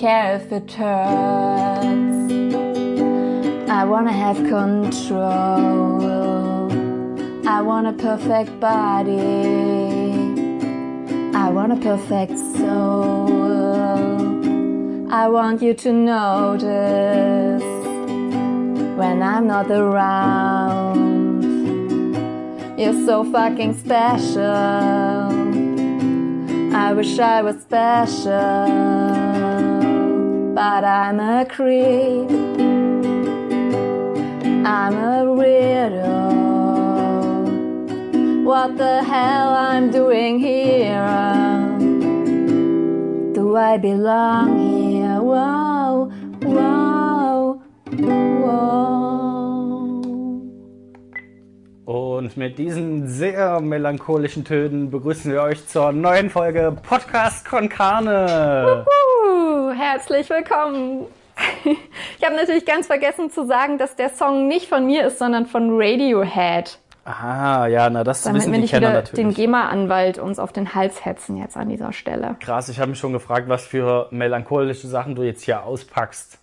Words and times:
care 0.00 0.36
if 0.36 0.50
it 0.50 0.72
hurts. 0.72 2.32
I 3.68 3.84
wanna 3.84 4.12
have 4.24 4.36
control. 4.36 6.00
I 7.46 7.60
want 7.60 7.86
a 7.86 7.92
perfect 7.92 8.58
body. 8.58 9.18
I 11.44 11.50
want 11.50 11.72
a 11.72 11.76
perfect 11.76 12.38
soul. 12.56 13.28
I 15.12 15.28
want 15.28 15.60
you 15.60 15.74
to 15.74 15.92
notice 15.92 17.62
when 19.00 19.22
I'm 19.22 19.46
not 19.46 19.70
around. 19.70 21.42
You're 22.78 23.04
so 23.04 23.30
fucking 23.30 23.74
special. 23.76 25.40
I 26.72 26.92
wish 26.94 27.18
I 27.18 27.42
was 27.42 27.56
special, 27.60 28.99
but 30.60 30.84
I'm 30.84 31.18
a 31.20 31.46
creep. 31.46 32.30
I'm 34.76 34.94
a 35.12 35.24
weirdo. 35.38 36.04
What 38.44 38.76
the 38.76 39.02
hell 39.02 39.54
I'm 39.54 39.90
doing 39.90 40.38
here? 40.38 41.00
Do 43.32 43.56
I 43.56 43.78
belong 43.78 44.48
here? 44.58 45.22
Whoa, 45.22 46.12
whoa, 46.42 47.62
whoa. 48.42 48.99
Und 52.20 52.36
mit 52.36 52.58
diesen 52.58 53.08
sehr 53.08 53.60
melancholischen 53.60 54.44
Tönen 54.44 54.90
begrüßen 54.90 55.32
wir 55.32 55.40
euch 55.40 55.66
zur 55.66 55.90
neuen 55.90 56.28
Folge 56.28 56.76
Podcast 56.86 57.48
Con 57.48 57.70
Carne. 57.70 58.84
Herzlich 59.74 60.28
willkommen. 60.28 61.06
Ich 61.64 62.26
habe 62.26 62.36
natürlich 62.36 62.66
ganz 62.66 62.88
vergessen 62.88 63.30
zu 63.30 63.46
sagen, 63.46 63.78
dass 63.78 63.96
der 63.96 64.10
Song 64.10 64.48
nicht 64.48 64.68
von 64.68 64.84
mir 64.84 65.06
ist, 65.06 65.18
sondern 65.18 65.46
von 65.46 65.70
Radiohead. 65.72 66.78
Ah, 67.06 67.66
ja, 67.66 67.88
na 67.88 68.04
das 68.04 68.22
Damit 68.22 68.42
wissen 68.42 68.52
wir 68.52 68.58
die 68.58 68.62
nicht 68.64 68.70
Kenner 68.72 68.88
wieder 68.88 69.00
natürlich. 69.00 69.24
den 69.24 69.32
GEMA-Anwalt 69.32 70.18
uns 70.18 70.38
auf 70.38 70.52
den 70.52 70.74
Hals 70.74 71.02
hetzen 71.06 71.38
jetzt 71.38 71.56
an 71.56 71.70
dieser 71.70 71.94
Stelle. 71.94 72.36
Krass, 72.40 72.68
ich 72.68 72.78
habe 72.80 72.90
mich 72.90 72.98
schon 72.98 73.14
gefragt, 73.14 73.48
was 73.48 73.64
für 73.64 74.08
melancholische 74.10 74.88
Sachen 74.88 75.14
du 75.14 75.22
jetzt 75.22 75.42
hier 75.44 75.64
auspackst. 75.64 76.39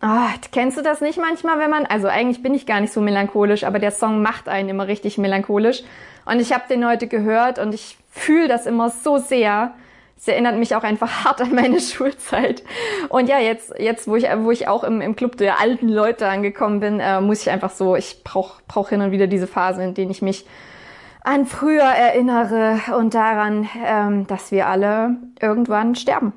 Ah, 0.00 0.28
kennst 0.52 0.78
du 0.78 0.82
das 0.82 1.00
nicht 1.00 1.18
manchmal, 1.18 1.58
wenn 1.58 1.70
man, 1.70 1.84
also 1.84 2.06
eigentlich 2.06 2.40
bin 2.40 2.54
ich 2.54 2.66
gar 2.66 2.80
nicht 2.80 2.92
so 2.92 3.00
melancholisch, 3.00 3.64
aber 3.64 3.80
der 3.80 3.90
Song 3.90 4.22
macht 4.22 4.48
einen 4.48 4.68
immer 4.68 4.86
richtig 4.86 5.18
melancholisch. 5.18 5.82
Und 6.24 6.40
ich 6.40 6.52
habe 6.52 6.64
den 6.68 6.86
heute 6.86 7.08
gehört 7.08 7.58
und 7.58 7.74
ich 7.74 7.98
fühle 8.10 8.46
das 8.46 8.66
immer 8.66 8.90
so 8.90 9.18
sehr. 9.18 9.74
Es 10.16 10.28
erinnert 10.28 10.56
mich 10.56 10.76
auch 10.76 10.84
einfach 10.84 11.10
hart 11.24 11.40
an 11.40 11.52
meine 11.52 11.80
Schulzeit. 11.80 12.62
Und 13.08 13.28
ja, 13.28 13.40
jetzt, 13.40 13.74
jetzt 13.78 14.06
wo 14.06 14.14
ich, 14.14 14.26
wo 14.38 14.52
ich 14.52 14.68
auch 14.68 14.84
im, 14.84 15.00
im 15.00 15.16
Club 15.16 15.36
der 15.36 15.60
alten 15.60 15.88
Leute 15.88 16.28
angekommen 16.28 16.78
bin, 16.78 17.00
äh, 17.00 17.20
muss 17.20 17.42
ich 17.42 17.50
einfach 17.50 17.70
so, 17.70 17.96
ich 17.96 18.22
brauche 18.22 18.62
brauch 18.68 18.90
hin 18.90 19.00
und 19.00 19.10
wieder 19.10 19.26
diese 19.26 19.48
Phase, 19.48 19.82
in 19.82 19.94
denen 19.94 20.12
ich 20.12 20.22
mich 20.22 20.46
an 21.22 21.44
früher 21.44 21.82
erinnere 21.82 22.78
und 22.96 23.14
daran, 23.14 23.68
ähm, 23.84 24.28
dass 24.28 24.52
wir 24.52 24.68
alle 24.68 25.16
irgendwann 25.40 25.96
sterben. 25.96 26.32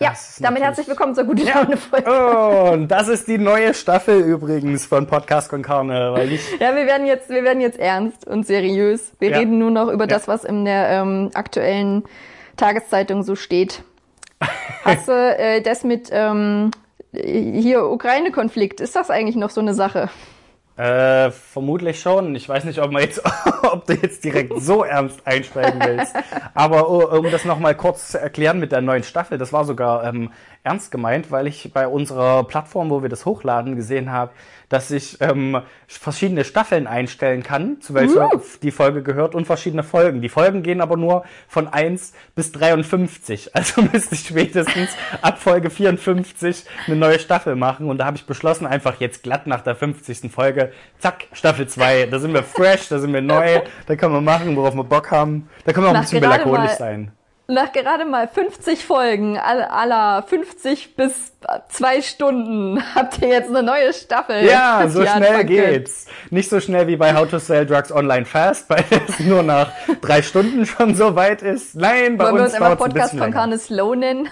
Ja, 0.00 0.12
damit 0.40 0.62
herzlich 0.62 0.88
willkommen 0.88 1.14
zur 1.14 1.24
gute 1.24 1.44
Laune 1.44 1.76
Folge. 1.76 2.72
Und 2.72 2.88
das 2.88 3.06
ist 3.08 3.28
die 3.28 3.38
neue 3.38 3.72
Staffel 3.74 4.20
übrigens 4.20 4.84
von 4.86 5.06
Podcast 5.06 5.48
Con 5.48 5.62
Carne, 5.62 6.12
weil 6.12 6.32
ich 6.32 6.42
Ja, 6.60 6.74
wir 6.74 6.84
werden 6.86 7.06
jetzt, 7.06 7.30
wir 7.30 7.44
werden 7.44 7.60
jetzt 7.60 7.78
ernst 7.78 8.26
und 8.26 8.44
seriös. 8.46 9.12
Wir 9.20 9.30
Ja. 9.30 9.38
reden 9.38 9.58
nur 9.58 9.70
noch 9.70 9.88
über 9.88 10.04
Ja. 10.04 10.08
das, 10.08 10.26
was 10.26 10.42
in 10.44 10.64
der 10.64 10.88
ähm, 10.90 11.30
aktuellen 11.34 12.02
Tageszeitung 12.56 13.22
so 13.22 13.36
steht. 13.36 13.82
Hast 14.84 15.06
du 15.08 15.12
äh, 15.12 15.60
das 15.62 15.84
mit 15.84 16.08
ähm, 16.12 16.72
hier 17.12 17.84
Ukraine-Konflikt? 17.86 18.80
Ist 18.80 18.96
das 18.96 19.10
eigentlich 19.10 19.36
noch 19.36 19.50
so 19.50 19.60
eine 19.60 19.74
Sache? 19.74 20.10
Äh, 20.76 21.30
vermutlich 21.30 22.00
schon. 22.00 22.34
Ich 22.34 22.48
weiß 22.48 22.64
nicht, 22.64 22.80
ob, 22.80 22.90
man 22.90 23.02
jetzt, 23.02 23.22
ob 23.62 23.86
du 23.86 23.94
jetzt 23.94 24.24
direkt 24.24 24.60
so 24.60 24.82
ernst 24.82 25.24
einsteigen 25.24 25.80
willst. 25.80 26.14
Aber 26.54 26.90
uh, 26.90 27.16
um 27.18 27.30
das 27.30 27.44
nochmal 27.44 27.76
kurz 27.76 28.08
zu 28.08 28.20
erklären 28.20 28.58
mit 28.58 28.72
der 28.72 28.80
neuen 28.80 29.04
Staffel, 29.04 29.38
das 29.38 29.52
war 29.52 29.64
sogar 29.64 30.04
ähm, 30.04 30.32
ernst 30.64 30.90
gemeint, 30.90 31.30
weil 31.30 31.46
ich 31.46 31.72
bei 31.72 31.86
unserer 31.86 32.42
Plattform, 32.44 32.90
wo 32.90 33.02
wir 33.02 33.10
das 33.10 33.26
hochladen, 33.26 33.76
gesehen 33.76 34.10
habe, 34.10 34.32
dass 34.70 34.90
ich 34.90 35.18
ähm, 35.20 35.60
verschiedene 35.86 36.42
Staffeln 36.42 36.86
einstellen 36.86 37.42
kann, 37.42 37.80
zu 37.82 37.92
welcher 37.94 38.30
die 38.62 38.70
Folge 38.70 39.02
gehört 39.02 39.34
und 39.34 39.44
verschiedene 39.44 39.82
Folgen. 39.82 40.22
Die 40.22 40.30
Folgen 40.30 40.62
gehen 40.62 40.80
aber 40.80 40.96
nur 40.96 41.24
von 41.46 41.68
1 41.68 42.14
bis 42.34 42.50
53. 42.52 43.50
Also 43.64 43.82
müsste 43.82 44.14
ich 44.14 44.26
spätestens 44.26 44.90
ab 45.22 45.38
Folge 45.38 45.70
54 45.70 46.64
eine 46.86 46.96
neue 46.96 47.18
Staffel 47.18 47.56
machen. 47.56 47.88
Und 47.88 47.98
da 47.98 48.06
habe 48.06 48.16
ich 48.16 48.26
beschlossen, 48.26 48.66
einfach 48.66 49.00
jetzt 49.00 49.22
glatt 49.22 49.46
nach 49.46 49.60
der 49.60 49.74
50. 49.76 50.30
Folge, 50.30 50.72
zack, 50.98 51.26
Staffel 51.32 51.68
2. 51.68 52.06
Da 52.06 52.18
sind 52.18 52.32
wir 52.34 52.42
fresh, 52.42 52.88
da 52.88 52.98
sind 52.98 53.12
wir 53.12 53.22
neu, 53.22 53.60
da 53.86 53.96
können 53.96 54.12
wir 54.12 54.20
machen, 54.20 54.56
worauf 54.56 54.74
wir 54.74 54.84
Bock 54.84 55.10
haben. 55.10 55.48
Da 55.64 55.72
können 55.72 55.86
wir 55.86 55.90
auch 55.90 55.94
ein 55.94 56.00
Nach 56.00 56.10
bisschen 56.10 56.20
melancholisch 56.20 56.72
sein. 56.72 57.12
Nach 57.46 57.72
gerade 57.72 58.06
mal 58.06 58.26
50 58.26 58.84
Folgen, 58.86 59.36
all- 59.36 59.64
aller 59.64 60.22
50 60.22 60.96
bis 60.96 61.12
zwei 61.68 62.00
Stunden, 62.00 62.82
habt 62.94 63.20
ihr 63.20 63.28
jetzt 63.28 63.50
eine 63.50 63.62
neue 63.62 63.92
Staffel. 63.92 64.44
Ja, 64.46 64.84
so 64.88 65.04
schnell 65.04 65.44
geht's. 65.44 66.06
Nicht 66.30 66.48
so 66.48 66.58
schnell 66.58 66.86
wie 66.86 66.96
bei 66.96 67.14
How 67.14 67.28
to 67.28 67.38
Sell 67.38 67.66
Drugs 67.66 67.92
Online 67.92 68.24
Fast, 68.24 68.70
weil 68.70 68.82
es 69.08 69.20
nur 69.20 69.42
nach 69.42 69.70
drei 70.00 70.22
Stunden 70.22 70.64
schon 70.64 70.94
so 70.94 71.16
weit 71.16 71.42
ist. 71.42 71.74
Nein, 71.76 72.16
bei 72.16 72.24
Wollen 72.24 72.36
wir 72.36 72.42
uns 72.44 72.54
uns 72.54 72.62
einfach 72.62 72.78
dauert's 72.78 72.82
ein 72.84 72.92
Podcast 72.92 73.18
von. 73.18 73.30
Carne 73.30 73.58
Slow 73.58 73.94
nennen? 73.94 74.28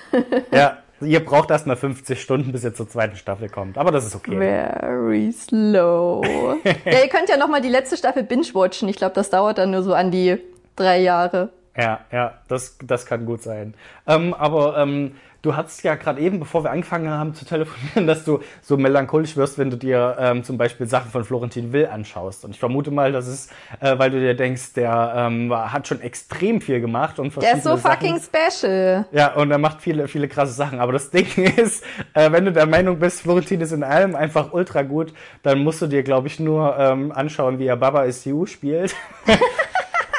Ja, 0.51 0.79
ihr 1.03 1.23
braucht 1.23 1.51
erst 1.51 1.67
mal 1.67 1.77
50 1.77 2.19
Stunden, 2.23 2.51
bis 2.51 2.65
ihr 2.65 2.73
zur 2.75 2.89
zweiten 2.89 3.17
Staffel 3.17 3.51
kommt. 3.51 3.77
Aber 3.77 3.91
das 3.91 4.07
ist 4.07 4.15
okay. 4.15 4.39
Very 4.39 5.31
slow. 5.33 6.23
ja, 6.65 6.93
ihr 7.03 7.09
könnt 7.09 7.29
ja 7.29 7.37
noch 7.37 7.49
mal 7.49 7.61
die 7.61 7.69
letzte 7.69 7.99
Staffel 7.99 8.23
binge-watchen. 8.23 8.89
Ich 8.89 8.97
glaube, 8.97 9.15
das 9.15 9.29
dauert 9.29 9.59
dann 9.59 9.71
nur 9.71 9.83
so 9.83 9.93
an 9.93 10.11
die 10.11 10.39
drei 10.77 11.01
Jahre. 11.01 11.51
Ja, 11.77 12.01
ja, 12.11 12.35
das, 12.49 12.77
das 12.85 13.07
kann 13.07 13.25
gut 13.25 13.43
sein. 13.43 13.75
Ähm, 14.07 14.35
aber 14.35 14.77
ähm, 14.77 15.13
du 15.43 15.57
hattest 15.57 15.83
ja 15.83 15.95
gerade 15.97 16.21
eben, 16.21 16.39
bevor 16.39 16.65
wir 16.65 16.71
angefangen 16.71 17.09
haben 17.11 17.35
zu 17.35 17.45
telefonieren, 17.45 18.07
dass 18.07 18.25
du 18.25 18.41
so 18.61 18.77
melancholisch 18.77 19.37
wirst, 19.37 19.59
wenn 19.59 19.71
du 19.71 19.77
dir 19.77 20.17
ähm, 20.19 20.45
zum 20.45 20.59
Beispiel 20.59 20.87
Sachen 20.87 21.11
von 21.11 21.25
Florentin 21.25 21.73
Will 21.73 21.87
anschaust. 21.87 22.45
Und 22.45 22.53
ich 22.53 22.61
vermute 22.61 22.91
mal, 22.91 23.13
das 23.13 23.27
ist, 23.27 23.51
äh, 23.81 23.99
weil 23.99 24.11
du 24.11 24.21
dir 24.21 24.35
denkst, 24.35 24.75
der 24.75 25.15
ähm, 25.17 25.53
hat 25.55 25.89
schon 25.89 26.01
extrem 26.01 26.61
viel 26.61 26.81
gemacht 26.81 27.19
und 27.19 27.35
Der 27.41 27.57
ist 27.57 27.65
so 27.65 27.77
fucking 27.77 28.19
Sachen. 28.19 28.51
special. 28.51 29.07
Ja, 29.11 29.35
und 29.35 29.51
er 29.51 29.59
macht 29.59 29.81
viele, 29.81 30.09
viele 30.09 30.29
krasse 30.29 30.53
Sachen. 30.53 30.79
Aber 30.79 30.93
das 30.93 31.11
Ding 31.11 31.27
ist, 31.57 31.85
äh, 32.15 32.31
wenn 32.33 32.45
du 32.45 32.53
der 32.53 32.67
Meinung 32.67 32.99
bist, 32.99 33.23
Florentin 33.23 33.61
ist 33.61 33.73
in 33.73 33.83
allem 33.83 34.15
einfach 34.15 34.53
ultra 34.53 34.83
gut, 34.83 35.13
dann 35.43 35.61
musst 35.61 35.83
du 35.83 35.87
dir, 35.87 36.03
glaube 36.03 36.29
ich, 36.29 36.39
nur 36.39 36.77
ähm, 36.79 37.13
anschauen, 37.13 37.59
wie 37.59 37.67
er 37.67 37.77
Baba 37.77 38.05
is 38.05 38.25
You 38.25 38.47
spielt. 38.47 38.95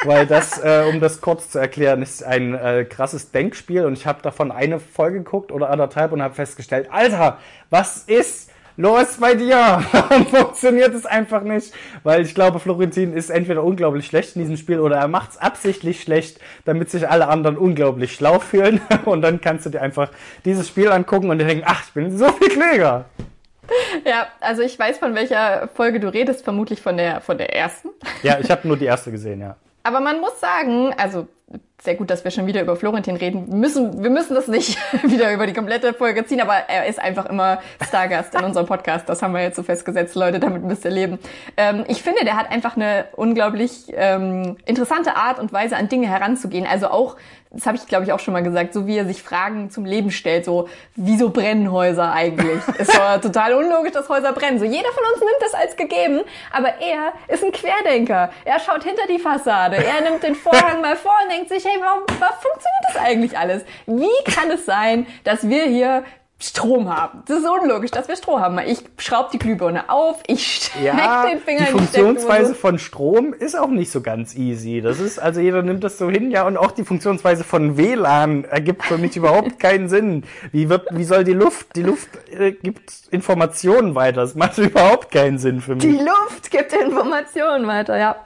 Weil 0.04 0.26
das, 0.26 0.58
äh, 0.62 0.84
um 0.90 1.00
das 1.00 1.22
kurz 1.22 1.48
zu 1.48 1.58
erklären, 1.58 2.02
ist 2.02 2.22
ein 2.22 2.54
äh, 2.54 2.84
krasses 2.84 3.30
Denkspiel 3.30 3.86
und 3.86 3.94
ich 3.94 4.06
habe 4.06 4.20
davon 4.20 4.52
eine 4.52 4.78
Folge 4.78 5.18
geguckt 5.18 5.50
oder 5.50 5.70
anderthalb 5.70 6.12
und 6.12 6.22
habe 6.22 6.34
festgestellt, 6.34 6.88
Alter, 6.90 7.38
was 7.70 8.04
ist 8.04 8.50
los 8.76 9.16
bei 9.18 9.34
dir? 9.34 9.82
Warum 9.92 10.26
funktioniert 10.26 10.94
es 10.94 11.06
einfach 11.06 11.42
nicht? 11.42 11.72
Weil 12.02 12.22
ich 12.22 12.34
glaube, 12.34 12.60
Florentin 12.60 13.14
ist 13.14 13.30
entweder 13.30 13.64
unglaublich 13.64 14.04
schlecht 14.06 14.36
in 14.36 14.42
diesem 14.42 14.58
Spiel 14.58 14.80
oder 14.80 14.96
er 14.96 15.08
macht 15.08 15.30
es 15.30 15.36
absichtlich 15.38 16.02
schlecht, 16.02 16.38
damit 16.66 16.90
sich 16.90 17.08
alle 17.08 17.28
anderen 17.28 17.56
unglaublich 17.56 18.12
schlau 18.14 18.40
fühlen 18.40 18.82
und 19.06 19.22
dann 19.22 19.40
kannst 19.40 19.64
du 19.64 19.70
dir 19.70 19.80
einfach 19.80 20.10
dieses 20.44 20.68
Spiel 20.68 20.90
angucken 20.90 21.30
und 21.30 21.38
dir 21.38 21.46
denken, 21.46 21.64
ach, 21.66 21.82
ich 21.86 21.94
bin 21.94 22.16
so 22.16 22.28
viel 22.28 22.48
klüger. 22.48 23.06
Ja, 24.04 24.26
also 24.40 24.60
ich 24.60 24.78
weiß, 24.78 24.98
von 24.98 25.14
welcher 25.14 25.68
Folge 25.74 25.98
du 25.98 26.12
redest, 26.12 26.44
vermutlich 26.44 26.82
von 26.82 26.98
der, 26.98 27.22
von 27.22 27.38
der 27.38 27.54
ersten. 27.56 27.88
Ja, 28.22 28.38
ich 28.38 28.50
habe 28.50 28.68
nur 28.68 28.76
die 28.76 28.84
erste 28.84 29.10
gesehen, 29.10 29.40
ja. 29.40 29.56
Aber 29.84 30.00
man 30.00 30.20
muss 30.20 30.40
sagen, 30.40 30.92
also 30.96 31.28
sehr 31.80 31.94
gut, 31.96 32.08
dass 32.08 32.24
wir 32.24 32.30
schon 32.30 32.46
wieder 32.46 32.62
über 32.62 32.76
Florentin 32.76 33.16
reden. 33.16 33.46
Wir 33.48 33.56
müssen, 33.56 34.02
wir 34.02 34.08
müssen 34.08 34.34
das 34.34 34.48
nicht 34.48 34.78
wieder 35.02 35.32
über 35.32 35.46
die 35.46 35.52
komplette 35.52 35.92
Folge 35.92 36.24
ziehen, 36.24 36.40
aber 36.40 36.54
er 36.54 36.86
ist 36.86 36.98
einfach 36.98 37.26
immer 37.26 37.60
Stargast 37.86 38.34
in 38.34 38.42
unserem 38.42 38.66
Podcast. 38.66 39.06
Das 39.08 39.22
haben 39.22 39.34
wir 39.34 39.42
jetzt 39.42 39.56
so 39.56 39.62
festgesetzt, 39.62 40.14
Leute, 40.14 40.40
damit 40.40 40.62
müsst 40.62 40.86
ihr 40.86 40.90
leben. 40.90 41.18
Ähm, 41.58 41.84
ich 41.86 42.02
finde, 42.02 42.24
der 42.24 42.36
hat 42.36 42.50
einfach 42.50 42.76
eine 42.76 43.04
unglaublich 43.14 43.92
ähm, 43.92 44.56
interessante 44.64 45.16
Art 45.16 45.38
und 45.38 45.52
Weise, 45.52 45.76
an 45.76 45.88
Dinge 45.88 46.08
heranzugehen. 46.08 46.66
Also 46.66 46.88
auch, 46.88 47.16
das 47.54 47.66
habe 47.66 47.76
ich, 47.76 47.86
glaube 47.86 48.04
ich, 48.04 48.12
auch 48.12 48.18
schon 48.18 48.34
mal 48.34 48.42
gesagt, 48.42 48.72
so 48.72 48.86
wie 48.86 48.96
er 48.96 49.06
sich 49.06 49.22
Fragen 49.22 49.70
zum 49.70 49.84
Leben 49.84 50.10
stellt, 50.10 50.44
so, 50.44 50.68
wieso 50.96 51.30
brennen 51.30 51.70
Häuser 51.70 52.12
eigentlich? 52.12 52.60
ist 52.78 52.94
doch 52.96 53.20
total 53.20 53.54
unlogisch, 53.54 53.92
dass 53.92 54.08
Häuser 54.08 54.32
brennen. 54.32 54.58
So, 54.58 54.64
jeder 54.64 54.90
von 54.92 55.04
uns 55.12 55.20
nimmt 55.20 55.40
das 55.40 55.54
als 55.54 55.76
gegeben, 55.76 56.20
aber 56.52 56.68
er 56.80 57.12
ist 57.28 57.44
ein 57.44 57.52
Querdenker. 57.52 58.30
Er 58.44 58.60
schaut 58.60 58.84
hinter 58.84 59.06
die 59.08 59.18
Fassade, 59.18 59.76
er 59.76 60.08
nimmt 60.08 60.22
den 60.22 60.34
Vorhang 60.34 60.80
mal 60.80 60.96
vor 60.96 61.14
und 61.22 61.32
denkt 61.32 61.48
sich, 61.48 61.64
hey, 61.64 61.80
warum, 61.80 62.02
warum 62.18 62.36
funktioniert 62.40 62.84
das 62.88 62.96
eigentlich 62.96 63.38
alles? 63.38 63.64
Wie 63.86 64.32
kann 64.32 64.50
es 64.50 64.66
sein, 64.66 65.06
dass 65.22 65.48
wir 65.48 65.64
hier 65.64 66.04
Strom 66.40 66.94
haben. 66.94 67.22
Das 67.26 67.38
ist 67.38 67.48
unlogisch, 67.48 67.90
dass 67.90 68.08
wir 68.08 68.16
Strom 68.16 68.40
haben. 68.40 68.58
Ich 68.58 68.80
schraube 68.98 69.30
die 69.32 69.38
Glühbirne 69.38 69.88
auf, 69.88 70.20
ich 70.26 70.66
steck 70.66 70.82
Ja, 70.82 71.24
den 71.26 71.38
Finger 71.40 71.60
die 71.60 71.64
in 71.64 71.66
die 71.66 71.78
Funktionsweise 71.78 72.54
Steckdose. 72.54 72.54
von 72.54 72.78
Strom 72.78 73.32
ist 73.32 73.56
auch 73.58 73.68
nicht 73.68 73.90
so 73.90 74.00
ganz 74.02 74.34
easy. 74.34 74.80
Das 74.82 75.00
ist, 75.00 75.18
also 75.18 75.40
jeder 75.40 75.62
nimmt 75.62 75.84
das 75.84 75.96
so 75.96 76.10
hin, 76.10 76.30
ja, 76.30 76.44
und 76.46 76.56
auch 76.56 76.72
die 76.72 76.84
Funktionsweise 76.84 77.44
von 77.44 77.76
WLAN 77.78 78.44
ergibt 78.44 78.84
für 78.84 78.98
mich 78.98 79.16
überhaupt 79.16 79.58
keinen 79.60 79.88
Sinn. 79.88 80.24
Wie 80.52 80.68
wird, 80.68 80.88
wie 80.90 81.04
soll 81.04 81.24
die 81.24 81.32
Luft, 81.32 81.76
die 81.76 81.82
Luft 81.82 82.08
äh, 82.30 82.52
gibt 82.52 82.92
Informationen 83.10 83.94
weiter. 83.94 84.20
Das 84.22 84.34
macht 84.34 84.58
überhaupt 84.58 85.12
keinen 85.12 85.38
Sinn 85.38 85.60
für 85.60 85.76
mich. 85.76 85.84
Die 85.84 85.98
Luft 85.98 86.50
gibt 86.50 86.72
Informationen 86.72 87.66
weiter, 87.66 87.96
ja. 87.96 88.16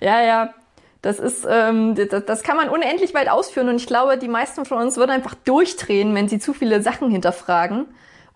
Ja, 0.00 0.20
ja. 0.22 0.54
Das 1.02 1.18
ist, 1.18 1.44
ähm, 1.50 1.96
das, 1.96 2.24
das 2.24 2.42
kann 2.44 2.56
man 2.56 2.68
unendlich 2.68 3.12
weit 3.12 3.28
ausführen 3.28 3.68
und 3.68 3.76
ich 3.76 3.88
glaube, 3.88 4.16
die 4.18 4.28
meisten 4.28 4.64
von 4.64 4.78
uns 4.78 4.96
würden 4.96 5.10
einfach 5.10 5.34
durchdrehen, 5.34 6.14
wenn 6.14 6.28
sie 6.28 6.38
zu 6.38 6.54
viele 6.54 6.80
Sachen 6.80 7.10
hinterfragen. 7.10 7.86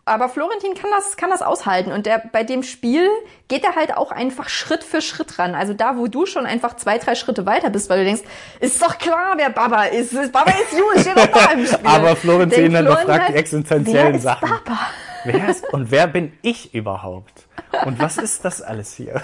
Aber 0.05 0.29
Florentin 0.29 0.75
kann 0.75 0.91
das, 0.91 1.17
kann 1.17 1.31
das 1.31 1.43
aushalten 1.43 1.91
und 1.91 2.07
der, 2.07 2.23
bei 2.33 2.45
dem 2.45 2.63
Spiel 2.63 3.09
geht 3.49 3.65
er 3.65 3.75
halt 3.75 3.97
auch 3.97 4.13
einfach 4.13 4.49
Schritt 4.49 4.85
für 4.85 5.01
Schritt 5.01 5.39
ran. 5.39 5.55
Also 5.55 5.75
da, 5.75 5.97
wo 5.97 6.07
du 6.07 6.27
schon 6.27 6.47
einfach 6.47 6.77
zwei, 6.77 6.99
drei 6.99 7.15
Schritte 7.15 7.47
weiter 7.47 7.71
bist, 7.71 7.89
weil 7.89 8.01
du 8.01 8.05
denkst, 8.05 8.23
ist 8.61 8.81
doch 8.83 8.99
klar, 8.99 9.35
wer 9.37 9.51
Baba 9.51 9.85
ist. 9.85 10.13
Baba 10.33 10.51
ist 10.51 10.79
you, 10.79 11.01
steht 11.01 11.17
doch 11.17 11.27
da 11.27 11.53
im 11.53 11.67
Spiel. 11.67 11.81
Aber 11.85 12.15
Florentin 12.15 12.73
Denkt 12.73 12.77
hinterfragt 12.77 13.05
Florentin 13.05 13.33
die 13.33 13.39
existenziellen 13.39 14.21
Sachen. 14.21 14.49
Baba? 14.49 14.79
Wer 15.27 15.49
ist, 15.51 15.73
und 15.73 15.91
wer 15.91 16.07
bin 16.07 16.33
ich 16.43 16.75
überhaupt? 16.75 17.47
Und 17.85 18.01
was 18.01 18.17
ist 18.17 18.45
das 18.45 18.63
alles 18.63 18.95
hier? 18.95 19.21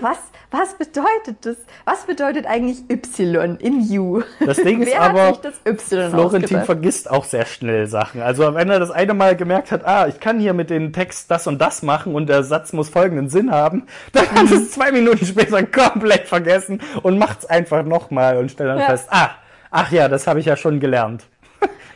Was, 0.00 0.16
was 0.50 0.74
bedeutet 0.78 1.44
das? 1.44 1.56
Was 1.84 2.06
bedeutet 2.06 2.46
eigentlich 2.46 2.78
Y 2.90 3.56
im 3.60 3.80
U? 3.98 4.22
Das 4.44 4.56
Ding 4.56 4.80
ist 4.82 4.90
Wer 4.92 5.02
aber, 5.02 5.22
hat 5.28 5.42
sich 5.42 5.42
das 5.42 5.54
Y 5.66 6.10
Florentin 6.10 6.42
ausgedacht? 6.44 6.66
vergisst 6.66 7.10
auch 7.10 7.24
sehr 7.24 7.44
schnell 7.46 7.86
Sachen. 7.88 8.22
Also 8.22 8.54
wenn 8.54 8.70
er 8.70 8.78
das 8.80 8.90
eine 8.90 9.12
Mal 9.14 9.36
gemerkt 9.36 9.70
hat, 9.72 9.84
ah, 9.84 10.06
ich 10.08 10.18
kann 10.20 10.38
hier 10.40 10.54
mit 10.54 10.70
dem 10.70 10.92
Text 10.92 11.30
das 11.30 11.46
und 11.46 11.58
das 11.60 11.82
machen 11.82 12.14
und 12.14 12.28
der 12.28 12.42
Satz 12.42 12.72
muss 12.72 12.88
folgenden 12.88 13.28
Sinn 13.28 13.50
haben, 13.50 13.86
dann 14.12 14.30
hat 14.30 14.46
Mhm. 14.46 14.52
es 14.56 14.70
zwei 14.70 14.92
Minuten 14.92 15.24
später 15.26 15.62
komplett 15.64 16.26
vergessen 16.28 16.80
und 17.02 17.18
macht 17.18 17.40
es 17.40 17.46
einfach 17.46 17.82
nochmal 17.84 18.38
und 18.38 18.50
stellt 18.50 18.70
dann 18.70 18.78
Ja. 18.78 18.86
fest, 18.86 19.08
ah, 19.10 19.30
ach 19.70 19.90
ja, 19.92 20.08
das 20.08 20.26
habe 20.26 20.40
ich 20.40 20.46
ja 20.46 20.56
schon 20.56 20.80
gelernt. 20.80 21.24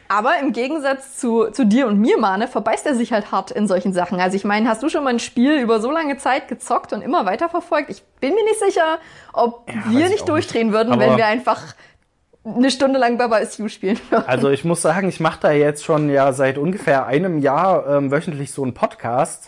Aber 0.09 0.39
im 0.39 0.53
Gegensatz 0.53 1.19
zu, 1.19 1.51
zu 1.51 1.65
dir 1.65 1.87
und 1.87 1.99
mir, 1.99 2.19
Mane, 2.19 2.47
verbeißt 2.47 2.85
er 2.87 2.95
sich 2.95 3.13
halt 3.13 3.33
hart 3.33 3.51
in 3.51 3.67
solchen 3.67 3.93
Sachen. 3.93 4.21
Also 4.21 4.37
ich 4.37 4.45
meine, 4.45 4.69
hast 4.69 4.83
du 4.83 4.89
schon 4.89 5.03
mal 5.03 5.11
ein 5.11 5.19
Spiel 5.19 5.55
über 5.59 5.81
so 5.81 5.91
lange 5.91 6.19
Zeit 6.19 6.47
gezockt 6.49 6.93
und 6.93 7.01
immer 7.03 7.25
weiterverfolgt? 7.25 7.89
Ich 7.91 8.03
bin 8.21 8.35
mir 8.35 8.45
nicht 8.45 8.59
sicher, 8.61 8.99
ob 9.33 9.69
Ja, 9.69 9.75
wir 9.91 10.05
ich 10.07 10.13
nicht 10.13 10.29
durchdrehen 10.29 10.69
nicht. 10.69 10.77
würden, 10.77 10.93
Aber- 10.93 11.01
wenn 11.03 11.17
wir 11.17 11.27
einfach 11.27 11.75
eine 12.45 12.71
Stunde 12.71 12.99
lang 12.99 13.17
Baba 13.17 13.39
is 13.39 13.57
You 13.57 13.69
spielen 13.69 13.99
würden. 14.11 14.25
Also 14.27 14.51
ich 14.51 14.65
muss 14.65 14.83
sagen, 14.83 15.09
ich 15.09 15.19
mache 15.19 15.39
da 15.41 15.53
jetzt 15.53 15.83
schon 15.85 16.11
ja 16.11 16.33
seit 16.33 16.59
ungefähr 16.59 17.07
einem 17.07 17.39
Jahr 17.39 17.87
ähm, 17.89 18.11
wöchentlich 18.11 18.53
so 18.53 18.63
einen 18.63 18.75
Podcast, 18.75 19.47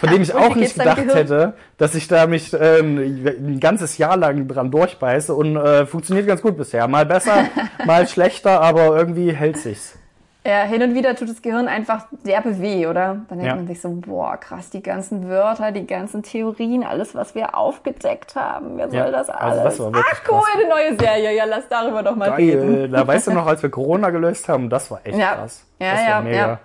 von 0.00 0.10
dem 0.10 0.22
ich 0.22 0.34
auch 0.34 0.54
nicht 0.54 0.74
gedacht 0.74 1.14
hätte, 1.14 1.54
dass 1.76 1.94
ich 1.94 2.08
da 2.08 2.26
mich 2.26 2.54
ähm, 2.58 3.26
ein 3.26 3.60
ganzes 3.60 3.98
Jahr 3.98 4.16
lang 4.16 4.48
dran 4.48 4.70
durchbeiße 4.70 5.34
und 5.34 5.56
äh, 5.56 5.84
funktioniert 5.84 6.26
ganz 6.26 6.40
gut 6.40 6.56
bisher. 6.56 6.88
Mal 6.88 7.04
besser, 7.04 7.44
mal 7.86 8.08
schlechter, 8.08 8.62
aber 8.62 8.96
irgendwie 8.96 9.32
hält 9.32 9.58
sich's. 9.58 9.97
Ja, 10.46 10.62
hin 10.62 10.82
und 10.82 10.94
wieder 10.94 11.14
tut 11.16 11.28
das 11.28 11.42
Gehirn 11.42 11.68
einfach 11.68 12.06
derbe 12.24 12.58
weh, 12.60 12.86
oder? 12.86 13.16
Dann 13.28 13.38
denkt 13.38 13.44
Ja. 13.46 13.56
man 13.56 13.66
sich 13.66 13.80
so, 13.80 13.90
boah, 13.90 14.36
krass, 14.38 14.70
die 14.70 14.82
ganzen 14.82 15.28
Wörter, 15.28 15.72
die 15.72 15.86
ganzen 15.86 16.22
Theorien, 16.22 16.84
alles, 16.84 17.14
was 17.14 17.34
wir 17.34 17.54
aufgedeckt 17.56 18.34
haben. 18.36 18.76
Wer 18.78 18.88
soll 18.88 18.98
Ja, 18.98 19.10
das 19.10 19.28
also 19.28 19.60
alles? 19.60 19.64
das 19.64 19.78
war 19.80 19.92
wirklich 19.94 20.06
Ach 20.24 20.30
cool, 20.30 20.38
krass. 20.38 20.46
eine 20.54 20.68
neue 20.68 20.98
Serie. 20.98 21.36
Ja, 21.36 21.44
lass 21.44 21.68
darüber 21.68 22.02
doch 22.02 22.16
mal 22.16 22.30
reden. 22.30 22.74
Geil. 22.76 22.88
Da 22.88 23.06
weißt 23.06 23.26
du 23.26 23.32
noch, 23.32 23.46
als 23.46 23.62
wir 23.62 23.70
Corona 23.78 24.10
gelöst 24.10 24.48
haben, 24.48 24.70
das 24.70 24.90
war 24.90 25.00
echt 25.04 25.18
Ja. 25.18 25.34
krass. 25.34 25.66
Ja, 25.80 25.90
das 25.92 26.00
ja, 26.02 26.10
war 26.14 26.22
mega. 26.22 26.36
ja. 26.36 26.58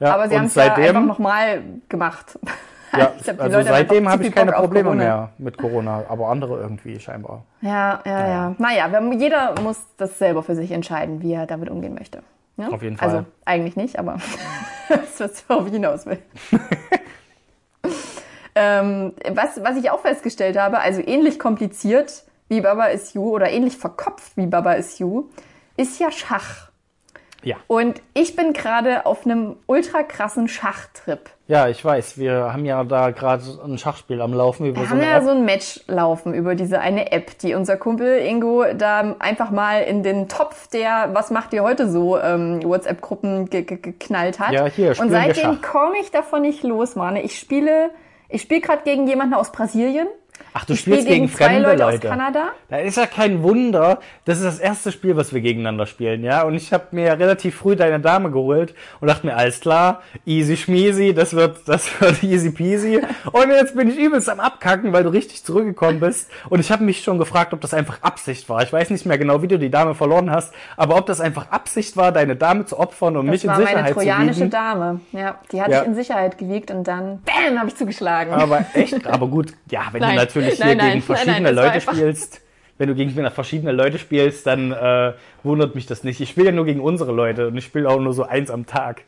Ja, 0.00 0.14
Aber 0.14 0.28
sie 0.28 0.36
haben 0.36 0.46
es 0.46 0.54
ja 0.56 0.74
einfach 0.74 1.04
nochmal 1.04 1.62
gemacht. 1.88 2.36
ja, 2.98 3.12
die 3.24 3.38
also 3.40 3.62
seitdem 3.62 4.08
habe 4.08 4.24
ich 4.24 4.34
keine 4.34 4.50
Probleme 4.52 4.84
Corona. 4.90 5.04
mehr 5.04 5.30
mit 5.38 5.56
Corona, 5.56 6.02
aber 6.08 6.28
andere 6.28 6.58
irgendwie 6.60 6.98
scheinbar. 6.98 7.44
Ja, 7.60 8.00
ja, 8.04 8.28
ja. 8.28 8.54
Naja, 8.58 8.90
wir, 8.90 9.14
jeder 9.14 9.54
muss 9.62 9.78
das 9.96 10.18
selber 10.18 10.42
für 10.42 10.56
sich 10.56 10.72
entscheiden, 10.72 11.22
wie 11.22 11.32
er 11.34 11.46
damit 11.46 11.70
umgehen 11.70 11.94
möchte. 11.94 12.22
Ja? 12.56 12.68
Auf 12.68 12.82
jeden 12.82 12.96
Fall. 12.96 13.08
Also 13.08 13.26
eigentlich 13.44 13.76
nicht, 13.76 13.98
aber 13.98 14.18
das 14.88 15.20
ist, 15.20 15.48
worauf 15.48 15.66
ich 15.66 15.72
hinaus 15.72 16.06
will. 16.06 16.18
ähm, 18.54 19.12
was, 19.32 19.62
was 19.62 19.76
ich 19.76 19.90
auch 19.90 20.00
festgestellt 20.00 20.56
habe, 20.56 20.78
also 20.78 21.00
ähnlich 21.00 21.38
kompliziert 21.38 22.24
wie 22.48 22.60
Baba 22.60 22.86
is 22.86 23.14
You 23.14 23.30
oder 23.30 23.50
ähnlich 23.50 23.76
verkopft 23.76 24.36
wie 24.36 24.46
Baba 24.46 24.74
is 24.74 24.98
You, 24.98 25.30
ist 25.76 25.98
ja 25.98 26.10
Schach. 26.10 26.70
Ja. 27.44 27.56
Und 27.66 28.00
ich 28.14 28.36
bin 28.36 28.52
gerade 28.52 29.06
auf 29.06 29.24
einem 29.24 29.56
ultra 29.66 30.02
krassen 30.02 30.48
Schachtrip. 30.48 31.30
Ja, 31.46 31.68
ich 31.68 31.84
weiß. 31.84 32.16
Wir 32.16 32.52
haben 32.52 32.64
ja 32.64 32.82
da 32.84 33.10
gerade 33.10 33.42
ein 33.64 33.76
Schachspiel 33.76 34.22
am 34.22 34.32
Laufen 34.32 34.64
über 34.66 34.80
Wir 34.80 34.86
so 34.86 34.90
haben 34.92 35.02
ja 35.02 35.18
App. 35.18 35.24
so 35.24 35.30
ein 35.30 35.44
Match 35.44 35.80
laufen 35.88 36.32
über 36.32 36.54
diese 36.54 36.80
eine 36.80 37.12
App, 37.12 37.36
die 37.38 37.54
unser 37.54 37.76
Kumpel 37.76 38.18
Ingo 38.18 38.64
da 38.74 39.14
einfach 39.18 39.50
mal 39.50 39.82
in 39.82 40.02
den 40.02 40.28
Topf 40.28 40.68
der 40.68 41.10
Was 41.12 41.30
macht 41.30 41.52
ihr 41.52 41.62
heute 41.62 41.90
so 41.90 42.18
ähm, 42.18 42.62
WhatsApp-Gruppen 42.64 43.50
ge 43.50 43.62
ge 43.62 43.76
geknallt 43.76 44.40
hat. 44.40 44.52
Ja, 44.52 44.66
hier, 44.66 44.98
Und 44.98 45.10
seitdem 45.10 45.60
komme 45.60 45.96
ich 46.00 46.10
davon 46.10 46.40
nicht 46.42 46.62
los, 46.62 46.96
Mann. 46.96 47.16
Ich 47.16 47.38
spiele, 47.38 47.90
ich 48.30 48.40
spiele 48.42 48.62
gerade 48.62 48.82
gegen 48.84 49.06
jemanden 49.06 49.34
aus 49.34 49.52
Brasilien. 49.52 50.06
Ach, 50.56 50.64
du 50.64 50.74
Ich 50.74 50.80
spielst 50.82 51.08
gegen, 51.08 51.26
gegen 51.26 51.28
fremde 51.28 51.68
Leute 51.70 51.84
aus 51.84 51.92
Leute. 51.94 52.08
Kanada. 52.08 52.44
Da 52.68 52.76
ist 52.78 52.96
ja 52.96 53.06
kein 53.06 53.42
Wunder. 53.42 53.98
Das 54.24 54.38
ist 54.38 54.44
das 54.44 54.60
erste 54.60 54.92
Spiel, 54.92 55.16
was 55.16 55.34
wir 55.34 55.40
gegeneinander 55.40 55.84
spielen, 55.86 56.22
ja. 56.22 56.42
Und 56.44 56.54
ich 56.54 56.72
habe 56.72 56.84
mir 56.92 57.18
relativ 57.18 57.56
früh 57.56 57.74
deine 57.74 57.98
Dame 57.98 58.30
geholt 58.30 58.72
und 59.00 59.08
dachte 59.08 59.26
mir, 59.26 59.36
alles 59.36 59.58
klar, 59.58 60.02
easy 60.24 60.56
schmeasy, 60.56 61.12
das 61.12 61.34
wird, 61.34 61.58
das 61.66 61.88
wird 62.00 62.22
easy 62.22 62.50
peasy. 62.52 63.00
Und 63.32 63.50
jetzt 63.50 63.74
bin 63.76 63.88
ich 63.88 63.98
übelst 63.98 64.28
am 64.30 64.38
Abkacken, 64.38 64.92
weil 64.92 65.02
du 65.02 65.08
richtig 65.10 65.42
zurückgekommen 65.42 65.98
bist. 65.98 66.30
Und 66.48 66.60
ich 66.60 66.70
habe 66.70 66.84
mich 66.84 67.02
schon 67.02 67.18
gefragt, 67.18 67.52
ob 67.52 67.60
das 67.60 67.74
einfach 67.74 68.00
Absicht 68.02 68.48
war. 68.48 68.62
Ich 68.62 68.72
weiß 68.72 68.90
nicht 68.90 69.06
mehr 69.06 69.18
genau, 69.18 69.42
wie 69.42 69.48
du 69.48 69.58
die 69.58 69.70
Dame 69.70 69.96
verloren 69.96 70.30
hast, 70.30 70.54
aber 70.76 70.96
ob 70.96 71.06
das 71.06 71.20
einfach 71.20 71.50
Absicht 71.50 71.96
war, 71.96 72.12
deine 72.12 72.36
Dame 72.36 72.64
zu 72.64 72.78
opfern 72.78 73.16
und 73.16 73.26
Das 73.26 73.32
mich 73.32 73.42
in 73.44 73.50
war 73.50 73.56
meine 73.56 73.66
Sicherheit 73.70 73.88
zu 73.88 73.94
trojanische 73.94 74.40
wiegen. 74.42 74.50
Dame. 74.50 75.00
Ja, 75.10 75.34
die 75.50 75.60
hatte 75.60 75.72
Ja. 75.72 75.80
ich 75.82 75.88
in 75.88 75.94
Sicherheit 75.96 76.38
gewiegt 76.38 76.70
und 76.70 76.84
dann, 76.86 77.22
bam, 77.24 77.58
habe 77.58 77.68
ich 77.68 77.74
zugeschlagen. 77.76 78.32
Aber 78.32 78.64
echt, 78.74 79.04
aber 79.08 79.26
gut, 79.26 79.52
ja, 79.68 79.80
wenn 79.90 80.00
Nein. 80.00 80.10
du 80.14 80.20
natürlich 80.20 80.43
hier 80.44 80.56
Nein, 80.66 80.76
nein, 80.76 80.90
gegen 80.90 81.02
verschiedene 81.02 81.40
nein, 81.42 81.54
Leute 81.54 81.80
spielst, 81.80 82.40
wenn 82.78 82.88
du 82.88 82.94
gegen 82.94 83.30
verschiedene 83.30 83.72
Leute 83.72 83.98
spielst, 83.98 84.46
dann 84.46 84.72
äh, 84.72 85.12
wundert 85.42 85.74
mich 85.74 85.86
das 85.86 86.02
nicht. 86.04 86.20
Ich 86.20 86.30
spiele 86.30 86.46
ja 86.46 86.52
nur 86.52 86.64
gegen 86.64 86.80
unsere 86.80 87.12
Leute 87.12 87.48
und 87.48 87.56
ich 87.56 87.64
spiele 87.64 87.88
auch 87.88 88.00
nur 88.00 88.12
so 88.12 88.24
eins 88.24 88.50
am 88.50 88.66
Tag. 88.66 89.02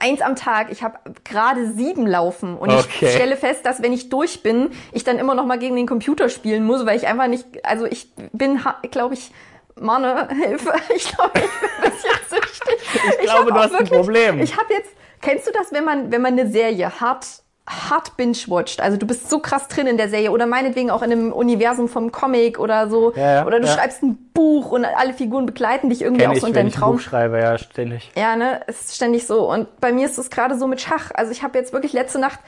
eins 0.00 0.20
am 0.20 0.34
Tag. 0.36 0.70
Ich 0.72 0.82
habe 0.82 0.98
gerade 1.24 1.72
sieben 1.72 2.06
laufen 2.06 2.56
und 2.56 2.70
Okay. 2.70 3.06
ich 3.06 3.12
stelle 3.12 3.36
fest, 3.36 3.64
dass 3.64 3.80
wenn 3.82 3.92
ich 3.92 4.08
durch 4.08 4.42
bin, 4.42 4.70
ich 4.92 5.04
dann 5.04 5.18
immer 5.18 5.34
noch 5.34 5.46
mal 5.46 5.58
gegen 5.58 5.76
den 5.76 5.86
Computer 5.86 6.28
spielen 6.28 6.64
muss, 6.64 6.84
weil 6.84 6.96
ich 6.96 7.06
einfach 7.06 7.28
nicht, 7.28 7.46
also 7.64 7.86
ich 7.86 8.10
bin, 8.32 8.60
glaube 8.90 9.14
ich, 9.14 9.30
Manne, 9.78 10.28
Hilfe, 10.44 10.72
ich 10.94 11.04
glaube, 11.14 11.32
ich 11.34 11.42
bin 11.42 11.70
ein 11.84 11.90
bisschen 11.90 12.10
süchtig. 12.30 12.76
Ich, 13.20 13.24
glaube, 13.24 13.50
hab 13.52 13.54
du 13.54 13.54
hast 13.54 13.74
ein 13.74 13.86
Problem. 13.86 14.40
Ich 14.40 14.56
habe 14.56 14.72
jetzt, 14.72 14.90
kennst 15.20 15.46
du 15.46 15.52
das, 15.52 15.72
wenn 15.72 15.84
man, 15.84 16.10
wenn 16.10 16.22
man 16.22 16.32
eine 16.38 16.50
Serie 16.50 16.90
hart 17.00 17.26
hart 17.68 18.16
binge-watcht, 18.16 18.80
also 18.80 18.96
du 18.96 19.06
bist 19.06 19.28
so 19.28 19.40
krass 19.40 19.66
drin 19.68 19.86
in 19.86 19.96
der 19.96 20.08
Serie 20.08 20.30
oder 20.30 20.46
meinetwegen 20.46 20.90
auch 20.90 21.02
in 21.02 21.10
einem 21.10 21.32
Universum 21.32 21.88
vom 21.88 22.12
Comic 22.12 22.58
oder 22.60 22.88
so, 22.88 23.12
Ja, 23.16 23.34
ja, 23.34 23.46
oder 23.46 23.58
du 23.58 23.66
ja. 23.66 23.72
schreibst 23.72 24.02
ein 24.02 24.16
Buch 24.32 24.70
und 24.70 24.84
alle 24.84 25.12
Figuren 25.14 25.46
begleiten 25.46 25.90
dich 25.90 26.02
irgendwie 26.02 26.22
Kenn 26.22 26.30
auch 26.30 26.34
ich, 26.36 26.40
so 26.42 26.46
in 26.46 26.54
wenn 26.54 26.60
deinem 26.60 26.68
ich 26.68 26.76
ein 26.76 26.80
Traum. 26.80 26.96
Buch 26.96 27.02
schreibe, 27.02 27.38
ja, 27.40 27.58
ständig. 27.58 28.10
Ja, 28.16 28.36
ne, 28.36 28.60
es 28.66 28.82
ist 28.86 28.96
ständig 28.96 29.26
so. 29.26 29.50
Und 29.50 29.80
bei 29.80 29.92
mir 29.92 30.06
ist 30.06 30.18
es 30.18 30.30
gerade 30.30 30.56
so 30.56 30.66
mit 30.66 30.80
Schach. 30.80 31.10
Also 31.14 31.32
ich 31.32 31.42
habe 31.42 31.58
jetzt 31.58 31.72
wirklich 31.72 31.92
letzte 31.92 32.18
Nacht 32.20 32.38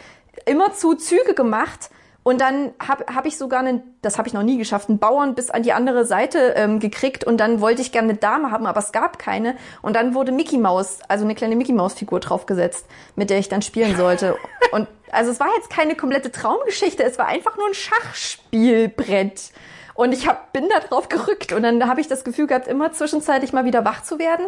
immer 0.46 0.72
zu 0.72 0.94
Züge 0.94 1.34
gemacht 1.34 1.90
und 2.22 2.40
dann 2.42 2.72
habe 2.86 3.06
hab 3.14 3.24
ich 3.26 3.38
sogar 3.38 3.60
einen, 3.60 3.82
das 4.02 4.18
habe 4.18 4.28
ich 4.28 4.34
noch 4.34 4.42
nie 4.42 4.58
geschafft, 4.58 4.90
einen 4.90 4.98
Bauern 4.98 5.34
bis 5.34 5.50
an 5.50 5.62
die 5.62 5.72
andere 5.72 6.04
Seite 6.04 6.52
ähm, 6.56 6.78
gekriegt 6.78 7.24
und 7.24 7.38
dann 7.38 7.60
wollte 7.62 7.80
ich 7.80 7.90
gerne 7.90 8.10
eine 8.10 8.18
Dame 8.18 8.50
haben, 8.50 8.66
aber 8.66 8.80
es 8.80 8.92
gab 8.92 9.18
keine. 9.18 9.56
Und 9.80 9.96
dann 9.96 10.14
wurde 10.14 10.30
Mickey 10.30 10.58
Maus, 10.58 10.98
also 11.08 11.24
eine 11.24 11.34
kleine 11.34 11.56
Mickey 11.56 11.72
Maus 11.72 11.94
Figur 11.94 12.20
draufgesetzt, 12.20 12.86
mit 13.16 13.30
der 13.30 13.38
ich 13.38 13.48
dann 13.48 13.62
spielen 13.62 13.96
sollte. 13.96 14.36
Und 14.72 14.86
also 15.12 15.30
es 15.30 15.40
war 15.40 15.48
jetzt 15.56 15.70
keine 15.70 15.94
komplette 15.94 16.30
Traumgeschichte, 16.32 17.02
es 17.02 17.18
war 17.18 17.26
einfach 17.26 17.56
nur 17.56 17.66
ein 17.66 17.74
Schachspielbrett. 17.74 19.52
Und 19.94 20.12
ich 20.12 20.28
hab, 20.28 20.52
bin 20.52 20.68
da 20.68 20.78
drauf 20.86 21.08
gerückt 21.08 21.52
und 21.52 21.62
dann 21.64 21.88
habe 21.88 22.00
ich 22.00 22.06
das 22.06 22.22
Gefühl 22.22 22.46
gehabt, 22.46 22.68
immer 22.68 22.92
zwischenzeitlich 22.92 23.52
mal 23.52 23.64
wieder 23.64 23.84
wach 23.84 24.02
zu 24.04 24.18
werden 24.20 24.46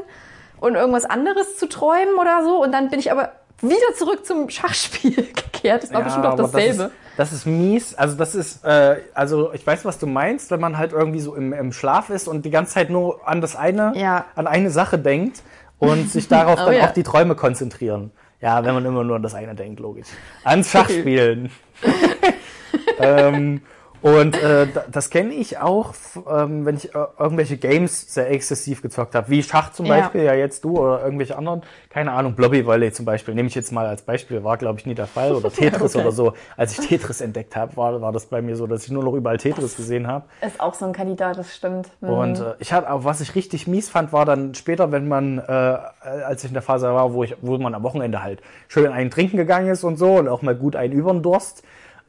und 0.60 0.76
irgendwas 0.76 1.04
anderes 1.04 1.56
zu 1.56 1.68
träumen 1.68 2.14
oder 2.20 2.44
so. 2.44 2.62
Und 2.62 2.70
dann 2.72 2.88
bin 2.88 3.00
ich 3.00 3.10
aber 3.10 3.32
wieder 3.60 3.94
zurück 3.96 4.24
zum 4.24 4.48
Schachspiel 4.48 5.14
gekehrt. 5.34 5.82
Das 5.82 5.92
war 5.92 6.02
bestimmt 6.02 6.26
auch 6.26 6.36
dasselbe. 6.36 6.76
Das 6.76 6.86
ist, 6.86 6.92
das 7.16 7.32
ist 7.32 7.46
mies. 7.46 7.94
Also 7.94 8.16
das 8.16 8.34
ist, 8.34 8.64
äh, 8.64 8.98
also 9.12 9.52
ich 9.52 9.66
weiß, 9.66 9.84
was 9.84 9.98
du 9.98 10.06
meinst, 10.06 10.50
wenn 10.50 10.60
man 10.60 10.78
halt 10.78 10.92
irgendwie 10.92 11.20
so 11.20 11.34
im, 11.34 11.52
im 11.52 11.72
Schlaf 11.72 12.10
ist 12.10 12.28
und 12.28 12.44
die 12.44 12.50
ganze 12.50 12.74
Zeit 12.74 12.90
nur 12.90 13.26
an 13.28 13.40
das 13.40 13.56
eine, 13.56 13.92
Ja. 13.96 14.26
an 14.36 14.46
eine 14.46 14.70
Sache 14.70 14.98
denkt 14.98 15.42
und 15.78 16.10
sich 16.10 16.28
darauf 16.28 16.60
Oh 16.62 16.66
dann 16.66 16.74
ja. 16.74 16.86
auch 16.86 16.92
die 16.92 17.02
Träume 17.02 17.34
konzentrieren. 17.34 18.12
Ja, 18.40 18.64
wenn 18.64 18.74
man 18.74 18.84
immer 18.84 19.04
nur 19.04 19.16
an 19.16 19.22
das 19.22 19.34
eine 19.34 19.54
denkt, 19.54 19.80
logisch. 19.80 20.08
Ans 20.44 20.70
Schachspielen. 20.70 21.50
ähm, 22.98 23.60
Und 24.02 24.34
äh, 24.36 24.66
da- 24.66 24.84
das 24.90 25.10
kenne 25.10 25.34
ich 25.34 25.58
auch, 25.58 25.94
ähm, 26.30 26.64
wenn 26.64 26.76
ich 26.76 26.94
äh, 26.94 26.98
irgendwelche 27.18 27.56
Games 27.58 28.12
sehr 28.14 28.30
exzessiv 28.30 28.80
gezockt 28.80 29.14
habe, 29.14 29.28
wie 29.28 29.42
Schach 29.42 29.72
zum 29.72 29.86
Ja. 29.86 29.96
Beispiel, 29.96 30.22
ja 30.22 30.34
jetzt 30.34 30.64
du 30.64 30.78
oder 30.78 31.02
irgendwelche 31.04 31.36
anderen, 31.36 31.62
keine 31.90 32.12
Ahnung, 32.12 32.34
Blobby 32.34 32.64
Volley 32.64 32.92
zum 32.92 33.04
Beispiel, 33.04 33.34
nehme 33.34 33.48
ich 33.48 33.54
jetzt 33.54 33.72
mal 33.72 33.86
als 33.86 34.02
Beispiel, 34.02 34.42
war 34.42 34.56
glaube 34.56 34.78
ich 34.78 34.86
nie 34.86 34.94
der 34.94 35.06
Fall 35.06 35.34
oder 35.34 35.52
Tetris 35.52 35.94
Okay. 35.94 36.02
oder 36.04 36.12
so. 36.12 36.32
Als 36.56 36.78
ich 36.78 36.86
Tetris 36.88 37.20
entdeckt 37.20 37.56
habe, 37.56 37.76
war, 37.76 38.00
war 38.00 38.12
das 38.12 38.26
bei 38.26 38.40
mir 38.40 38.56
so, 38.56 38.66
dass 38.66 38.84
ich 38.84 38.90
nur 38.90 39.04
noch 39.04 39.12
überall 39.14 39.36
Tetris 39.36 39.76
gesehen 39.76 40.06
habe. 40.06 40.24
Ist 40.46 40.60
auch 40.60 40.72
so 40.74 40.86
ein 40.86 40.92
Kandidat, 40.92 41.36
das 41.36 41.54
stimmt. 41.54 41.88
Mhm. 42.00 42.08
Und 42.08 42.40
äh, 42.40 42.54
ich 42.58 42.72
hatte, 42.72 42.88
aber 42.88 43.04
was 43.04 43.20
ich 43.20 43.34
richtig 43.34 43.66
mies 43.66 43.90
fand, 43.90 44.12
war 44.14 44.24
dann 44.24 44.54
später, 44.54 44.92
wenn 44.92 45.08
man, 45.08 45.38
äh, 45.38 45.42
als 45.50 46.42
ich 46.44 46.48
in 46.50 46.54
der 46.54 46.62
Phase 46.62 46.86
war, 46.86 47.12
wo 47.12 47.22
ich, 47.24 47.36
wo 47.42 47.58
man 47.58 47.74
am 47.74 47.82
Wochenende 47.82 48.22
halt 48.22 48.40
schön 48.68 48.90
einen 48.90 49.10
trinken 49.10 49.36
gegangen 49.36 49.68
ist 49.68 49.84
und 49.84 49.96
so 49.98 50.14
und 50.14 50.28
auch 50.28 50.40
mal 50.42 50.54
gut 50.54 50.74
einen 50.74 50.92
über 50.94 51.12
den 51.12 51.22
Durst, 51.22 51.62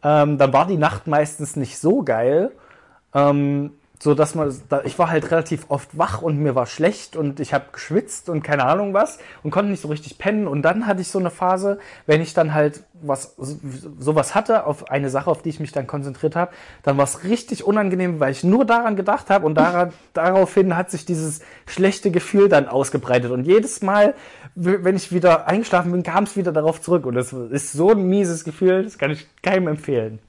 ähm, 0.03 0.37
dann 0.37 0.53
war 0.53 0.67
die 0.67 0.77
Nacht 0.77 1.07
meistens 1.07 1.55
nicht 1.55 1.79
so 1.79 2.03
geil. 2.03 2.51
Ähm, 3.13 3.71
so 4.01 4.15
dass 4.15 4.33
man, 4.33 4.51
da, 4.67 4.81
ich 4.83 4.97
war 4.97 5.11
halt 5.11 5.29
relativ 5.29 5.65
oft 5.67 5.95
wach 5.95 6.23
und 6.23 6.39
mir 6.39 6.55
war 6.55 6.65
schlecht 6.65 7.15
und 7.15 7.39
ich 7.39 7.53
habe 7.53 7.65
geschwitzt 7.71 8.29
und 8.29 8.41
keine 8.41 8.65
Ahnung 8.65 8.95
was 8.95 9.19
und 9.43 9.51
konnte 9.51 9.69
nicht 9.69 9.81
so 9.81 9.89
richtig 9.89 10.17
pennen. 10.17 10.47
Und 10.47 10.63
dann 10.63 10.87
hatte 10.87 11.01
ich 11.01 11.09
so 11.09 11.19
eine 11.19 11.29
Phase, 11.29 11.77
wenn 12.07 12.19
ich 12.19 12.33
dann 12.33 12.55
halt 12.55 12.83
was 13.03 13.35
sowas 13.99 14.33
hatte, 14.33 14.65
auf 14.65 14.89
eine 14.89 15.09
Sache, 15.11 15.29
auf 15.29 15.43
die 15.43 15.49
ich 15.49 15.59
mich 15.59 15.71
dann 15.71 15.85
konzentriert 15.85 16.35
habe, 16.35 16.51
dann 16.81 16.97
war 16.97 17.03
es 17.03 17.23
richtig 17.23 17.63
unangenehm, 17.63 18.19
weil 18.19 18.31
ich 18.31 18.43
nur 18.43 18.65
daran 18.65 18.95
gedacht 18.95 19.29
habe 19.29 19.45
und 19.45 19.53
daran, 19.53 19.93
daraufhin 20.13 20.75
hat 20.75 20.89
sich 20.89 21.05
dieses 21.05 21.41
schlechte 21.67 22.09
Gefühl 22.09 22.49
dann 22.49 22.67
ausgebreitet. 22.67 23.29
Und 23.29 23.45
jedes 23.45 23.83
Mal, 23.83 24.15
wenn 24.55 24.95
ich 24.95 25.11
wieder 25.13 25.47
eingeschlafen 25.47 25.91
bin, 25.91 26.03
kam 26.03 26.25
es 26.25 26.35
wieder 26.35 26.51
darauf 26.51 26.81
zurück. 26.81 27.05
Und 27.05 27.15
das 27.15 27.31
ist 27.33 27.71
so 27.73 27.91
ein 27.91 28.03
mieses 28.03 28.43
Gefühl, 28.43 28.83
das 28.83 28.97
kann 28.97 29.11
ich 29.11 29.27
keinem 29.41 29.67
empfehlen. 29.67 30.19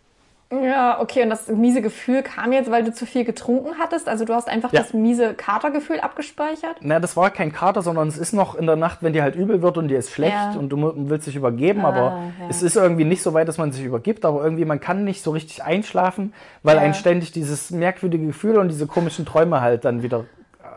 Ja, 0.63 1.01
okay, 1.01 1.23
und 1.23 1.31
das 1.31 1.49
miese 1.49 1.81
Gefühl 1.81 2.23
kam 2.23 2.53
jetzt, 2.53 2.71
weil 2.71 2.85
du 2.85 2.93
zu 2.93 3.07
viel 3.07 3.25
getrunken 3.25 3.79
hattest? 3.79 4.07
Also 4.07 4.27
du 4.27 4.35
hast 4.35 4.49
einfach 4.51 4.71
Ja. 4.71 4.81
das 4.83 4.93
miese 4.93 5.33
Katergefühl 5.33 5.99
abgespeichert? 5.99 6.77
Na, 6.83 7.01
das 7.01 7.17
war 7.17 7.31
kein 7.31 7.53
Kater, 7.53 7.81
sondern 7.81 8.07
es 8.09 8.19
ist 8.19 8.35
noch 8.35 8.55
in 8.55 8.67
der 8.67 8.77
Nacht, 8.77 8.99
wenn 9.01 9.15
dir 9.15 9.23
halt 9.23 9.35
übel 9.35 9.63
wird 9.63 9.79
und 9.79 9.89
dir 9.89 9.99
ist 9.99 10.11
schlecht 10.11 10.35
Ja. 10.35 10.53
und 10.59 10.69
du 10.69 10.93
willst 11.09 11.27
dich 11.27 11.37
übergeben, 11.37 11.87
aber 11.87 12.01
ja. 12.01 12.21
es 12.51 12.63
ist 12.63 12.77
irgendwie 12.77 13.07
nicht 13.07 13.23
so 13.23 13.33
weit, 13.33 13.49
dass 13.49 13.57
man 13.57 13.73
sich 13.73 13.83
übergibt, 13.83 14.27
aber 14.27 14.45
irgendwie 14.45 14.67
man 14.67 14.79
kann 14.79 15.05
nicht 15.05 15.23
so 15.23 15.31
richtig 15.31 15.65
einschlafen, 15.65 16.35
weil 16.63 16.77
Ja. 16.77 16.83
einen 16.83 16.93
ständig 16.93 17.33
dieses 17.33 17.71
merkwürdige 17.71 18.27
Gefühl 18.27 18.59
und 18.59 18.69
diese 18.69 18.87
komischen 18.87 19.25
Träume 19.25 19.63
halt 19.63 19.87
dann 19.87 20.03
wieder 20.03 20.27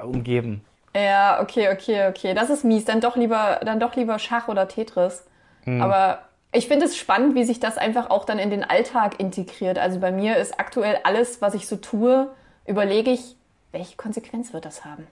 äh, 0.02 0.06
umgeben. 0.06 0.62
Ja, 0.96 1.42
okay, 1.42 1.70
okay, 1.72 2.08
okay. 2.08 2.34
Das 2.34 2.50
ist 2.50 2.64
mies. 2.64 2.86
Dann 2.86 3.02
doch 3.02 3.18
lieber, 3.18 3.60
dann 3.66 3.80
doch 3.80 3.96
lieber 3.96 4.18
Schach 4.18 4.48
oder 4.48 4.68
Tetris. 4.68 5.26
Aber 5.82 6.20
ich 6.52 6.68
finde 6.68 6.86
es 6.86 6.96
spannend, 6.96 7.36
wie 7.36 7.44
sich 7.44 7.60
das 7.60 7.78
einfach 7.78 8.10
auch 8.10 8.24
dann 8.24 8.40
in 8.40 8.50
den 8.50 8.64
Alltag 8.64 9.20
integriert. 9.20 9.78
Also 9.78 10.00
bei 10.00 10.12
mir 10.12 10.38
ist 10.38 10.60
aktuell 10.60 11.00
alles, 11.04 11.42
was 11.42 11.54
ich 11.54 11.68
so 11.68 11.76
tue, 11.76 12.30
überlege 12.66 13.12
ich, 13.12 13.36
welche 13.72 13.98
Konsequenz 13.98 14.54
wird 14.54 14.64
das 14.64 14.86
haben? 14.86 15.08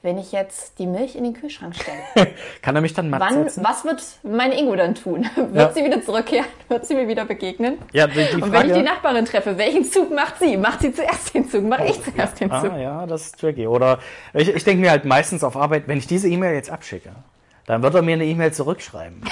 Wenn 0.00 0.16
ich 0.16 0.30
jetzt 0.30 0.78
die 0.78 0.86
Milch 0.86 1.16
in 1.16 1.24
den 1.24 1.32
Kühlschrank 1.34 1.74
stelle. 1.74 2.28
Kann 2.62 2.76
er 2.76 2.80
mich 2.82 2.94
dann 2.94 3.10
matt 3.10 3.20
Wann, 3.20 3.34
setzen? 3.44 3.64
was 3.64 3.84
wird 3.84 4.00
mein 4.22 4.52
Ingo 4.52 4.76
dann 4.76 4.94
tun? 4.94 5.28
Wird 5.36 5.54
Ja. 5.56 5.72
sie 5.72 5.84
wieder 5.84 6.00
zurückkehren? 6.02 6.46
Wird 6.68 6.86
sie 6.86 6.94
mir 6.94 7.08
wieder 7.08 7.24
begegnen? 7.24 7.78
Ja, 7.92 8.06
die, 8.06 8.14
die 8.14 8.40
Und 8.40 8.52
wenn 8.52 8.60
ich 8.60 8.66
die 8.68 8.72
Frage. 8.74 8.82
Nachbarin 8.84 9.24
treffe, 9.24 9.58
welchen 9.58 9.84
Zug 9.84 10.14
macht 10.14 10.38
sie? 10.38 10.56
Macht 10.56 10.82
sie 10.82 10.92
zuerst 10.94 11.34
den 11.34 11.50
Zug? 11.50 11.64
Mache 11.64 11.86
ich 11.86 12.00
zuerst 12.02 12.38
den 12.40 12.48
Zug? 12.48 12.70
Ah, 12.72 12.78
ja, 12.78 13.06
das 13.06 13.22
ist 13.26 13.40
tricky. 13.40 13.66
Oder 13.66 13.98
ich, 14.34 14.48
ich 14.48 14.62
denke 14.62 14.82
mir 14.82 14.90
halt 14.92 15.04
meistens 15.04 15.42
auf 15.42 15.56
Arbeit, 15.56 15.88
wenn 15.88 15.98
ich 15.98 16.06
diese 16.06 16.28
E-Mail 16.28 16.54
jetzt 16.54 16.70
abschicke, 16.70 17.10
dann 17.66 17.82
wird 17.82 17.94
er 17.96 18.02
mir 18.02 18.12
eine 18.14 18.24
E-Mail 18.24 18.52
zurückschreiben. 18.52 19.22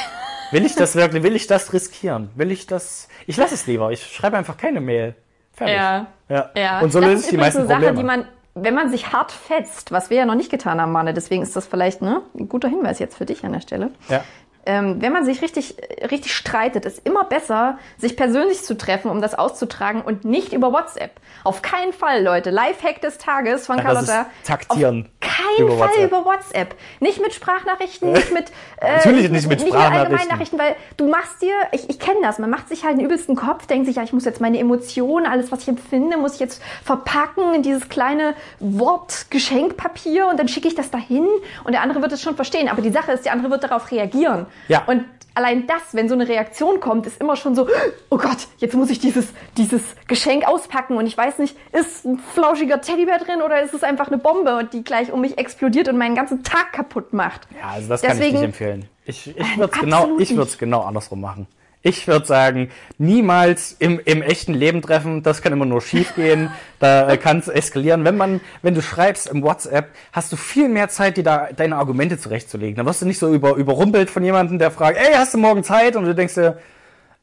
Will 0.50 0.66
ich 0.66 0.74
das 0.74 0.96
wirklich, 0.96 1.22
will 1.22 1.36
ich 1.36 1.46
das 1.46 1.72
riskieren? 1.72 2.30
Will 2.34 2.50
ich 2.50 2.66
das? 2.66 3.06
Ich 3.28 3.36
lasse 3.36 3.54
es 3.54 3.68
lieber. 3.68 3.92
Ich 3.92 4.02
schreibe 4.04 4.36
einfach 4.36 4.56
keine 4.56 4.80
Mail. 4.80 5.14
Fertig. 5.52 5.76
Ja. 5.76 6.06
Ja. 6.28 6.50
Ja, 6.56 6.80
Und 6.80 6.92
so 6.92 6.98
löse 6.98 7.22
ich 7.24 7.30
die 7.30 7.36
meisten 7.36 7.60
eine 7.60 7.68
Sache, 7.68 7.78
Probleme. 7.92 7.98
die 7.98 8.04
man, 8.04 8.28
wenn 8.56 8.74
man 8.74 8.90
sich 8.90 9.12
hart 9.12 9.30
fetzt, 9.30 9.92
was 9.92 10.08
wir 10.10 10.16
ja 10.16 10.24
noch 10.24 10.34
nicht 10.34 10.50
getan 10.50 10.80
haben, 10.80 10.90
Manne, 10.90 11.12
deswegen 11.12 11.42
ist 11.42 11.54
das 11.54 11.66
vielleicht 11.66 12.00
ne, 12.00 12.22
ein 12.36 12.48
guter 12.48 12.68
Hinweis 12.68 12.98
jetzt 12.98 13.16
für 13.16 13.26
dich 13.26 13.44
an 13.44 13.52
der 13.52 13.60
Stelle. 13.60 13.90
ja. 14.08 14.24
Ähm, 14.66 15.00
wenn 15.00 15.12
man 15.12 15.24
sich 15.24 15.42
richtig, 15.42 15.76
richtig 16.10 16.34
streitet, 16.34 16.84
ist 16.86 17.06
immer 17.06 17.24
besser, 17.24 17.78
sich 17.98 18.16
persönlich 18.16 18.62
zu 18.62 18.76
treffen, 18.76 19.10
um 19.10 19.20
das 19.22 19.34
auszutragen 19.34 20.02
und 20.02 20.24
nicht 20.24 20.52
über 20.52 20.72
WhatsApp. 20.72 21.12
Auf 21.44 21.62
keinen 21.62 21.92
Fall, 21.92 22.22
Leute. 22.24 22.50
Lifehack 22.50 23.00
des 23.00 23.18
Tages 23.18 23.66
von 23.66 23.78
Ja, 23.78 23.84
Carlotta. 23.84 24.26
Taktieren 24.44 25.08
Kein 25.20 25.32
über 25.58 25.78
Fall 25.78 25.88
WhatsApp. 25.88 26.04
über 26.04 26.24
WhatsApp. 26.24 26.74
Nicht 27.00 27.20
mit 27.22 27.32
Sprachnachrichten, 27.32 28.12
nicht 28.12 28.32
mit 28.32 28.50
äh, 28.80 28.96
Natürlich 28.96 29.30
nicht 29.30 29.48
mit 29.48 29.60
Nicht 29.60 29.68
Sprachnachrichten. 29.68 30.02
mit 30.12 30.20
Allgemeinnachrichten, 30.20 30.58
weil 30.58 30.76
du 30.96 31.08
machst 31.08 31.40
dir, 31.42 31.54
ich, 31.72 31.88
ich 31.88 31.98
kenne 32.00 32.18
das, 32.22 32.38
man 32.40 32.50
macht 32.50 32.68
sich 32.68 32.82
halt 32.84 32.94
einen 32.94 33.04
übelsten 33.04 33.36
Kopf, 33.36 33.66
denkt 33.66 33.86
sich, 33.86 33.96
ja, 33.96 34.02
ich 34.02 34.12
muss 34.12 34.24
jetzt 34.24 34.40
meine 34.40 34.58
Emotionen, 34.58 35.26
alles, 35.26 35.52
was 35.52 35.60
ich 35.62 35.68
empfinde, 35.68 36.16
muss 36.16 36.34
ich 36.34 36.40
jetzt 36.40 36.60
verpacken 36.84 37.54
in 37.54 37.62
dieses 37.62 37.88
kleine 37.88 38.34
Wortgeschenkpapier 38.60 40.26
und 40.28 40.38
dann 40.38 40.48
schicke 40.48 40.68
ich 40.68 40.74
das 40.74 40.90
dahin 40.90 41.26
und 41.64 41.72
der 41.72 41.82
andere 41.82 42.02
wird 42.02 42.12
es 42.12 42.22
schon 42.22 42.36
verstehen. 42.36 42.68
Aber 42.68 42.82
die 42.82 42.90
Sache 42.90 43.12
ist, 43.12 43.24
der 43.24 43.32
andere 43.32 43.50
wird 43.50 43.64
darauf 43.64 43.90
reagieren. 43.90 44.46
Ja. 44.68 44.84
Und 44.86 45.04
allein 45.34 45.66
das, 45.66 45.82
wenn 45.92 46.08
so 46.08 46.14
eine 46.14 46.26
Reaktion 46.28 46.80
kommt, 46.80 47.06
ist 47.06 47.20
immer 47.20 47.36
schon 47.36 47.54
so, 47.54 47.68
oh 48.08 48.16
Gott, 48.16 48.48
jetzt 48.58 48.74
muss 48.74 48.90
ich 48.90 48.98
dieses, 48.98 49.28
dieses 49.56 49.82
Geschenk 50.08 50.46
auspacken 50.48 50.96
und 50.96 51.06
ich 51.06 51.16
weiß 51.16 51.38
nicht, 51.38 51.56
ist 51.72 52.04
ein 52.04 52.18
flauschiger 52.18 52.80
Teddybär 52.80 53.18
drin 53.18 53.42
oder 53.42 53.60
ist 53.62 53.74
es 53.74 53.82
einfach 53.82 54.08
eine 54.08 54.18
Bombe 54.18 54.56
und 54.56 54.72
die 54.72 54.82
gleich 54.82 55.12
um 55.12 55.20
mich 55.20 55.38
explodiert 55.38 55.88
und 55.88 55.98
meinen 55.98 56.14
ganzen 56.14 56.42
Tag 56.42 56.72
kaputt 56.72 57.12
macht. 57.12 57.42
Ja, 57.60 57.70
also 57.74 57.88
das 57.88 58.02
kann 58.02 58.12
ich 58.12 58.16
Deswegen- 58.18 58.36
nicht 58.38 58.44
empfehlen. 58.46 58.88
Ich, 59.04 59.28
ich 59.36 59.56
würde 59.56 59.72
es 59.72 59.80
genau, 59.80 60.18
ich 60.18 60.30
würde 60.30 60.50
es 60.50 60.58
genau 60.58 60.80
andersrum 60.82 61.20
machen. 61.20 61.46
Ich 61.86 62.08
würde 62.08 62.26
sagen, 62.26 62.70
niemals 62.98 63.76
im, 63.78 64.00
im 64.04 64.20
echten 64.20 64.54
Leben 64.54 64.82
treffen, 64.82 65.22
das 65.22 65.40
kann 65.40 65.52
immer 65.52 65.66
nur 65.66 65.80
schief 65.80 66.16
gehen, 66.16 66.50
da 66.80 67.16
kann 67.16 67.38
es 67.38 67.46
eskalieren. 67.46 68.04
Wenn 68.04 68.16
man, 68.16 68.40
wenn 68.62 68.74
du 68.74 68.82
schreibst 68.82 69.28
im 69.28 69.40
WhatsApp, 69.44 69.90
hast 70.12 70.32
du 70.32 70.36
viel 70.36 70.68
mehr 70.68 70.88
Zeit, 70.88 71.16
dir 71.16 71.22
da 71.22 71.48
deine 71.54 71.76
Argumente 71.76 72.18
zurechtzulegen. 72.18 72.74
Da 72.74 72.84
wirst 72.84 73.02
du 73.02 73.06
nicht 73.06 73.20
so 73.20 73.32
über, 73.32 73.54
überrumpelt 73.54 74.10
von 74.10 74.24
jemandem, 74.24 74.58
der 74.58 74.72
fragt, 74.72 74.98
ey, 74.98 75.14
hast 75.14 75.34
du 75.34 75.38
morgen 75.38 75.62
Zeit? 75.62 75.94
Und 75.94 76.06
du 76.06 76.14
denkst 76.16 76.34
dir, 76.34 76.58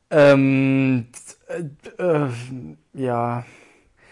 ähm, 0.10 1.08
äh, 1.50 2.02
äh, 2.02 2.30
ja. 2.94 3.44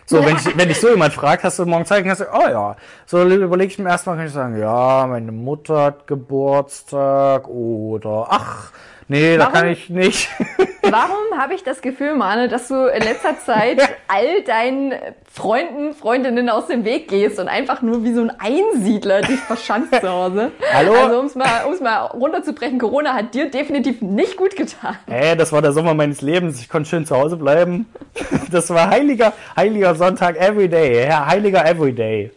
So, 0.05 0.25
wenn 0.25 0.35
ich, 0.35 0.57
wenn 0.57 0.67
dich 0.67 0.81
so 0.81 0.89
jemand 0.89 1.13
fragt, 1.13 1.45
hast 1.45 1.59
du 1.59 1.65
morgen 1.65 1.85
Zeit, 1.85 1.99
dann 1.99 2.07
kannst 2.07 2.23
du, 2.23 2.25
oh 2.33 2.49
ja. 2.49 2.75
So 3.05 3.23
überlege 3.23 3.71
ich 3.71 3.79
mir 3.79 3.87
erstmal, 3.87 4.17
kann 4.17 4.25
ich 4.25 4.33
sagen, 4.33 4.59
ja, 4.59 5.07
meine 5.07 5.31
Mutter 5.31 5.81
hat 5.83 6.07
Geburtstag 6.07 7.47
oder 7.47 8.27
ach, 8.29 8.73
nee, 9.11 9.37
da 9.37 9.43
Warum? 9.43 9.53
kann 9.53 9.67
ich 9.69 9.89
nicht. 9.89 10.29
Warum 10.83 11.37
habe 11.37 11.53
ich 11.53 11.63
das 11.63 11.81
Gefühl, 11.81 12.15
Mane, 12.15 12.47
dass 12.47 12.67
du 12.67 12.85
in 12.87 13.01
letzter 13.03 13.37
Zeit 13.39 13.79
all 14.07 14.41
deinen 14.43 14.93
Freunden, 15.31 15.93
Freundinnen 15.93 16.49
aus 16.49 16.67
dem 16.67 16.83
Weg 16.85 17.07
gehst 17.07 17.39
und 17.39 17.47
einfach 17.47 17.81
nur 17.83 18.03
wie 18.03 18.13
so 18.13 18.21
ein 18.21 18.31
Einsiedler 18.39 19.21
dich 19.21 19.39
verschanzt 19.39 19.93
zu 19.93 20.09
Hause? 20.09 20.51
Hallo? 20.73 20.93
Also 20.93 21.19
um 21.19 21.25
es 21.27 21.35
mal, 21.35 21.65
um's 21.67 21.79
mal 21.81 22.05
runterzubrechen, 22.07 22.79
Corona 22.79 23.13
hat 23.13 23.33
dir 23.35 23.49
definitiv 23.51 24.01
nicht 24.01 24.35
gut 24.37 24.55
getan. 24.55 24.97
Ey, 25.07 25.37
das 25.37 25.51
war 25.53 25.61
der 25.61 25.71
Sommer 25.71 25.93
meines 25.93 26.21
Lebens. 26.21 26.59
Ich 26.59 26.67
konnte 26.67 26.89
schön 26.89 27.05
zu 27.05 27.15
Hause 27.15 27.37
bleiben. 27.37 27.85
Das 28.51 28.69
war 28.69 28.89
heiliger, 28.89 29.31
heiliger 29.55 29.95
Sonntag 29.95 30.35
everyday. 30.37 31.07
Ja, 31.07 31.25
heiliger 31.27 31.65
everyday. 31.65 32.31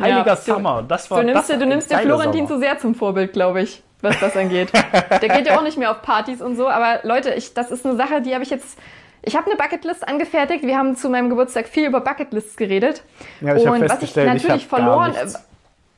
Heiliger 0.00 0.26
Ja, 0.26 0.34
du- 0.36 0.40
Summer. 0.40 0.84
Das 0.86 1.10
war 1.10 1.20
Du 1.20 1.26
nimmst, 1.26 1.40
das 1.40 1.46
dir, 1.48 1.58
du 1.62 1.66
nimmst 1.66 1.90
dir 1.90 1.98
Florentin 1.98 2.46
Sommer. 2.46 2.48
zu 2.48 2.58
sehr 2.66 2.78
zum 2.78 2.94
Vorbild, 2.94 3.32
glaube 3.34 3.60
ich, 3.62 3.82
was 4.02 4.18
das 4.20 4.36
angeht. 4.36 4.72
Der 5.10 5.28
geht 5.28 5.46
ja 5.46 5.58
auch 5.58 5.62
nicht 5.62 5.78
mehr 5.78 5.90
auf 5.90 6.02
Partys 6.02 6.40
und 6.40 6.56
so, 6.56 6.68
aber 6.68 7.00
Leute, 7.02 7.34
ich, 7.34 7.54
das 7.54 7.70
ist 7.70 7.84
eine 7.86 7.96
Sache, 7.96 8.22
die 8.22 8.34
habe 8.34 8.44
ich 8.44 8.50
jetzt. 8.50 8.78
Ich 9.22 9.36
habe 9.36 9.46
eine 9.46 9.56
Bucketlist 9.56 10.06
angefertigt. 10.06 10.64
Wir 10.64 10.78
haben 10.78 10.96
zu 10.96 11.10
meinem 11.10 11.28
Geburtstag 11.28 11.66
viel 11.68 11.86
über 11.86 12.00
Bucketlists 12.00 12.56
geredet. 12.56 13.02
Ja, 13.40 13.56
ich 13.56 13.66
und 13.66 13.88
was 13.88 14.00
ich 14.02 14.10
ich 14.10 14.16
natürlich 14.16 14.68
gar 14.70 14.78
verloren, 14.78 15.14
äh, 15.14 15.26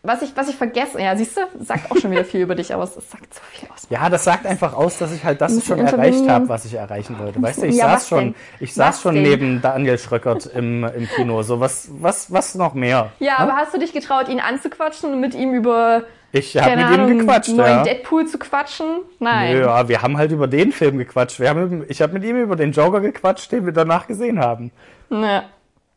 was 0.03 0.23
ich, 0.23 0.35
was 0.35 0.49
ich 0.49 0.57
vergesse, 0.57 0.99
ja, 1.01 1.15
siehst 1.15 1.37
du, 1.37 1.43
sagt 1.63 1.91
auch 1.91 1.97
schon 1.99 2.11
wieder 2.11 2.25
viel 2.25 2.41
über 2.41 2.55
dich 2.55 2.75
aus. 2.75 2.97
Es 2.97 3.11
sagt 3.11 3.35
so 3.35 3.41
viel 3.53 3.69
aus. 3.69 3.87
Ja, 3.91 4.09
das 4.09 4.25
sagt 4.25 4.47
einfach 4.47 4.73
aus, 4.73 4.97
dass 4.97 5.13
ich 5.13 5.23
halt 5.25 5.43
das 5.43 5.63
schon 5.67 5.79
erreicht 5.79 6.27
habe, 6.27 6.49
was 6.49 6.65
ich 6.65 6.73
erreichen 6.73 7.19
wollte. 7.19 7.43
Weißt 7.43 7.61
du, 7.61 7.67
ich 7.67 7.77
Ja, 7.77 7.91
saß 7.91 8.09
schon, 8.09 8.19
denn? 8.19 8.35
ich 8.61 8.73
saß 8.73 8.95
Was 8.95 9.03
schon 9.03 9.15
denn? 9.17 9.25
neben 9.25 9.61
Daniel 9.61 9.99
Schröckert 9.99 10.47
im, 10.47 10.85
im 10.85 11.07
Kino. 11.07 11.43
So, 11.43 11.61
was, 11.61 11.89
was, 12.01 12.33
was 12.33 12.55
noch 12.55 12.73
mehr? 12.73 13.13
Ja, 13.19 13.37
aber 13.41 13.57
hast 13.57 13.75
du 13.75 13.79
dich 13.79 13.93
getraut, 13.93 14.29
ihn 14.29 14.41
anzuquatschen 14.41 15.13
und 15.13 15.21
mit 15.21 15.35
ihm 15.35 15.53
über, 15.53 16.05
Ich 16.33 16.57
habe 16.57 16.77
mit 16.77 16.87
ihm 16.87 17.01
Ahnung, 17.01 17.19
gequatscht, 17.19 17.49
neuen 17.51 17.69
ja. 17.69 17.83
Deadpool 17.83 18.27
zu 18.27 18.39
quatschen? 18.39 19.01
Nein. 19.19 19.59
Ja, 19.59 19.89
wir 19.89 20.01
haben 20.01 20.17
halt 20.17 20.31
über 20.31 20.47
den 20.47 20.71
Film 20.73 20.99
gequatscht. 20.99 21.41
Wir 21.41 21.49
haben, 21.49 21.85
ich 21.89 22.01
habe 22.01 22.13
mit 22.13 22.25
ihm 22.25 22.41
über 22.41 22.57
den 22.57 22.73
Joker 22.73 23.01
gequatscht, 23.01 23.51
den 23.51 23.67
wir 23.67 23.73
danach 23.73 24.07
gesehen 24.07 24.39
haben. 24.39 24.71
Ja. 25.11 25.45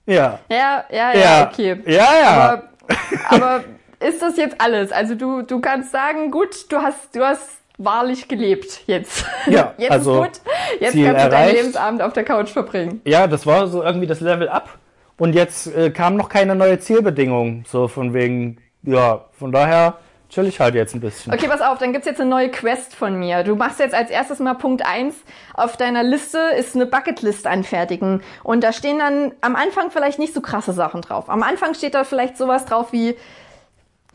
Ja. 0.06 0.40
Ja, 0.50 0.86
ja, 0.90 1.14
ja, 1.14 1.14
Ja. 1.14 1.50
okay. 1.52 1.78
Ja, 1.86 2.08
ja. 2.22 2.30
Aber, 2.30 2.64
aber 3.30 3.64
ist 4.00 4.22
das 4.22 4.38
jetzt 4.38 4.60
alles? 4.60 4.92
Also 4.92 5.16
du, 5.16 5.44
du 5.44 5.60
kannst 5.60 5.92
sagen, 5.92 6.32
gut, 6.32 6.72
du 6.72 6.78
hast, 6.78 7.16
du 7.16 7.24
hast 7.24 7.62
wahrlich 7.78 8.28
gelebt 8.28 8.82
jetzt. 8.88 9.26
Ja, 9.48 9.74
jetzt 9.78 9.92
also 9.92 10.24
ist 10.24 10.44
gut. 10.44 10.52
Jetzt 10.80 10.94
Ziel 10.94 11.06
kannst 11.06 11.26
du 11.26 11.30
deinen 11.30 11.42
erreicht. 11.42 11.58
Lebensabend 11.58 12.02
auf 12.02 12.14
der 12.14 12.24
Couch 12.24 12.50
verbringen. 12.50 13.02
Ja, 13.06 13.28
das 13.28 13.46
war 13.46 13.68
so 13.68 13.84
irgendwie 13.84 14.08
das 14.08 14.20
Level 14.20 14.50
up. 14.50 14.70
Und 15.18 15.36
jetzt 15.36 15.68
äh, 15.76 15.92
kam 15.92 16.16
noch 16.16 16.30
keine 16.30 16.56
neue 16.56 16.80
Zielbedingung. 16.80 17.66
So 17.68 17.88
von 17.88 18.14
wegen, 18.14 18.58
ja, 18.84 19.26
von 19.32 19.52
daher, 19.52 19.98
chill 20.34 20.48
ich 20.48 20.60
halt 20.60 20.76
jetzt 20.76 20.96
ein 20.96 21.00
bisschen. 21.00 21.34
Okay, 21.34 21.48
pass 21.48 21.62
auf, 21.62 21.78
dann 21.78 21.94
gibt's 21.94 22.08
jetzt 22.08 22.20
eine 22.20 22.30
neue 22.30 22.50
Quest 22.50 22.96
von 22.96 23.16
mir. 23.16 23.44
Du 23.44 23.56
machst 23.56 23.80
jetzt 23.80 23.94
als 23.94 24.10
erstes 24.10 24.40
mal 24.40 24.56
Punkt 24.56 24.86
eins 24.86 25.16
auf 25.54 25.78
deiner 25.78 26.04
Liste 26.04 26.40
ist 26.58 26.76
eine 26.76 26.86
Bucketlist 26.86 27.46
anfertigen. 27.46 28.22
Und 28.44 28.64
da 28.64 28.74
stehen 28.74 29.00
dann 29.00 29.34
am 29.42 29.56
Anfang 29.56 29.92
vielleicht 29.92 30.20
nicht 30.20 30.34
so 30.34 30.42
krasse 30.42 30.74
Sachen 30.74 31.02
drauf. 31.02 31.30
Am 31.30 31.44
Anfang 31.44 31.76
steht 31.76 31.94
da 31.94 32.04
vielleicht 32.04 32.38
sowas 32.38 32.66
drauf 32.66 32.92
wie 32.92 33.16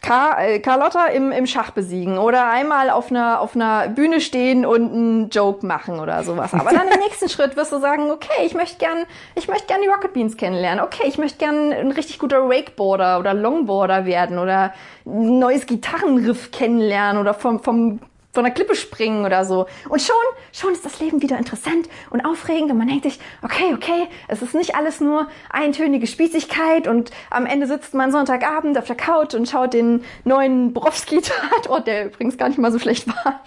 Car 0.00 0.38
äh, 0.40 0.59
Carlotta 0.61 1.07
im, 1.07 1.33
im 1.33 1.47
Schach 1.47 1.71
besiegen 1.71 2.19
oder 2.19 2.49
einmal 2.49 2.90
auf 2.90 3.11
einer, 3.11 3.40
auf 3.40 3.55
einer 3.55 3.88
Bühne 3.88 4.21
stehen 4.21 4.64
und 4.64 4.93
einen 4.93 5.31
Joke 5.31 5.67
machen 5.67 5.99
oder 5.99 6.23
sowas. 6.23 6.55
Aber 6.55 6.71
dann 6.71 6.88
im 6.88 7.00
nächsten 7.00 7.28
Schritt 7.28 7.57
wirst 7.57 7.73
du 7.73 7.81
sagen, 7.81 8.11
okay, 8.11 8.45
ich 8.47 8.55
möchte 8.55 8.78
gern, 8.78 9.05
ich 9.35 9.49
möchte 9.49 9.67
gern 9.67 9.81
die 9.83 9.88
Rocket 9.88 10.12
Beans 10.12 10.37
kennenlernen. 10.37 10.85
Okay, 10.85 11.05
ich 11.07 11.19
möchte 11.19 11.38
gern 11.38 11.73
ein 11.73 11.90
richtig 11.93 12.19
guter 12.19 12.49
Wakeboarder 12.49 13.19
oder 13.19 13.35
Longboarder 13.35 14.07
werden 14.07 14.38
oder 14.38 14.73
ein 15.05 15.38
neues 15.38 15.67
Gitarrenriff 15.67 16.50
kennenlernen 16.52 17.21
oder 17.21 17.35
vom, 17.35 17.61
vom 17.61 18.00
von 18.32 18.44
der 18.44 18.52
Klippe 18.52 18.75
springen 18.75 19.25
oder 19.25 19.44
so. 19.44 19.66
Und 19.88 20.02
schon, 20.02 20.14
schon 20.52 20.73
ist 20.73 20.85
das 20.85 21.00
Leben 21.00 21.23
wieder 21.23 21.38
interessant 21.38 21.88
und 22.11 22.25
aufregend 22.25 22.70
und 22.70 22.78
man 22.78 22.87
denkt 22.87 23.04
sich, 23.04 23.18
okay, 23.42 23.73
okay, 23.75 24.06
es 24.28 24.42
ist 24.42 24.54
nicht 24.54 24.75
alles 24.75 25.00
nur 25.00 25.28
eintönige 25.50 26.06
Spießigkeit 26.06 26.87
und 26.87 27.11
am 27.30 27.47
Ende 27.47 27.66
sitzt 27.66 27.94
man 27.94 28.12
Sonntagabend 28.12 28.78
auf 28.78 28.85
der 28.85 28.97
Couch 28.97 29.35
und 29.35 29.49
schaut 29.49 29.73
den 29.73 30.04
neuen 30.25 30.73
Borowski-Tatort, 30.73 31.87
der 31.87 32.06
übrigens 32.06 32.37
gar 32.37 32.49
nicht 32.49 32.58
mal 32.58 32.70
so 32.70 32.78
schlecht 32.78 33.08
war, 33.08 33.42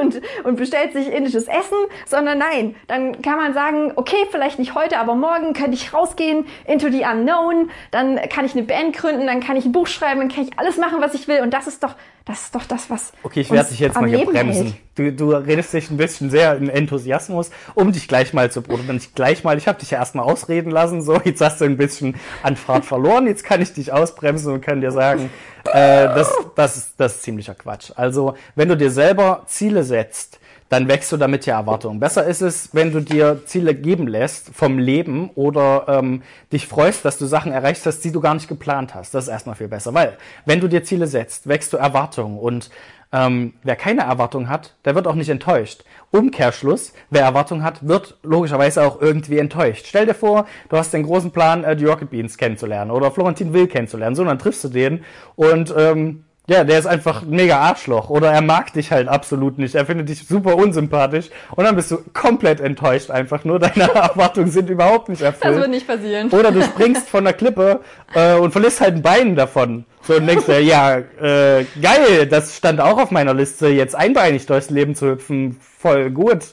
und, 0.00 0.20
und 0.44 0.56
bestellt 0.56 0.92
sich 0.92 1.12
indisches 1.12 1.46
Essen, 1.46 1.78
sondern 2.06 2.38
nein, 2.38 2.74
dann 2.88 3.20
kann 3.22 3.36
man 3.36 3.52
sagen, 3.52 3.92
okay, 3.96 4.26
vielleicht 4.30 4.58
nicht 4.58 4.74
heute, 4.74 4.98
aber 4.98 5.14
morgen 5.14 5.52
könnte 5.52 5.74
ich 5.74 5.92
rausgehen 5.92 6.46
into 6.66 6.88
the 6.90 7.04
unknown, 7.04 7.70
dann 7.90 8.18
kann 8.30 8.46
ich 8.46 8.54
eine 8.54 8.62
Band 8.62 8.96
gründen, 8.96 9.26
dann 9.26 9.40
kann 9.40 9.56
ich 9.56 9.66
ein 9.66 9.72
Buch 9.72 9.86
schreiben, 9.86 10.20
dann 10.20 10.30
kann 10.30 10.44
ich 10.44 10.58
alles 10.58 10.78
machen, 10.78 11.00
was 11.00 11.14
ich 11.14 11.28
will 11.28 11.42
und 11.42 11.50
das 11.52 11.66
ist 11.66 11.84
doch 11.84 11.94
das 12.26 12.42
ist 12.42 12.54
doch 12.56 12.64
das, 12.64 12.90
was. 12.90 13.12
Okay, 13.22 13.40
ich 13.40 13.52
werde 13.52 13.68
dich 13.68 13.78
jetzt 13.78 13.94
mal 13.94 14.08
hier 14.08 14.26
bremsen. 14.26 14.76
Du, 14.96 15.12
du 15.12 15.30
redest 15.30 15.72
dich 15.72 15.92
ein 15.92 15.96
bisschen 15.96 16.28
sehr 16.28 16.56
in 16.56 16.68
Enthusiasmus, 16.68 17.50
um 17.74 17.92
dich 17.92 18.08
gleich 18.08 18.32
mal 18.32 18.50
zu 18.50 18.62
produzieren. 18.62 18.96
Ich 18.96 19.14
gleich 19.14 19.44
mal, 19.44 19.56
ich 19.56 19.68
habe 19.68 19.78
dich 19.78 19.92
ja 19.92 19.98
erstmal 19.98 20.24
ausreden 20.24 20.72
lassen, 20.72 21.02
so 21.02 21.20
jetzt 21.24 21.40
hast 21.40 21.60
du 21.60 21.66
ein 21.66 21.76
bisschen 21.76 22.16
an 22.42 22.56
Fahrt 22.56 22.84
verloren. 22.84 23.28
Jetzt 23.28 23.44
kann 23.44 23.62
ich 23.62 23.72
dich 23.72 23.92
ausbremsen 23.92 24.52
und 24.52 24.60
kann 24.60 24.80
dir 24.80 24.90
sagen, 24.90 25.30
äh, 25.66 26.06
das, 26.06 26.34
das, 26.56 26.76
ist, 26.76 26.94
das 26.96 27.14
ist 27.14 27.22
ziemlicher 27.22 27.54
Quatsch. 27.54 27.92
Also, 27.94 28.34
wenn 28.56 28.68
du 28.68 28.76
dir 28.76 28.90
selber 28.90 29.44
Ziele 29.46 29.84
setzt, 29.84 30.40
dann 30.68 30.88
wächst 30.88 31.12
du 31.12 31.16
damit 31.16 31.46
ja 31.46 31.58
Erwartungen. 31.58 32.00
Besser 32.00 32.24
ist 32.24 32.40
es, 32.40 32.74
wenn 32.74 32.92
du 32.92 33.00
dir 33.00 33.42
Ziele 33.46 33.74
geben 33.74 34.06
lässt 34.06 34.50
vom 34.54 34.78
Leben 34.78 35.30
oder 35.34 35.86
ähm, 35.88 36.22
dich 36.52 36.66
freust, 36.66 37.04
dass 37.04 37.18
du 37.18 37.26
Sachen 37.26 37.52
erreicht 37.52 37.86
hast, 37.86 38.00
die 38.00 38.12
du 38.12 38.20
gar 38.20 38.34
nicht 38.34 38.48
geplant 38.48 38.94
hast. 38.94 39.14
Das 39.14 39.24
ist 39.24 39.30
erstmal 39.30 39.56
viel 39.56 39.68
besser, 39.68 39.94
weil 39.94 40.16
wenn 40.44 40.60
du 40.60 40.68
dir 40.68 40.84
Ziele 40.84 41.06
setzt, 41.06 41.48
wächst 41.48 41.72
du 41.72 41.76
Erwartungen 41.76 42.38
und 42.38 42.70
ähm, 43.12 43.54
wer 43.62 43.76
keine 43.76 44.02
Erwartung 44.02 44.48
hat, 44.48 44.74
der 44.84 44.94
wird 44.94 45.06
auch 45.06 45.14
nicht 45.14 45.28
enttäuscht. 45.28 45.84
Umkehrschluss, 46.10 46.92
wer 47.08 47.22
Erwartung 47.22 47.62
hat, 47.62 47.86
wird 47.86 48.18
logischerweise 48.22 48.84
auch 48.84 49.00
irgendwie 49.00 49.38
enttäuscht. 49.38 49.86
Stell 49.88 50.06
dir 50.06 50.14
vor, 50.14 50.46
du 50.68 50.76
hast 50.76 50.92
den 50.92 51.04
großen 51.04 51.30
Plan, 51.30 51.62
äh, 51.64 51.76
die 51.76 51.84
Rocket 51.84 52.10
Beans 52.10 52.36
kennenzulernen 52.36 52.90
oder 52.90 53.10
Florentin 53.10 53.52
Will 53.52 53.68
kennenzulernen. 53.68 54.16
So, 54.16 54.24
dann 54.24 54.38
triffst 54.38 54.64
du 54.64 54.68
den 54.68 55.04
und 55.36 55.72
ähm, 55.76 56.25
ja, 56.48 56.62
der 56.62 56.78
ist 56.78 56.86
einfach 56.86 57.22
ein 57.22 57.30
mega 57.30 57.58
Arschloch 57.58 58.08
oder 58.08 58.30
er 58.30 58.40
mag 58.40 58.72
dich 58.72 58.92
halt 58.92 59.08
absolut 59.08 59.58
nicht. 59.58 59.74
Er 59.74 59.84
findet 59.84 60.08
dich 60.08 60.26
super 60.26 60.56
unsympathisch 60.56 61.30
und 61.50 61.64
dann 61.64 61.74
bist 61.74 61.90
du 61.90 61.98
komplett 62.12 62.60
enttäuscht 62.60 63.10
einfach 63.10 63.44
nur. 63.44 63.58
Deine 63.58 63.92
Erwartungen 63.94 64.50
sind 64.50 64.70
überhaupt 64.70 65.08
nicht 65.08 65.22
erfüllt. 65.22 65.54
Das 65.54 65.60
wird 65.60 65.70
nicht 65.70 65.88
passieren. 65.88 66.30
Oder 66.30 66.52
du 66.52 66.62
springst 66.62 67.08
von 67.08 67.24
der 67.24 67.32
Klippe 67.32 67.80
äh, 68.14 68.34
und 68.34 68.52
verlierst 68.52 68.80
halt 68.80 68.94
ein 68.94 69.02
Bein 69.02 69.34
davon. 69.34 69.86
So 70.02 70.14
und 70.14 70.26
denkst 70.28 70.46
dir, 70.46 70.62
ja, 70.62 70.98
äh, 70.98 71.64
geil, 71.82 72.26
das 72.30 72.56
stand 72.56 72.80
auch 72.80 72.98
auf 72.98 73.10
meiner 73.10 73.34
Liste, 73.34 73.66
jetzt 73.66 73.96
einbeinig 73.96 74.46
durchs 74.46 74.70
Leben 74.70 74.94
zu 74.94 75.10
hüpfen, 75.10 75.58
voll 75.60 76.10
gut. 76.10 76.44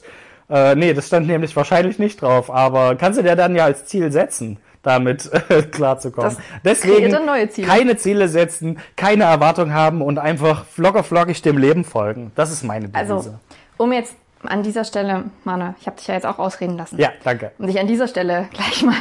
Äh, 0.50 0.74
nee, 0.74 0.92
das 0.92 1.06
stand 1.06 1.28
nämlich 1.28 1.54
wahrscheinlich 1.54 2.00
nicht 2.00 2.20
drauf, 2.20 2.50
aber 2.50 2.96
kannst 2.96 3.20
du 3.20 3.22
dir 3.22 3.36
dann 3.36 3.54
ja 3.54 3.64
als 3.64 3.86
Ziel 3.86 4.10
setzen 4.10 4.58
damit 4.84 5.30
äh, 5.48 5.62
klarzukommen. 5.62 6.36
Deswegen 6.64 7.10
Ziele. 7.50 7.66
keine 7.66 7.96
Ziele 7.96 8.28
setzen, 8.28 8.78
keine 8.96 9.24
Erwartung 9.24 9.72
haben 9.72 10.02
und 10.02 10.18
einfach 10.18 10.64
flocker 10.66 11.02
flockig 11.02 11.42
dem 11.42 11.58
Leben 11.58 11.84
folgen. 11.84 12.30
Das 12.36 12.52
ist 12.52 12.62
meine 12.62 12.88
Devise. 12.88 13.14
Also, 13.14 13.34
um 13.76 13.92
jetzt 13.92 14.14
an 14.44 14.62
dieser 14.62 14.84
Stelle, 14.84 15.24
Mane, 15.44 15.74
ich 15.80 15.86
habe 15.86 15.96
dich 15.96 16.06
ja 16.06 16.14
jetzt 16.14 16.26
auch 16.26 16.38
ausreden 16.38 16.76
lassen. 16.76 16.98
Ja, 16.98 17.10
danke. 17.24 17.52
Um 17.58 17.66
dich 17.66 17.80
an 17.80 17.86
dieser 17.86 18.08
Stelle 18.08 18.48
gleich 18.52 18.82
mal 18.82 18.96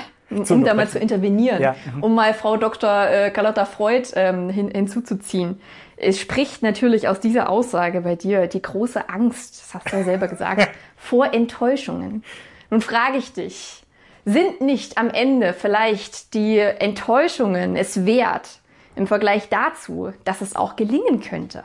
um 0.50 0.64
da 0.64 0.74
mal 0.74 0.88
zu 0.88 0.98
intervenieren, 0.98 1.62
ja. 1.62 1.76
Um 2.02 2.16
mal 2.16 2.34
Frau 2.34 2.58
Dr. 2.58 3.08
Äh, 3.08 3.30
Carlotta 3.30 3.66
Freud 3.66 4.08
ähm, 4.16 4.50
hin, 4.50 4.72
hinzuzuziehen. 4.72 5.62
Es 5.96 6.20
spricht 6.20 6.64
natürlich 6.64 7.08
aus 7.08 7.20
dieser 7.20 7.50
Aussage 7.50 8.02
bei 8.02 8.16
dir 8.16 8.48
die 8.48 8.62
große 8.62 9.10
Angst, 9.10 9.62
das 9.62 9.74
hast 9.76 9.92
du 9.92 9.98
ja 9.98 10.04
selber 10.04 10.28
gesagt, 10.28 10.70
vor 10.98 11.34
Enttäuschungen. 11.34 12.24
Nun 12.70 12.82
frage 12.82 13.18
ich 13.18 13.34
dich, 13.34 13.83
sind 14.26 14.62
nicht 14.62 14.98
am 14.98 15.10
Ende 15.10 15.54
vielleicht 15.54 16.34
die 16.34 16.58
Enttäuschungen 16.58 17.76
es 17.76 18.06
wert 18.06 18.60
im 18.96 19.08
Vergleich 19.08 19.50
dazu, 19.50 20.14
dass 20.24 20.42
es 20.42 20.56
auch 20.56 20.76
gelingen 20.76 21.22
könnte? 21.22 21.64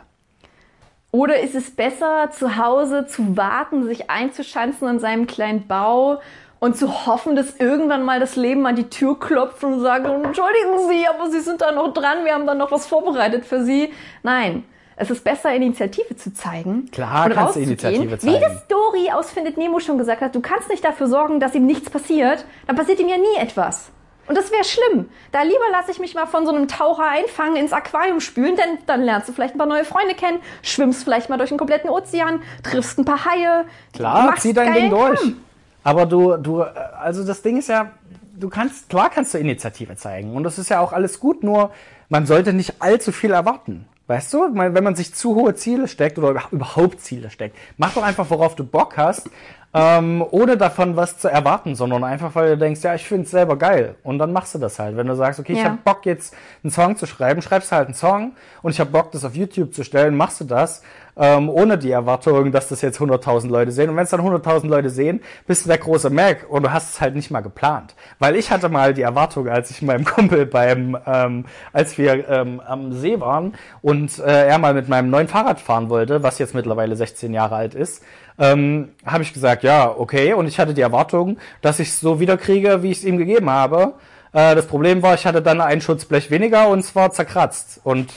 Oder 1.10 1.40
ist 1.40 1.54
es 1.54 1.74
besser, 1.74 2.30
zu 2.32 2.56
Hause 2.56 3.06
zu 3.06 3.36
warten, 3.36 3.84
sich 3.84 4.10
einzuschanzen 4.10 4.88
an 4.88 5.00
seinem 5.00 5.26
kleinen 5.26 5.66
Bau 5.66 6.20
und 6.58 6.76
zu 6.76 7.06
hoffen, 7.06 7.36
dass 7.36 7.56
irgendwann 7.56 8.04
mal 8.04 8.20
das 8.20 8.36
Leben 8.36 8.66
an 8.66 8.76
die 8.76 8.90
Tür 8.90 9.18
klopft 9.18 9.62
und 9.64 9.80
sagt, 9.80 10.06
entschuldigen 10.06 10.88
Sie, 10.88 11.06
aber 11.06 11.30
Sie 11.30 11.40
sind 11.40 11.60
da 11.60 11.72
noch 11.72 11.94
dran, 11.94 12.24
wir 12.24 12.34
haben 12.34 12.46
da 12.46 12.54
noch 12.54 12.70
was 12.72 12.86
vorbereitet 12.86 13.46
für 13.46 13.64
Sie. 13.64 13.92
Nein, 14.22 14.64
es 14.98 15.10
ist 15.10 15.22
besser, 15.22 15.54
Initiative 15.54 16.16
zu 16.16 16.34
zeigen. 16.34 16.90
Klar, 16.90 17.30
kannst 17.30 17.56
du 17.56 17.60
Initiative 17.60 18.18
zeigen. 18.18 18.36
Wie 18.36 18.40
das 18.40 18.66
Dory 18.66 19.10
aus 19.12 19.30
Findet 19.30 19.56
Nemo 19.56 19.78
schon 19.78 19.96
gesagt 19.96 20.20
hat, 20.20 20.34
du 20.34 20.40
kannst 20.40 20.68
nicht 20.68 20.84
dafür 20.84 21.06
sorgen, 21.06 21.38
dass 21.38 21.54
ihm 21.54 21.66
nichts 21.66 21.88
passiert, 21.88 22.44
dann 22.66 22.74
passiert 22.74 22.98
ihm 22.98 23.08
ja 23.08 23.16
nie 23.16 23.40
etwas. 23.40 23.90
Und 24.26 24.36
das 24.36 24.50
wäre 24.50 24.64
schlimm. 24.64 25.08
Da 25.32 25.42
lieber 25.42 25.70
lasse 25.70 25.90
ich 25.90 26.00
mich 26.00 26.14
mal 26.14 26.26
von 26.26 26.44
so 26.44 26.52
einem 26.52 26.68
Taucher 26.68 27.08
einfangen, 27.08 27.56
ins 27.56 27.72
Aquarium 27.72 28.20
spülen, 28.20 28.56
denn 28.56 28.78
dann 28.86 29.02
lernst 29.02 29.28
du 29.28 29.32
vielleicht 29.32 29.54
ein 29.54 29.58
paar 29.58 29.68
neue 29.68 29.84
Freunde 29.84 30.14
kennen, 30.14 30.40
schwimmst 30.62 31.04
vielleicht 31.04 31.30
mal 31.30 31.38
durch 31.38 31.48
den 31.48 31.58
kompletten 31.58 31.88
Ozean, 31.88 32.42
triffst 32.62 32.98
ein 32.98 33.04
paar 33.04 33.24
Haie. 33.24 33.64
Klar, 33.94 34.34
zieh 34.36 34.52
dein 34.52 34.74
Ding 34.74 34.90
durch. 34.90 35.20
Kram. 35.20 35.36
Aber 35.84 36.06
du, 36.06 36.36
du, 36.36 36.60
also 36.62 37.24
das 37.24 37.40
Ding 37.40 37.56
ist 37.56 37.68
ja, 37.68 37.92
du 38.36 38.50
kannst, 38.50 38.90
klar 38.90 39.08
kannst 39.08 39.32
du 39.32 39.38
Initiative 39.38 39.96
zeigen. 39.96 40.34
Und 40.34 40.42
das 40.42 40.58
ist 40.58 40.68
ja 40.68 40.80
auch 40.80 40.92
alles 40.92 41.20
gut, 41.20 41.42
nur 41.42 41.70
man 42.10 42.26
sollte 42.26 42.52
nicht 42.52 42.82
allzu 42.82 43.12
viel 43.12 43.30
erwarten. 43.30 43.86
Weißt 44.08 44.32
du, 44.32 44.54
wenn 44.54 44.84
man 44.84 44.96
sich 44.96 45.14
zu 45.14 45.34
hohe 45.34 45.54
Ziele 45.54 45.86
steckt 45.86 46.18
oder 46.18 46.42
überhaupt 46.50 47.00
Ziele 47.00 47.30
steckt, 47.30 47.56
mach 47.76 47.92
doch 47.92 48.02
einfach, 48.02 48.28
worauf 48.30 48.56
du 48.56 48.64
Bock 48.64 48.96
hast, 48.96 49.28
ähm, 49.74 50.24
ohne 50.30 50.56
davon 50.56 50.96
was 50.96 51.18
zu 51.18 51.28
erwarten, 51.28 51.74
sondern 51.74 52.02
einfach, 52.02 52.34
weil 52.34 52.50
du 52.50 52.58
denkst, 52.58 52.82
ja, 52.82 52.94
ich 52.94 53.06
finde 53.06 53.24
es 53.24 53.30
selber 53.30 53.56
geil. 53.56 53.96
Und 54.02 54.18
dann 54.18 54.32
machst 54.32 54.54
du 54.54 54.58
das 54.58 54.78
halt. 54.78 54.96
Wenn 54.96 55.06
du 55.06 55.14
sagst, 55.14 55.38
okay, 55.38 55.52
ja. 55.52 55.58
ich 55.58 55.64
habe 55.66 55.78
Bock 55.84 56.06
jetzt 56.06 56.34
einen 56.64 56.70
Song 56.70 56.96
zu 56.96 57.04
schreiben, 57.04 57.42
schreibst 57.42 57.70
du 57.70 57.76
halt 57.76 57.88
einen 57.88 57.94
Song 57.94 58.32
und 58.62 58.70
ich 58.70 58.80
habe 58.80 58.90
Bock, 58.90 59.12
das 59.12 59.26
auf 59.26 59.36
YouTube 59.36 59.74
zu 59.74 59.84
stellen, 59.84 60.16
machst 60.16 60.40
du 60.40 60.44
das 60.44 60.82
ähm, 61.18 61.50
ohne 61.50 61.76
die 61.76 61.90
Erwartung, 61.90 62.52
dass 62.52 62.68
das 62.68 62.80
jetzt 62.80 63.00
100.000 63.00 63.48
Leute 63.48 63.72
sehen. 63.72 63.90
Und 63.90 63.96
wenn 63.96 64.04
es 64.04 64.10
dann 64.10 64.20
100.000 64.20 64.66
Leute 64.68 64.90
sehen, 64.90 65.20
bist 65.46 65.64
du 65.64 65.68
der 65.68 65.78
große 65.78 66.10
Mac 66.10 66.46
und 66.48 66.62
du 66.62 66.72
hast 66.72 66.94
es 66.94 67.00
halt 67.00 67.16
nicht 67.16 67.30
mal 67.30 67.40
geplant. 67.40 67.94
Weil 68.18 68.36
ich 68.36 68.50
hatte 68.50 68.68
mal 68.68 68.94
die 68.94 69.02
Erwartung, 69.02 69.48
als 69.48 69.70
ich 69.70 69.82
meinem 69.82 70.04
Kumpel 70.06 70.46
beim, 70.46 70.96
ähm, 71.06 71.44
als 71.72 71.98
wir 71.98 72.28
ähm, 72.28 72.60
am 72.60 72.92
See 72.92 73.20
waren 73.20 73.54
und 73.82 74.18
äh, 74.18 74.46
er 74.46 74.58
mal 74.58 74.74
mit 74.74 74.88
meinem 74.88 75.10
neuen 75.10 75.28
Fahrrad 75.28 75.60
fahren 75.60 75.90
wollte, 75.90 76.22
was 76.22 76.38
jetzt 76.38 76.54
mittlerweile 76.54 76.94
16 76.94 77.34
Jahre 77.34 77.56
alt 77.56 77.74
ist, 77.74 78.02
ähm, 78.38 78.90
habe 79.04 79.22
ich 79.22 79.32
gesagt, 79.32 79.64
ja, 79.64 79.90
okay. 79.90 80.32
Und 80.32 80.46
ich 80.46 80.60
hatte 80.60 80.74
die 80.74 80.80
Erwartung, 80.80 81.38
dass 81.60 81.80
ich 81.80 81.88
es 81.88 82.00
so 82.00 82.20
wiederkriege, 82.20 82.82
wie 82.82 82.90
ich 82.92 82.98
es 82.98 83.04
ihm 83.04 83.18
gegeben 83.18 83.50
habe. 83.50 83.94
Äh, 84.32 84.54
das 84.54 84.66
Problem 84.66 85.02
war, 85.02 85.14
ich 85.14 85.26
hatte 85.26 85.42
dann 85.42 85.60
ein 85.60 85.80
Schutzblech 85.80 86.30
weniger 86.30 86.68
und 86.68 86.80
es 86.80 86.94
war 86.94 87.10
zerkratzt. 87.10 87.80
Und 87.82 88.12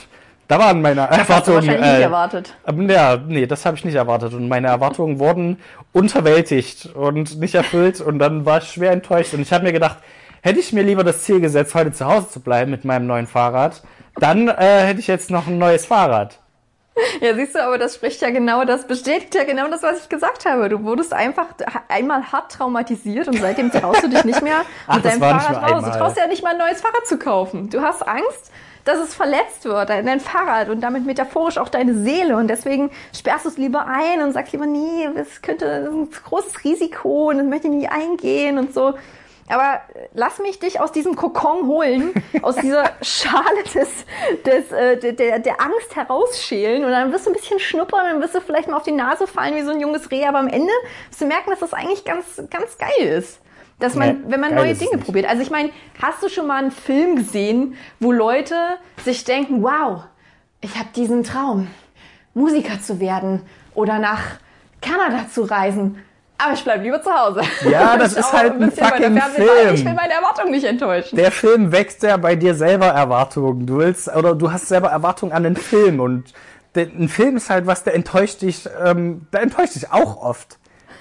da 0.52 0.58
waren 0.58 0.82
meine 0.82 1.08
das 1.08 1.18
Erwartungen. 1.18 1.56
Hast 1.56 1.66
du 1.66 1.72
äh, 1.72 1.92
nicht 1.92 2.02
erwartet. 2.02 2.54
Ja, 2.88 3.16
nee, 3.16 3.46
das 3.46 3.64
habe 3.64 3.78
ich 3.78 3.86
nicht 3.86 3.94
erwartet. 3.94 4.34
Und 4.34 4.48
meine 4.48 4.66
Erwartungen 4.66 5.18
wurden 5.18 5.58
unterwältigt 5.92 6.90
und 6.94 7.40
nicht 7.40 7.54
erfüllt. 7.54 8.02
Und 8.02 8.18
dann 8.18 8.44
war 8.44 8.58
ich 8.58 8.64
schwer 8.64 8.92
enttäuscht. 8.92 9.32
Und 9.32 9.40
ich 9.40 9.50
habe 9.50 9.64
mir 9.64 9.72
gedacht, 9.72 9.96
hätte 10.42 10.60
ich 10.60 10.74
mir 10.74 10.82
lieber 10.82 11.04
das 11.04 11.22
Ziel 11.22 11.40
gesetzt, 11.40 11.74
heute 11.74 11.92
zu 11.92 12.04
Hause 12.04 12.28
zu 12.28 12.40
bleiben 12.40 12.70
mit 12.70 12.84
meinem 12.84 13.06
neuen 13.06 13.26
Fahrrad, 13.26 13.82
dann 14.16 14.48
äh, 14.48 14.80
hätte 14.82 15.00
ich 15.00 15.06
jetzt 15.06 15.30
noch 15.30 15.46
ein 15.46 15.56
neues 15.56 15.86
Fahrrad. 15.86 16.38
Ja, 17.22 17.34
siehst 17.34 17.54
du, 17.54 17.64
aber 17.64 17.78
das 17.78 17.94
spricht 17.94 18.20
ja 18.20 18.28
genau, 18.28 18.66
das 18.66 18.86
bestätigt 18.86 19.34
ja 19.34 19.44
genau 19.44 19.70
das, 19.70 19.82
was 19.82 20.02
ich 20.02 20.10
gesagt 20.10 20.44
habe. 20.44 20.68
Du 20.68 20.84
wurdest 20.84 21.14
einfach 21.14 21.46
einmal 21.88 22.30
hart 22.30 22.52
traumatisiert 22.52 23.26
und 23.28 23.40
seitdem 23.40 23.70
traust 23.70 24.02
du 24.02 24.08
dich 24.08 24.24
nicht 24.24 24.42
mehr 24.42 24.60
Ach, 24.86 24.96
mit 24.96 25.06
deinem 25.06 25.20
Fahrrad 25.20 25.72
raus. 25.72 25.84
Du 25.84 25.90
traust 25.98 26.18
ja 26.18 26.26
nicht 26.26 26.42
mal 26.42 26.50
ein 26.50 26.58
neues 26.58 26.82
Fahrrad 26.82 27.06
zu 27.06 27.18
kaufen. 27.18 27.70
Du 27.70 27.80
hast 27.80 28.06
Angst, 28.06 28.52
dass 28.84 28.98
es 28.98 29.14
verletzt 29.14 29.64
wird, 29.64 29.88
dein 29.90 30.20
Fahrrad 30.20 30.68
und 30.68 30.80
damit 30.80 31.06
metaphorisch 31.06 31.58
auch 31.58 31.68
deine 31.68 31.94
Seele. 31.94 32.36
Und 32.36 32.48
deswegen 32.48 32.90
sperrst 33.14 33.44
du 33.44 33.48
es 33.50 33.58
lieber 33.58 33.86
ein 33.86 34.22
und 34.22 34.32
sagst 34.32 34.52
lieber, 34.52 34.66
nee, 34.66 35.08
es 35.14 35.42
könnte 35.42 35.66
das 35.66 35.88
ist 35.88 35.94
ein 35.94 36.10
großes 36.10 36.64
Risiko 36.64 37.30
und 37.30 37.38
das 37.38 37.46
möchte 37.46 37.68
ich 37.68 37.74
nicht 37.74 37.90
eingehen 37.90 38.58
und 38.58 38.74
so. 38.74 38.94
Aber 39.48 39.80
lass 40.14 40.38
mich 40.38 40.60
dich 40.60 40.80
aus 40.80 40.92
diesem 40.92 41.14
Kokon 41.14 41.66
holen, 41.66 42.14
aus 42.42 42.56
dieser 42.56 42.84
Schale 43.02 43.62
des, 43.74 43.88
des, 44.46 44.72
äh, 44.72 45.12
der, 45.12 45.40
der 45.40 45.60
Angst 45.60 45.94
herausschälen 45.94 46.84
und 46.84 46.90
dann 46.90 47.12
wirst 47.12 47.26
du 47.26 47.30
ein 47.30 47.36
bisschen 47.36 47.58
schnuppern, 47.58 48.06
dann 48.06 48.22
wirst 48.22 48.34
du 48.34 48.40
vielleicht 48.40 48.68
mal 48.68 48.76
auf 48.76 48.84
die 48.84 48.92
Nase 48.92 49.26
fallen 49.26 49.54
wie 49.56 49.62
so 49.62 49.72
ein 49.72 49.80
junges 49.80 50.10
Reh, 50.10 50.24
aber 50.24 50.38
am 50.38 50.48
Ende 50.48 50.72
wirst 51.10 51.20
du 51.20 51.26
merken, 51.26 51.50
dass 51.50 51.60
das 51.60 51.74
eigentlich 51.74 52.04
ganz, 52.04 52.42
ganz 52.50 52.78
geil 52.78 53.08
ist. 53.08 53.41
Dass 53.82 53.94
man, 53.96 54.08
Nee, 54.08 54.24
wenn 54.28 54.40
man 54.40 54.54
neue 54.54 54.74
Dinge 54.74 54.98
probiert. 54.98 55.28
Also 55.28 55.42
ich 55.42 55.50
meine, 55.50 55.70
hast 56.00 56.22
du 56.22 56.28
schon 56.28 56.46
mal 56.46 56.58
einen 56.58 56.70
Film 56.70 57.16
gesehen, 57.16 57.74
wo 58.00 58.12
Leute 58.12 58.54
sich 59.04 59.24
denken, 59.24 59.62
wow, 59.62 60.04
ich 60.60 60.76
habe 60.76 60.88
diesen 60.94 61.24
Traum, 61.24 61.66
Musiker 62.34 62.80
zu 62.80 63.00
werden 63.00 63.42
oder 63.74 63.98
nach 63.98 64.20
Kanada 64.80 65.26
zu 65.32 65.42
reisen. 65.42 65.98
Aber 66.38 66.54
ich 66.54 66.64
bleibe 66.64 66.84
lieber 66.84 67.02
zu 67.02 67.10
Hause. 67.12 67.42
Ja, 67.68 67.96
das 67.98 68.14
ist 68.14 68.32
halt 68.32 68.54
ein 68.54 68.72
der 68.74 68.86
fucking. 68.86 69.20
Film. 69.20 69.74
Ich 69.74 69.84
will 69.84 69.94
meine 69.94 70.12
Erwartungen 70.12 70.50
nicht 70.52 70.64
enttäuschen. 70.64 71.16
Der 71.16 71.30
Film 71.30 71.72
wächst 71.72 72.02
ja 72.02 72.16
bei 72.16 72.36
dir 72.36 72.54
selber 72.54 72.86
Erwartungen. 72.86 73.66
Du 73.66 73.78
willst, 73.78 74.08
oder 74.14 74.34
du 74.34 74.50
hast 74.52 74.68
selber 74.68 74.88
Erwartungen 74.90 75.32
an 75.32 75.42
den 75.44 75.56
Film 75.56 76.00
und 76.00 76.32
der, 76.74 76.86
ein 76.86 77.08
Film 77.08 77.36
ist 77.36 77.50
halt 77.50 77.66
was, 77.66 77.84
der 77.84 77.94
enttäuscht 77.94 78.42
dich, 78.42 78.68
ähm, 78.84 79.26
der 79.32 79.42
enttäuscht 79.42 79.74
dich 79.74 79.92
auch 79.92 80.22
oft. 80.22 80.58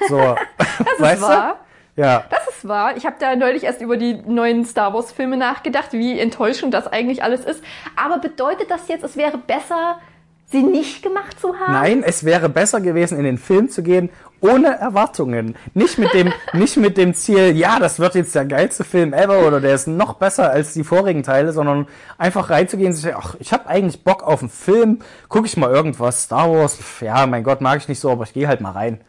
So, 0.10 0.17
das 0.58 1.00
weißt 1.00 1.22
ist 1.22 1.28
wahr. 1.28 1.54
du? 1.54 1.71
Ja. 1.95 2.23
Das 2.30 2.47
ist 2.47 2.67
wahr. 2.67 2.95
Ich 2.95 3.06
habe 3.06 3.17
da 3.19 3.36
neulich 3.36 3.63
erst 3.63 3.82
über 3.82 3.97
die 3.97 4.13
neuen 4.25 4.65
Star 4.65 4.93
Wars 4.93 5.12
Filme 5.12 5.38
nachgedacht, 5.38 5.93
wie 5.93 6.19
enttäuschend 6.19 6.73
das 6.73 6.88
eigentlich 6.88 7.23
alles 7.23 7.43
ist. 7.43 7.63
Aber 7.95 8.19
bedeutet 8.19 8.69
das 8.69 8.88
jetzt, 8.88 9.04
es 9.04 9.17
wäre 9.17 9.38
besser, 9.38 9.99
sie 10.45 10.63
nicht 10.63 11.01
gemacht 11.01 11.39
zu 11.39 11.58
haben? 11.58 11.73
Nein, 11.73 12.04
es 12.04 12.23
wäre 12.23 12.49
besser 12.49 12.82
gewesen, 12.82 13.17
in 13.17 13.23
den 13.23 13.38
Film 13.38 13.69
zu 13.69 13.84
gehen, 13.84 14.10
ohne 14.41 14.77
Erwartungen. 14.80 15.56
Nicht 15.73 15.97
mit 15.97 16.13
dem, 16.13 16.34
nicht 16.54 16.77
mit 16.77 16.97
dem 16.97 17.13
Ziel, 17.13 17.56
ja, 17.56 17.80
das 17.80 17.99
wird 17.99 18.15
jetzt 18.15 18.36
der 18.36 18.45
geilste 18.45 18.84
Film 18.84 19.13
ever 19.13 19.45
oder 19.45 19.60
der 19.60 19.75
ist 19.75 19.88
noch 19.88 20.15
besser 20.15 20.49
als 20.49 20.73
die 20.73 20.84
vorigen 20.84 21.23
Teile, 21.23 21.54
sondern 21.54 21.88
einfach 22.17 22.49
reinzugehen 22.49 22.93
sich, 22.93 23.04
sagen, 23.04 23.17
ach, 23.19 23.36
ich 23.39 23.54
habe 23.54 23.67
eigentlich 23.67 24.04
Bock 24.04 24.23
auf 24.23 24.41
einen 24.41 24.49
Film, 24.49 24.99
gucke 25.30 25.45
ich 25.45 25.58
mal 25.58 25.71
irgendwas, 25.71 26.23
Star 26.23 26.51
Wars, 26.51 26.75
pf, 26.75 27.04
ja, 27.04 27.25
mein 27.27 27.43
Gott, 27.43 27.62
mag 27.62 27.77
ich 27.77 27.88
nicht 27.88 27.99
so, 27.99 28.12
aber 28.12 28.23
ich 28.23 28.34
gehe 28.34 28.47
halt 28.47 28.62
mal 28.62 28.71
rein. 28.71 29.01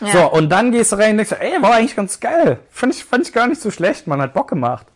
Ja. 0.00 0.12
So, 0.12 0.32
und 0.32 0.50
dann 0.50 0.72
gehst 0.72 0.92
du 0.92 0.96
rein 0.96 1.12
und 1.12 1.18
denkst, 1.18 1.36
ey, 1.38 1.62
war 1.62 1.74
eigentlich 1.74 1.96
ganz 1.96 2.20
geil. 2.20 2.58
Fand 2.70 2.94
ich, 2.94 3.04
fand 3.04 3.26
ich 3.26 3.32
gar 3.32 3.46
nicht 3.46 3.60
so 3.60 3.70
schlecht, 3.70 4.06
man 4.06 4.20
hat 4.20 4.34
Bock 4.34 4.48
gemacht. 4.48 4.86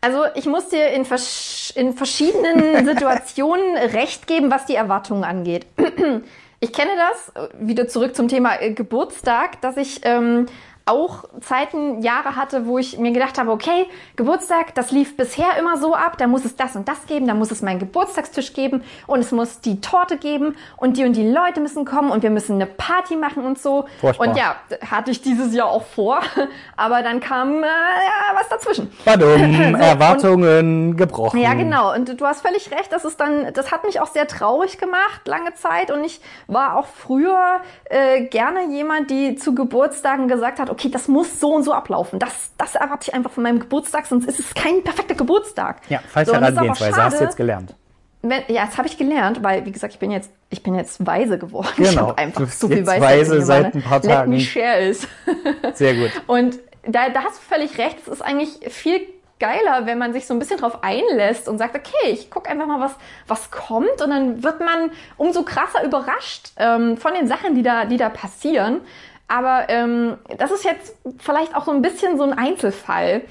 Also 0.00 0.24
ich 0.34 0.44
muss 0.46 0.68
dir 0.68 0.88
in, 0.88 1.06
vers 1.06 1.72
in 1.74 1.94
verschiedenen 1.94 2.84
Situationen 2.86 3.76
recht 3.76 4.26
geben, 4.26 4.50
was 4.50 4.66
die 4.66 4.74
Erwartungen 4.74 5.24
angeht. 5.24 5.66
Ich 6.60 6.72
kenne 6.72 6.92
das, 6.96 7.50
wieder 7.60 7.88
zurück 7.88 8.16
zum 8.16 8.28
Thema 8.28 8.58
äh, 8.58 8.72
Geburtstag, 8.72 9.60
dass 9.60 9.76
ich 9.76 10.00
ähm, 10.04 10.46
auch 10.86 11.24
Zeiten, 11.40 12.02
Jahre 12.02 12.36
hatte, 12.36 12.66
wo 12.66 12.78
ich 12.78 12.98
mir 12.98 13.12
gedacht 13.12 13.38
habe, 13.38 13.50
okay, 13.50 13.86
Geburtstag, 14.16 14.74
das 14.74 14.90
lief 14.90 15.16
bisher 15.16 15.56
immer 15.58 15.78
so 15.78 15.94
ab, 15.94 16.18
da 16.18 16.26
muss 16.26 16.44
es 16.44 16.56
das 16.56 16.76
und 16.76 16.88
das 16.88 17.06
geben, 17.06 17.26
da 17.26 17.32
muss 17.32 17.50
es 17.50 17.62
meinen 17.62 17.78
Geburtstagstisch 17.78 18.52
geben 18.52 18.82
und 19.06 19.20
es 19.20 19.32
muss 19.32 19.60
die 19.60 19.80
Torte 19.80 20.18
geben 20.18 20.56
und 20.76 20.98
die 20.98 21.04
und 21.04 21.14
die 21.14 21.26
Leute 21.26 21.60
müssen 21.60 21.86
kommen 21.86 22.10
und 22.10 22.22
wir 22.22 22.28
müssen 22.28 22.56
eine 22.56 22.66
Party 22.66 23.16
machen 23.16 23.46
und 23.46 23.58
so. 23.58 23.86
Furchtbar. 24.00 24.28
Und 24.28 24.36
ja, 24.36 24.56
hatte 24.90 25.10
ich 25.10 25.22
dieses 25.22 25.54
Jahr 25.54 25.68
auch 25.68 25.84
vor, 25.84 26.20
aber 26.76 27.02
dann 27.02 27.20
kam 27.20 27.62
äh, 27.62 27.66
ja, 27.66 28.38
was 28.38 28.48
dazwischen. 28.50 28.92
Badum, 29.06 29.74
Erwartungen 29.74 30.98
gebrochen. 30.98 31.40
Ja, 31.40 31.54
genau. 31.54 31.94
Und 31.94 32.20
du 32.20 32.26
hast 32.26 32.42
völlig 32.42 32.70
recht. 32.70 32.92
Das 32.92 33.06
ist 33.06 33.18
dann, 33.20 33.54
das 33.54 33.72
hat 33.72 33.84
mich 33.84 34.00
auch 34.00 34.08
sehr 34.08 34.26
traurig 34.26 34.76
gemacht, 34.76 35.22
lange 35.24 35.54
Zeit. 35.54 35.90
Und 35.90 36.04
ich 36.04 36.20
war 36.46 36.76
auch 36.76 36.86
früher 36.86 37.60
äh, 37.84 38.24
gerne 38.26 38.66
jemand, 38.70 39.10
die 39.10 39.36
zu 39.36 39.54
Geburtstagen 39.54 40.28
gesagt 40.28 40.58
hat, 40.58 40.73
okay, 40.74 40.90
das 40.90 41.08
muss 41.08 41.40
so 41.40 41.54
und 41.54 41.62
so 41.62 41.72
ablaufen. 41.72 42.18
Das, 42.18 42.32
das 42.58 42.74
erwarte 42.74 43.08
ich 43.08 43.14
einfach 43.14 43.30
von 43.30 43.42
meinem 43.42 43.60
Geburtstag, 43.60 44.06
sonst 44.06 44.26
ist 44.26 44.38
es 44.40 44.54
kein 44.54 44.82
perfekter 44.84 45.14
Geburtstag. 45.14 45.80
Ja, 45.88 46.00
falsche 46.00 46.32
So, 46.32 46.36
ist 46.36 46.42
Herangehensweise, 46.42 47.02
hast 47.04 47.20
du 47.20 47.24
jetzt 47.24 47.36
gelernt. 47.36 47.74
Wenn, 48.22 48.42
ja, 48.48 48.64
das 48.66 48.78
habe 48.78 48.88
ich 48.88 48.96
gelernt, 48.96 49.42
weil, 49.42 49.66
wie 49.66 49.72
gesagt, 49.72 49.92
ich 49.92 49.98
bin 49.98 50.10
jetzt, 50.10 50.30
ich 50.50 50.62
bin 50.62 50.74
jetzt 50.74 51.06
weise 51.06 51.38
geworden. 51.38 51.68
Ich 51.78 51.90
Genau. 51.90 52.08
habe 52.08 52.18
einfach 52.18 52.48
so 52.48 52.68
viel 52.68 52.78
jetzt 52.78 52.86
Weisheit 52.86 53.02
weise 53.20 53.42
seit 53.42 53.74
ein 53.74 53.82
paar 53.82 54.00
Let 54.00 54.10
Tagen. 54.10 54.30
me 54.30 54.40
share 54.40 54.80
is. 54.80 55.06
Sehr 55.74 55.94
gut. 55.94 56.10
Und 56.26 56.58
da, 56.86 57.08
da 57.10 57.22
hast 57.22 57.38
du 57.38 57.42
völlig 57.54 57.76
recht. 57.78 57.98
Es 58.02 58.08
ist 58.08 58.22
eigentlich 58.22 58.60
viel 58.72 59.00
geiler, 59.40 59.84
wenn 59.84 59.98
man 59.98 60.12
sich 60.14 60.26
so 60.26 60.32
ein 60.32 60.38
bisschen 60.38 60.58
drauf 60.58 60.78
einlässt 60.82 61.48
und 61.48 61.58
sagt, 61.58 61.74
okay, 61.74 62.12
ich 62.12 62.30
gucke 62.30 62.48
einfach 62.48 62.66
mal, 62.66 62.80
was, 62.80 62.92
was 63.26 63.50
kommt. 63.50 64.00
Und 64.00 64.08
dann 64.10 64.42
wird 64.42 64.60
man 64.60 64.90
umso 65.18 65.42
krasser 65.42 65.84
überrascht 65.84 66.52
ähm, 66.56 66.96
von 66.96 67.12
den 67.12 67.26
Sachen, 67.26 67.54
die 67.54 67.62
da, 67.62 67.84
die 67.84 67.96
da 67.98 68.08
passieren. 68.08 68.80
Aber 69.28 69.64
ähm, 69.68 70.18
das 70.38 70.50
ist 70.50 70.64
jetzt 70.64 70.96
vielleicht 71.18 71.56
auch 71.56 71.64
so 71.64 71.70
ein 71.70 71.82
bisschen 71.82 72.18
so 72.18 72.24
ein 72.24 72.32
Einzelfall. 72.32 73.22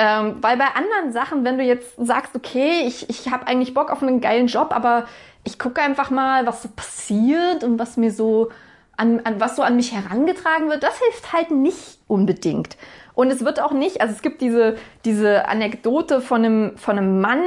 Ähm, 0.00 0.36
weil 0.40 0.56
bei 0.56 0.66
anderen 0.66 1.12
Sachen, 1.12 1.44
wenn 1.44 1.58
du 1.58 1.64
jetzt 1.64 1.94
sagst, 1.96 2.36
okay, 2.36 2.82
ich, 2.86 3.10
ich 3.10 3.30
habe 3.32 3.46
eigentlich 3.48 3.74
Bock 3.74 3.90
auf 3.90 4.02
einen 4.02 4.20
geilen 4.20 4.46
Job, 4.46 4.68
aber 4.70 5.06
ich 5.42 5.58
gucke 5.58 5.80
einfach 5.80 6.10
mal, 6.10 6.46
was 6.46 6.62
so 6.62 6.68
passiert 6.74 7.64
und 7.64 7.78
was 7.78 7.96
mir 7.96 8.12
so 8.12 8.50
an, 8.96 9.20
an 9.24 9.40
was 9.40 9.56
so 9.56 9.62
an 9.62 9.76
mich 9.76 9.92
herangetragen 9.92 10.68
wird, 10.68 10.82
das 10.82 10.98
hilft 10.98 11.32
halt 11.32 11.50
nicht 11.50 11.98
unbedingt. 12.06 12.76
Und 13.14 13.30
es 13.32 13.44
wird 13.44 13.60
auch 13.60 13.72
nicht, 13.72 14.00
also 14.00 14.14
es 14.14 14.22
gibt 14.22 14.40
diese, 14.40 14.76
diese 15.04 15.48
Anekdote 15.48 16.20
von 16.20 16.44
einem, 16.44 16.76
von 16.76 16.98
einem 16.98 17.20
Mann, 17.20 17.42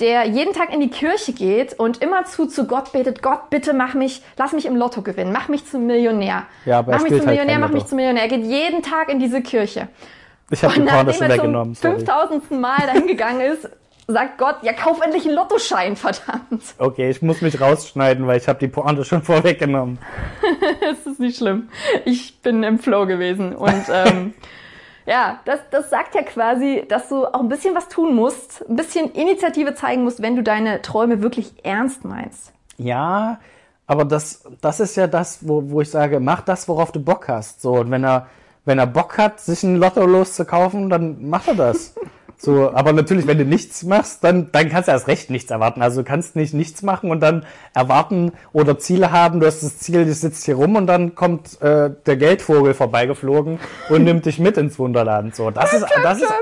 der 0.00 0.24
jeden 0.26 0.52
Tag 0.54 0.72
in 0.72 0.80
die 0.80 0.90
Kirche 0.90 1.32
geht 1.32 1.78
und 1.78 2.02
immerzu 2.02 2.46
zu 2.46 2.66
Gott 2.66 2.92
betet, 2.92 3.22
Gott, 3.22 3.50
bitte 3.50 3.74
mach 3.74 3.94
mich, 3.94 4.22
lass 4.36 4.52
mich 4.52 4.66
im 4.66 4.76
Lotto 4.76 5.02
gewinnen, 5.02 5.32
mach 5.32 5.48
mich 5.48 5.66
zum 5.66 5.86
Millionär. 5.86 6.44
Ja, 6.64 6.78
aber 6.80 6.92
er 6.92 6.98
mach 6.98 7.04
mich 7.04 7.18
zum 7.18 7.26
halt 7.26 7.38
Millionär, 7.38 7.58
mach 7.58 7.70
mich 7.70 7.86
zum 7.86 7.96
Millionär. 7.96 8.22
Er 8.22 8.28
geht 8.28 8.44
jeden 8.44 8.82
Tag 8.82 9.08
in 9.08 9.18
diese 9.18 9.42
Kirche. 9.42 9.88
Ich 10.50 10.64
habe 10.64 10.74
die 10.74 10.80
nachdem 10.80 11.14
schon 11.14 11.28
weggenommen. 11.28 11.74
zum 11.74 11.90
Sorry. 11.92 12.04
5000. 12.06 12.50
Mal 12.50 12.78
dahin 12.86 13.06
gegangen 13.06 13.40
ist, 13.40 13.68
sagt 14.12 14.38
Gott, 14.38 14.56
ja, 14.62 14.72
kauf 14.72 15.00
endlich 15.00 15.26
einen 15.26 15.36
Lottoschein, 15.36 15.96
verdammt. 15.96 16.62
Okay, 16.78 17.10
ich 17.10 17.22
muss 17.22 17.40
mich 17.40 17.60
rausschneiden, 17.60 18.26
weil 18.26 18.38
ich 18.38 18.48
habe 18.48 18.58
die 18.58 18.68
Pointe 18.68 19.04
schon 19.04 19.22
vorweggenommen. 19.22 19.98
Das 20.80 21.06
ist 21.06 21.20
nicht 21.20 21.38
schlimm. 21.38 21.68
Ich 22.04 22.40
bin 22.42 22.62
im 22.62 22.78
Flow 22.78 23.06
gewesen. 23.06 23.54
Und 23.54 23.84
ähm, 23.92 24.34
ja, 25.10 25.40
das, 25.44 25.58
das 25.72 25.90
sagt 25.90 26.14
ja 26.14 26.22
quasi, 26.22 26.84
dass 26.88 27.08
du 27.08 27.26
auch 27.26 27.40
ein 27.40 27.48
bisschen 27.48 27.74
was 27.74 27.88
tun 27.88 28.14
musst, 28.14 28.64
ein 28.68 28.76
bisschen 28.76 29.10
Initiative 29.10 29.74
zeigen 29.74 30.04
musst, 30.04 30.22
wenn 30.22 30.36
du 30.36 30.42
deine 30.44 30.82
Träume 30.82 31.20
wirklich 31.20 31.52
ernst 31.64 32.04
meinst. 32.04 32.52
Ja, 32.78 33.40
aber 33.88 34.04
das, 34.04 34.44
das 34.60 34.78
ist 34.78 34.96
ja 34.96 35.08
das, 35.08 35.48
wo, 35.48 35.68
wo 35.68 35.80
ich 35.80 35.90
sage, 35.90 36.20
mach 36.20 36.42
das, 36.42 36.68
worauf 36.68 36.92
du 36.92 37.00
Bock 37.00 37.26
hast. 37.26 37.60
So, 37.60 37.72
und 37.72 37.90
wenn 37.90 38.04
er, 38.04 38.28
wenn 38.64 38.78
er 38.78 38.86
Bock 38.86 39.18
hat, 39.18 39.40
sich 39.40 39.64
ein 39.64 39.76
Lotto 39.76 40.06
loszukaufen, 40.06 40.88
dann 40.88 41.28
macht 41.28 41.48
er 41.48 41.54
das. 41.54 41.96
So, 42.42 42.72
aber 42.72 42.94
natürlich, 42.94 43.26
wenn 43.26 43.36
du 43.36 43.44
nichts 43.44 43.82
machst, 43.82 44.24
dann, 44.24 44.50
dann 44.50 44.70
kannst 44.70 44.88
du 44.88 44.92
erst 44.92 45.08
recht 45.08 45.28
nichts 45.28 45.50
erwarten. 45.50 45.82
Also 45.82 46.00
du 46.00 46.08
kannst 46.08 46.36
nicht 46.36 46.54
nichts 46.54 46.80
machen 46.80 47.10
und 47.10 47.20
dann 47.20 47.44
erwarten 47.74 48.32
oder 48.54 48.78
Ziele 48.78 49.12
haben. 49.12 49.40
Du 49.40 49.46
hast 49.46 49.62
das 49.62 49.76
Ziel, 49.78 50.06
du 50.06 50.14
sitzt 50.14 50.46
hier 50.46 50.54
rum 50.54 50.74
und 50.74 50.86
dann 50.86 51.14
kommt 51.14 51.60
äh, 51.60 51.90
der 52.06 52.16
Geldvogel 52.16 52.72
vorbeigeflogen 52.72 53.58
und 53.90 54.04
nimmt 54.04 54.24
dich 54.24 54.38
mit 54.38 54.56
ins 54.56 54.78
Wunderland. 54.78 55.36
So, 55.36 55.50
das 55.50 55.74
ist, 55.74 55.84
das 56.02 56.22
ist, 56.22 56.32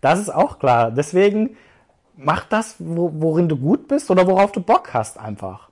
das 0.00 0.20
ist 0.20 0.32
auch 0.32 0.60
klar. 0.60 0.92
Deswegen 0.92 1.56
mach 2.16 2.44
das, 2.44 2.76
wo, 2.78 3.10
worin 3.14 3.48
du 3.48 3.56
gut 3.56 3.88
bist 3.88 4.12
oder 4.12 4.28
worauf 4.28 4.52
du 4.52 4.60
Bock 4.60 4.94
hast, 4.94 5.18
einfach. 5.18 5.70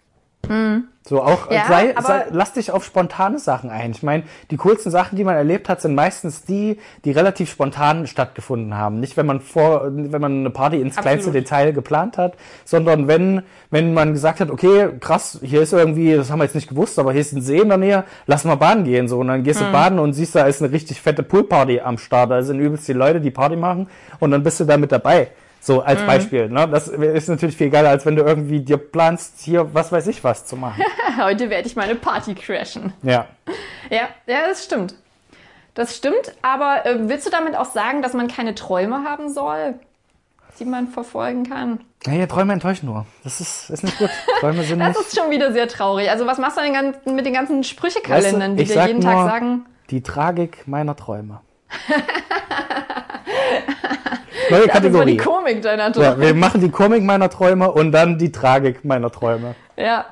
So 1.08 1.22
auch 1.22 1.50
Ja, 1.52 1.66
sei, 1.68 1.94
sei, 2.02 2.26
lass 2.30 2.52
dich 2.52 2.72
auf 2.72 2.84
spontane 2.84 3.38
Sachen 3.38 3.70
ein. 3.70 3.92
Ich 3.92 4.02
meine, 4.02 4.24
die 4.50 4.56
coolsten 4.56 4.90
Sachen, 4.90 5.14
die 5.16 5.22
man 5.22 5.36
erlebt 5.36 5.68
hat, 5.68 5.80
sind 5.80 5.94
meistens 5.94 6.44
die, 6.44 6.78
die 7.04 7.12
relativ 7.12 7.48
spontan 7.48 8.08
stattgefunden 8.08 8.74
haben. 8.76 8.98
Nicht, 8.98 9.16
wenn 9.16 9.24
man 9.26 9.40
vor, 9.40 9.84
wenn 9.84 10.20
man 10.20 10.40
eine 10.40 10.50
Party 10.50 10.80
ins 10.80 10.96
kleinste 10.96 11.28
Absolut. 11.30 11.34
Detail 11.46 11.72
geplant 11.72 12.18
hat, 12.18 12.34
sondern 12.64 13.06
wenn, 13.06 13.42
wenn 13.70 13.94
man 13.94 14.14
gesagt 14.14 14.40
hat, 14.40 14.50
okay, 14.50 14.88
krass, 14.98 15.38
hier 15.42 15.62
ist 15.62 15.72
irgendwie, 15.72 16.14
das 16.14 16.30
haben 16.30 16.40
wir 16.40 16.44
jetzt 16.44 16.56
nicht 16.56 16.68
gewusst, 16.68 16.98
aber 16.98 17.12
hier 17.12 17.20
ist 17.20 17.32
ein 17.32 17.40
See 17.42 17.58
in 17.58 17.68
der 17.68 17.78
Nähe, 17.78 18.04
lass 18.26 18.44
mal 18.44 18.56
baden 18.56 18.82
gehen, 18.82 19.06
so. 19.06 19.20
Und 19.20 19.28
dann 19.28 19.38
Hm. 19.38 19.44
gehst 19.44 19.60
du 19.60 19.70
baden 19.70 20.00
und 20.00 20.12
siehst, 20.12 20.34
da 20.34 20.44
ist 20.46 20.60
eine 20.60 20.72
richtig 20.72 21.00
fette 21.00 21.22
Poolparty 21.22 21.80
am 21.80 21.98
Start. 21.98 22.32
Da 22.32 22.42
sind 22.42 22.58
übelst 22.58 22.88
die 22.88 22.92
Leute, 22.94 23.20
die 23.20 23.30
Party 23.30 23.54
machen 23.54 23.88
und 24.18 24.32
dann 24.32 24.42
bist 24.42 24.58
du 24.58 24.64
da 24.64 24.76
mit 24.76 24.90
dabei. 24.90 25.28
So 25.66 25.82
als 25.82 25.98
Hm. 26.00 26.06
Beispiel. 26.06 26.48
Ne? 26.48 26.68
Das 26.68 26.86
ist 26.86 27.28
natürlich 27.28 27.56
viel 27.56 27.70
geiler, 27.70 27.88
als 27.90 28.06
wenn 28.06 28.14
du 28.14 28.22
irgendwie 28.22 28.60
dir 28.60 28.76
planst, 28.76 29.40
hier 29.40 29.74
was 29.74 29.90
weiß 29.90 30.06
ich 30.06 30.22
was 30.22 30.46
zu 30.46 30.54
machen. 30.56 30.80
Heute 31.20 31.50
werde 31.50 31.66
ich 31.66 31.74
meine 31.74 31.96
Party 31.96 32.34
crashen. 32.36 32.92
ja. 33.02 33.26
Ja, 33.90 34.08
ja, 34.26 34.46
das 34.48 34.64
stimmt. 34.64 34.94
Das 35.74 35.96
stimmt, 35.96 36.34
aber 36.42 36.86
äh, 36.86 37.08
willst 37.08 37.26
du 37.26 37.30
damit 37.30 37.56
auch 37.56 37.66
sagen, 37.66 38.00
dass 38.02 38.14
man 38.14 38.28
keine 38.28 38.54
Träume 38.54 39.02
haben 39.04 39.28
soll, 39.32 39.74
die 40.58 40.64
man 40.64 40.86
verfolgen 40.88 41.48
kann? 41.48 41.80
Naja, 42.06 42.26
Träume 42.26 42.52
enttäuschen 42.52 42.86
nur. 42.86 43.04
Das 43.24 43.40
ist, 43.40 43.68
ist 43.70 43.82
nicht 43.84 43.98
gut. 43.98 44.10
Träume 44.40 44.62
sind 44.62 44.78
Das 44.80 44.96
nicht. 44.96 45.00
ist 45.08 45.18
schon 45.18 45.30
wieder 45.30 45.52
sehr 45.52 45.66
traurig. 45.68 46.08
Also 46.10 46.26
was 46.26 46.38
machst 46.38 46.56
du 46.58 46.62
denn 46.62 47.14
mit 47.14 47.26
den 47.26 47.34
ganzen 47.34 47.62
Sprüchekalendern, 47.64 48.56
Weißt 48.56 48.70
du, 48.70 48.74
die 48.74 48.80
dir 48.80 48.86
jeden 48.86 49.00
Tag 49.00 49.14
nur- 49.16 49.24
sagen? 49.28 49.66
Die 49.90 50.02
Tragik 50.02 50.66
meiner 50.68 50.94
Träume. 50.96 51.40
Das 54.48 54.50
Neue 54.50 54.60
mal 54.60 54.64
die 54.66 54.70
Kategorie. 54.70 55.16
Komik 55.16 55.62
deiner 55.62 55.84
Ja, 55.84 55.90
Träume. 55.90 56.20
wir 56.20 56.34
machen 56.34 56.60
die 56.60 56.70
Komik 56.70 57.02
meiner 57.02 57.28
Träume 57.30 57.70
und 57.70 57.92
dann 57.92 58.18
die 58.18 58.32
Tragik 58.32 58.84
meiner 58.84 59.10
Träume. 59.10 59.54
Ja. 59.76 60.04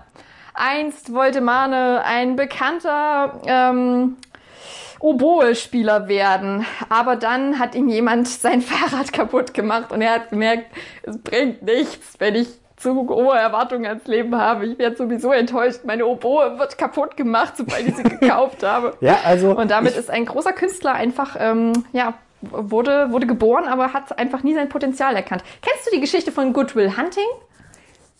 Einst 0.54 1.12
wollte 1.12 1.40
Mane 1.40 2.02
ein 2.04 2.36
bekannter 2.36 3.40
ähm, 3.46 4.16
Oboe-Spieler 5.00 6.08
werden. 6.08 6.64
Aber 6.88 7.16
dann 7.16 7.58
hat 7.58 7.74
ihm 7.74 7.88
jemand 7.88 8.28
sein 8.44 8.62
Fahrrad 8.62 9.12
kaputt 9.12 9.54
gemacht 9.54 9.92
und 9.92 10.00
er 10.00 10.14
hat 10.14 10.30
gemerkt, 10.30 10.66
es 11.02 11.18
bringt 11.18 11.62
nichts, 11.62 12.14
wenn 12.18 12.34
ich 12.34 12.48
zu 12.76 12.94
hohe 13.08 13.36
Erwartungen 13.38 13.86
ans 13.86 14.06
Leben 14.06 14.36
habe. 14.36 14.66
Ich 14.66 14.78
werde 14.78 14.96
sowieso 14.96 15.32
enttäuscht. 15.32 15.80
Meine 15.84 16.06
Oboe 16.06 16.58
wird 16.58 16.76
kaputt 16.76 17.16
gemacht, 17.16 17.54
sobald 17.56 17.86
ich 17.86 17.96
sie 17.96 18.02
gekauft 18.02 18.62
habe. 18.62 18.94
Ja, 19.00 19.18
also. 19.24 19.56
Und 19.56 19.70
damit 19.70 19.96
ist 19.96 20.10
ein 20.10 20.24
großer 20.26 20.52
Künstler 20.52 20.92
einfach, 20.92 21.36
ähm, 21.38 21.72
ja, 21.92 22.14
wurde, 22.50 23.10
wurde 23.10 23.26
geboren, 23.26 23.66
aber 23.66 23.92
hat 23.92 24.18
einfach 24.18 24.42
nie 24.42 24.54
sein 24.54 24.68
Potenzial 24.68 25.14
erkannt. 25.16 25.42
Kennst 25.62 25.86
du 25.86 25.90
die 25.94 26.00
Geschichte 26.00 26.32
von 26.32 26.52
Goodwill 26.52 26.96
Hunting? 26.96 27.24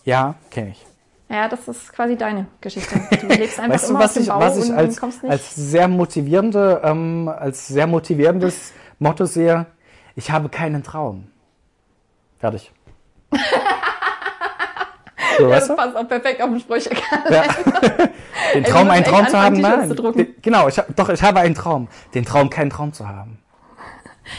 Ja, 0.05 0.35
kenne 0.51 0.71
ich. 0.71 0.85
Ja, 1.29 1.49
das 1.49 1.67
ist 1.67 1.93
quasi 1.93 2.17
deine 2.17 2.47
Geschichte. 2.61 3.01
Du 3.21 3.27
lebst 3.29 3.59
einfach 3.59 3.75
Weißt 3.75 3.89
du, 3.89 3.91
immer 3.91 4.01
was 4.01 4.11
auf 4.11 4.15
dem 4.15 4.23
ich, 4.23 4.29
Bau 4.29 4.41
was 4.41 4.57
ich 4.59 4.73
als, 4.73 5.25
als 5.25 5.55
sehr 5.55 5.89
motivierende, 5.89 6.81
ähm, 6.85 7.29
als 7.29 7.67
sehr 7.67 7.87
motivierendes 7.87 8.73
Motto 8.99 9.25
sehe? 9.25 9.67
Ich 10.17 10.31
habe 10.31 10.49
keinen 10.49 10.83
Traum. 10.83 11.29
Fertig. 12.39 12.73
So, 15.39 15.49
weißt 15.49 15.69
das 15.69 15.69
du? 15.69 15.83
passt 15.83 15.97
auch 15.97 16.09
perfekt 16.09 16.43
auf 16.43 16.49
den 16.51 16.61
Sprüchekalender. 16.61 17.33
Ja. 17.33 17.43
Den 18.55 18.65
Ey, 18.65 18.71
Traum, 18.71 18.87
du 18.87 18.93
musst 18.93 18.97
einen 18.97 19.05
Traum 19.05 19.29
zu 19.29 19.41
haben, 19.41 19.61
nein. 19.61 20.37
Genau, 20.43 20.69
ich, 20.69 20.81
doch, 20.95 21.09
ich 21.09 21.23
habe 21.23 21.41
einen 21.41 21.55
Traum. 21.55 21.89
Den 22.15 22.25
Traum, 22.25 22.51
keinen 22.51 22.71
Traum 22.71 22.93
zu 22.93 23.09
haben. 23.09 23.39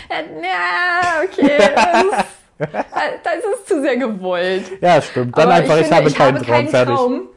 Ja, 0.10 1.24
okay. 1.24 1.58
Das, 1.58 2.26
das 3.24 3.36
ist 3.60 3.68
zu 3.68 3.82
sehr 3.82 3.98
gewollt. 3.98 4.66
Ja, 4.82 5.02
stimmt. 5.02 5.38
Dann 5.38 5.46
Aber 5.46 5.56
einfach, 5.56 5.76
ich, 5.78 5.88
finde, 5.88 5.96
habe 5.96 6.08
ich 6.10 6.16
keinen 6.16 6.36
habe 6.36 6.46
Traum. 6.46 6.56
keinen 6.56 6.70
Fertig. 6.70 6.96
Traum. 6.96 7.28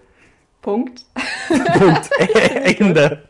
Punkt. 0.63 1.03
Punkt. 1.79 2.11
Ende. 2.79 3.23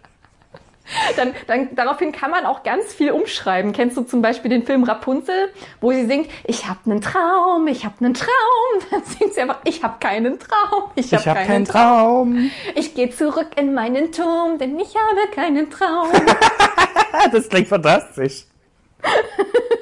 Dann, 1.17 1.35
dann, 1.47 1.75
daraufhin 1.75 2.13
kann 2.13 2.31
man 2.31 2.47
auch 2.47 2.63
ganz 2.63 2.95
viel 2.95 3.11
umschreiben. 3.11 3.73
Kennst 3.73 3.97
du 3.99 4.03
zum 4.03 4.23
Beispiel 4.23 4.51
den 4.51 4.65
Film 4.65 4.85
Rapunzel, 4.85 5.51
wo 5.83 5.93
sie 5.93 6.07
singt, 6.07 6.31
ich 6.45 6.67
habe 6.67 6.79
einen 6.91 7.03
Traum, 7.03 7.67
ich 7.67 7.85
habe 7.85 7.97
einen 8.01 8.15
Traum. 8.15 8.29
Dann 8.91 9.05
singt 9.05 9.35
sie 9.35 9.43
einfach, 9.43 9.59
ich 9.65 9.83
habe 9.83 9.97
keinen 10.01 10.39
Traum, 10.39 10.91
ich 10.95 11.13
habe 11.13 11.21
Ich 11.21 11.29
habe 11.29 11.39
keinen 11.41 11.47
keinen 11.47 11.65
Traum. 11.67 12.35
Traum. 12.35 12.51
Ich 12.75 12.95
gehe 12.95 13.11
zurück 13.11 13.49
in 13.57 13.75
meinen 13.75 14.13
Turm, 14.13 14.59
denn 14.59 14.79
ich 14.79 14.95
habe 14.95 15.31
keinen 15.35 15.71
Traum. 15.71 16.09
Das 17.33 17.49
klingt 17.49 17.69
fantastisch. 17.69 18.45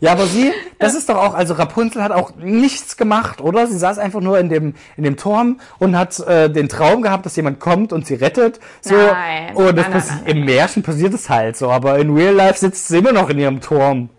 Ja, 0.00 0.12
aber 0.12 0.26
sie, 0.26 0.52
das 0.78 0.94
ist 0.94 1.08
doch 1.08 1.16
auch, 1.16 1.34
also 1.34 1.54
Rapunzel 1.54 2.02
hat 2.02 2.12
auch 2.12 2.34
nichts 2.36 2.96
gemacht, 2.96 3.40
oder? 3.40 3.66
Sie 3.66 3.78
saß 3.78 3.98
einfach 3.98 4.20
nur 4.20 4.38
in 4.38 4.48
dem, 4.48 4.74
in 4.96 5.04
dem 5.04 5.16
Turm 5.16 5.60
und 5.78 5.96
hat 5.96 6.18
äh, 6.20 6.50
den 6.50 6.68
Traum 6.68 7.00
gehabt, 7.02 7.24
dass 7.24 7.36
jemand 7.36 7.60
kommt 7.60 7.92
und 7.92 8.06
sie 8.06 8.14
rettet. 8.14 8.60
So, 8.82 8.94
Nein, 8.94 9.56
und 9.56 9.76
das 9.76 9.88
nein, 9.88 10.02
nein, 10.06 10.20
nein, 10.24 10.36
im 10.36 10.44
Märchen 10.44 10.82
passiert 10.82 11.14
es 11.14 11.30
halt 11.30 11.56
so, 11.56 11.70
aber 11.70 11.98
in 11.98 12.14
Real 12.14 12.34
Life 12.34 12.58
sitzt 12.58 12.88
sie 12.88 12.98
immer 12.98 13.12
noch 13.12 13.30
in 13.30 13.38
ihrem 13.38 13.60
Turm. 13.60 14.10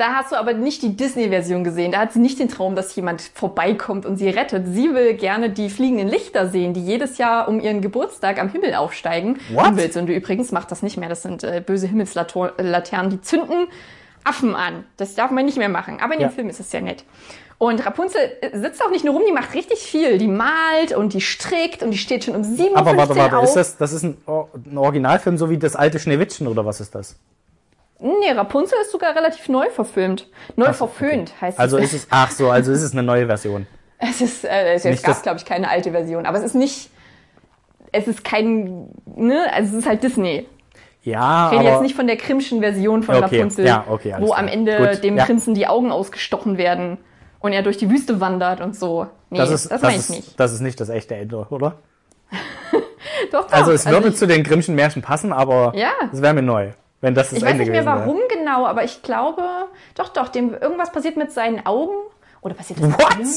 Da 0.00 0.14
hast 0.14 0.32
du 0.32 0.36
aber 0.36 0.54
nicht 0.54 0.80
die 0.80 0.96
Disney-Version 0.96 1.62
gesehen. 1.62 1.92
Da 1.92 1.98
hat 1.98 2.14
sie 2.14 2.20
nicht 2.20 2.38
den 2.38 2.48
Traum, 2.48 2.74
dass 2.74 2.96
jemand 2.96 3.20
vorbeikommt 3.20 4.06
und 4.06 4.16
sie 4.16 4.30
rettet. 4.30 4.64
Sie 4.66 4.94
will 4.94 5.12
gerne 5.12 5.50
die 5.50 5.68
fliegenden 5.68 6.08
Lichter 6.08 6.48
sehen, 6.48 6.72
die 6.72 6.82
jedes 6.82 7.18
Jahr 7.18 7.48
um 7.48 7.60
ihren 7.60 7.82
Geburtstag 7.82 8.40
am 8.40 8.48
Himmel 8.48 8.74
aufsteigen. 8.76 9.38
What? 9.52 9.68
Umweltsünde 9.68 10.14
übrigens 10.14 10.52
macht 10.52 10.70
das 10.70 10.82
nicht 10.82 10.96
mehr. 10.96 11.10
Das 11.10 11.20
sind 11.20 11.44
äh, 11.44 11.62
böse 11.64 11.86
Himmelslaternen, 11.86 13.10
die 13.10 13.20
zünden 13.20 13.66
Affen 14.24 14.54
an. 14.56 14.84
Das 14.96 15.14
darf 15.16 15.30
man 15.32 15.44
nicht 15.44 15.58
mehr 15.58 15.68
machen. 15.68 15.98
Aber 16.00 16.14
in 16.14 16.20
Ja. 16.22 16.28
dem 16.28 16.34
Film 16.34 16.48
ist 16.48 16.60
es 16.60 16.70
sehr 16.70 16.80
nett. 16.80 17.04
Und 17.58 17.84
Rapunzel 17.84 18.22
äh, 18.40 18.56
sitzt 18.58 18.82
auch 18.82 18.90
nicht 18.90 19.04
nur 19.04 19.12
rum, 19.12 19.22
die 19.28 19.34
macht 19.34 19.52
richtig 19.52 19.80
viel. 19.80 20.16
Die 20.16 20.28
malt 20.28 20.96
und 20.96 21.12
die 21.12 21.20
strickt 21.20 21.82
und 21.82 21.90
die 21.90 21.98
steht 21.98 22.24
schon 22.24 22.36
um 22.36 22.42
7 22.42 22.70
Uhr 22.70 22.76
Aber 22.78 22.96
warte, 22.96 23.16
warte, 23.16 23.36
auf. 23.36 23.44
ist 23.44 23.54
das, 23.54 23.76
das 23.76 23.92
ist 23.92 24.04
ein, 24.04 24.16
ein 24.26 24.78
Originalfilm, 24.78 25.36
so 25.36 25.50
wie 25.50 25.58
das 25.58 25.76
alte 25.76 25.98
Schneewittchen 25.98 26.46
oder 26.46 26.64
was 26.64 26.80
ist 26.80 26.94
das? 26.94 27.16
Nee, 28.02 28.30
Rapunzel 28.32 28.78
ist 28.82 28.92
sogar 28.92 29.14
relativ 29.14 29.48
neu 29.48 29.68
verfilmt. 29.70 30.28
Neu 30.56 30.66
Ach 30.68 30.74
verföhnt 30.74 31.32
heißt 31.40 31.58
Also 31.58 31.76
es. 31.78 31.92
ist 31.92 32.04
es, 32.04 32.06
ach 32.10 32.30
so, 32.30 32.50
also 32.50 32.72
ist 32.72 32.82
es 32.82 32.92
eine 32.92 33.02
neue 33.02 33.26
Version. 33.26 33.66
Es 34.02 34.22
ist, 34.22 34.44
äh, 34.46 34.72
es 34.74 34.84
Nicht 34.84 35.02
gab, 35.02 35.12
das- 35.14 35.22
glaube 35.22 35.36
ich, 35.38 35.44
keine 35.44 35.68
alte 35.68 35.90
Version, 35.90 36.24
aber 36.24 36.38
es 36.38 36.44
ist 36.44 36.54
nicht, 36.54 36.88
es 37.92 38.08
ist 38.08 38.24
kein, 38.24 38.88
ne, 39.04 39.44
also 39.52 39.72
es 39.76 39.82
ist 39.84 39.86
halt 39.88 40.02
Disney. 40.02 40.46
Ja, 41.02 41.46
Ich 41.48 41.52
rede 41.58 41.60
aber 41.68 41.70
jetzt 41.72 41.82
nicht 41.82 41.96
von 41.96 42.06
der 42.06 42.16
Krimschen 42.16 42.60
Version 42.60 43.02
von 43.02 43.16
Okay, 43.16 43.36
Rapunzel, 43.40 43.66
ja, 43.66 43.84
okay, 43.88 44.14
wo 44.18 44.26
klar. 44.28 44.38
am 44.38 44.48
Ende 44.48 44.76
Gut, 44.78 45.04
dem 45.04 45.18
ja. 45.18 45.24
Prinzen 45.26 45.52
die 45.54 45.66
Augen 45.66 45.92
ausgestochen 45.92 46.56
werden 46.56 46.96
und 47.40 47.52
er 47.52 47.62
durch 47.62 47.76
die 47.76 47.90
Wüste 47.90 48.20
wandert 48.20 48.62
und 48.62 48.74
so. 48.74 49.06
Nee, 49.28 49.36
das 49.38 49.50
das, 49.50 49.62
ist, 49.64 49.72
das, 49.72 49.82
meine 49.82 49.96
ich 49.98 50.08
nicht. 50.08 50.40
das 50.40 50.52
ist 50.52 50.60
nicht 50.60 50.80
das 50.80 50.88
echte 50.88 51.14
Ende, 51.16 51.46
oder? 51.50 51.76
Doch, 53.32 53.46
doch. 53.46 53.52
Also 53.52 53.72
es 53.72 53.86
würde 53.86 54.08
ich, 54.08 54.16
zu 54.16 54.26
den 54.26 54.42
Grimmschen 54.42 54.74
Märchen 54.74 55.02
passen, 55.02 55.32
aber 55.32 55.72
Ja. 55.76 55.90
es 56.12 56.20
wäre 56.22 56.32
mir 56.34 56.42
neu, 56.42 56.70
wenn 57.00 57.14
das 57.14 57.30
das 57.30 57.38
ich 57.38 57.44
weiß 57.44 57.52
Ende 57.52 57.64
nicht 57.64 57.72
mehr 57.72 57.86
warum 57.86 58.18
genau, 58.28 58.66
aber 58.66 58.84
ich 58.84 59.02
glaube, 59.02 59.42
doch, 59.94 60.08
doch, 60.08 60.28
dem, 60.28 60.54
irgendwas 60.54 60.92
passiert 60.92 61.16
mit 61.16 61.32
seinen 61.32 61.64
Augen. 61.66 61.94
Oder 62.42 62.54
passiert 62.54 62.78
das 62.80 62.88
wäre. 62.88 62.98
What? 62.98 63.12
allem? 63.16 63.28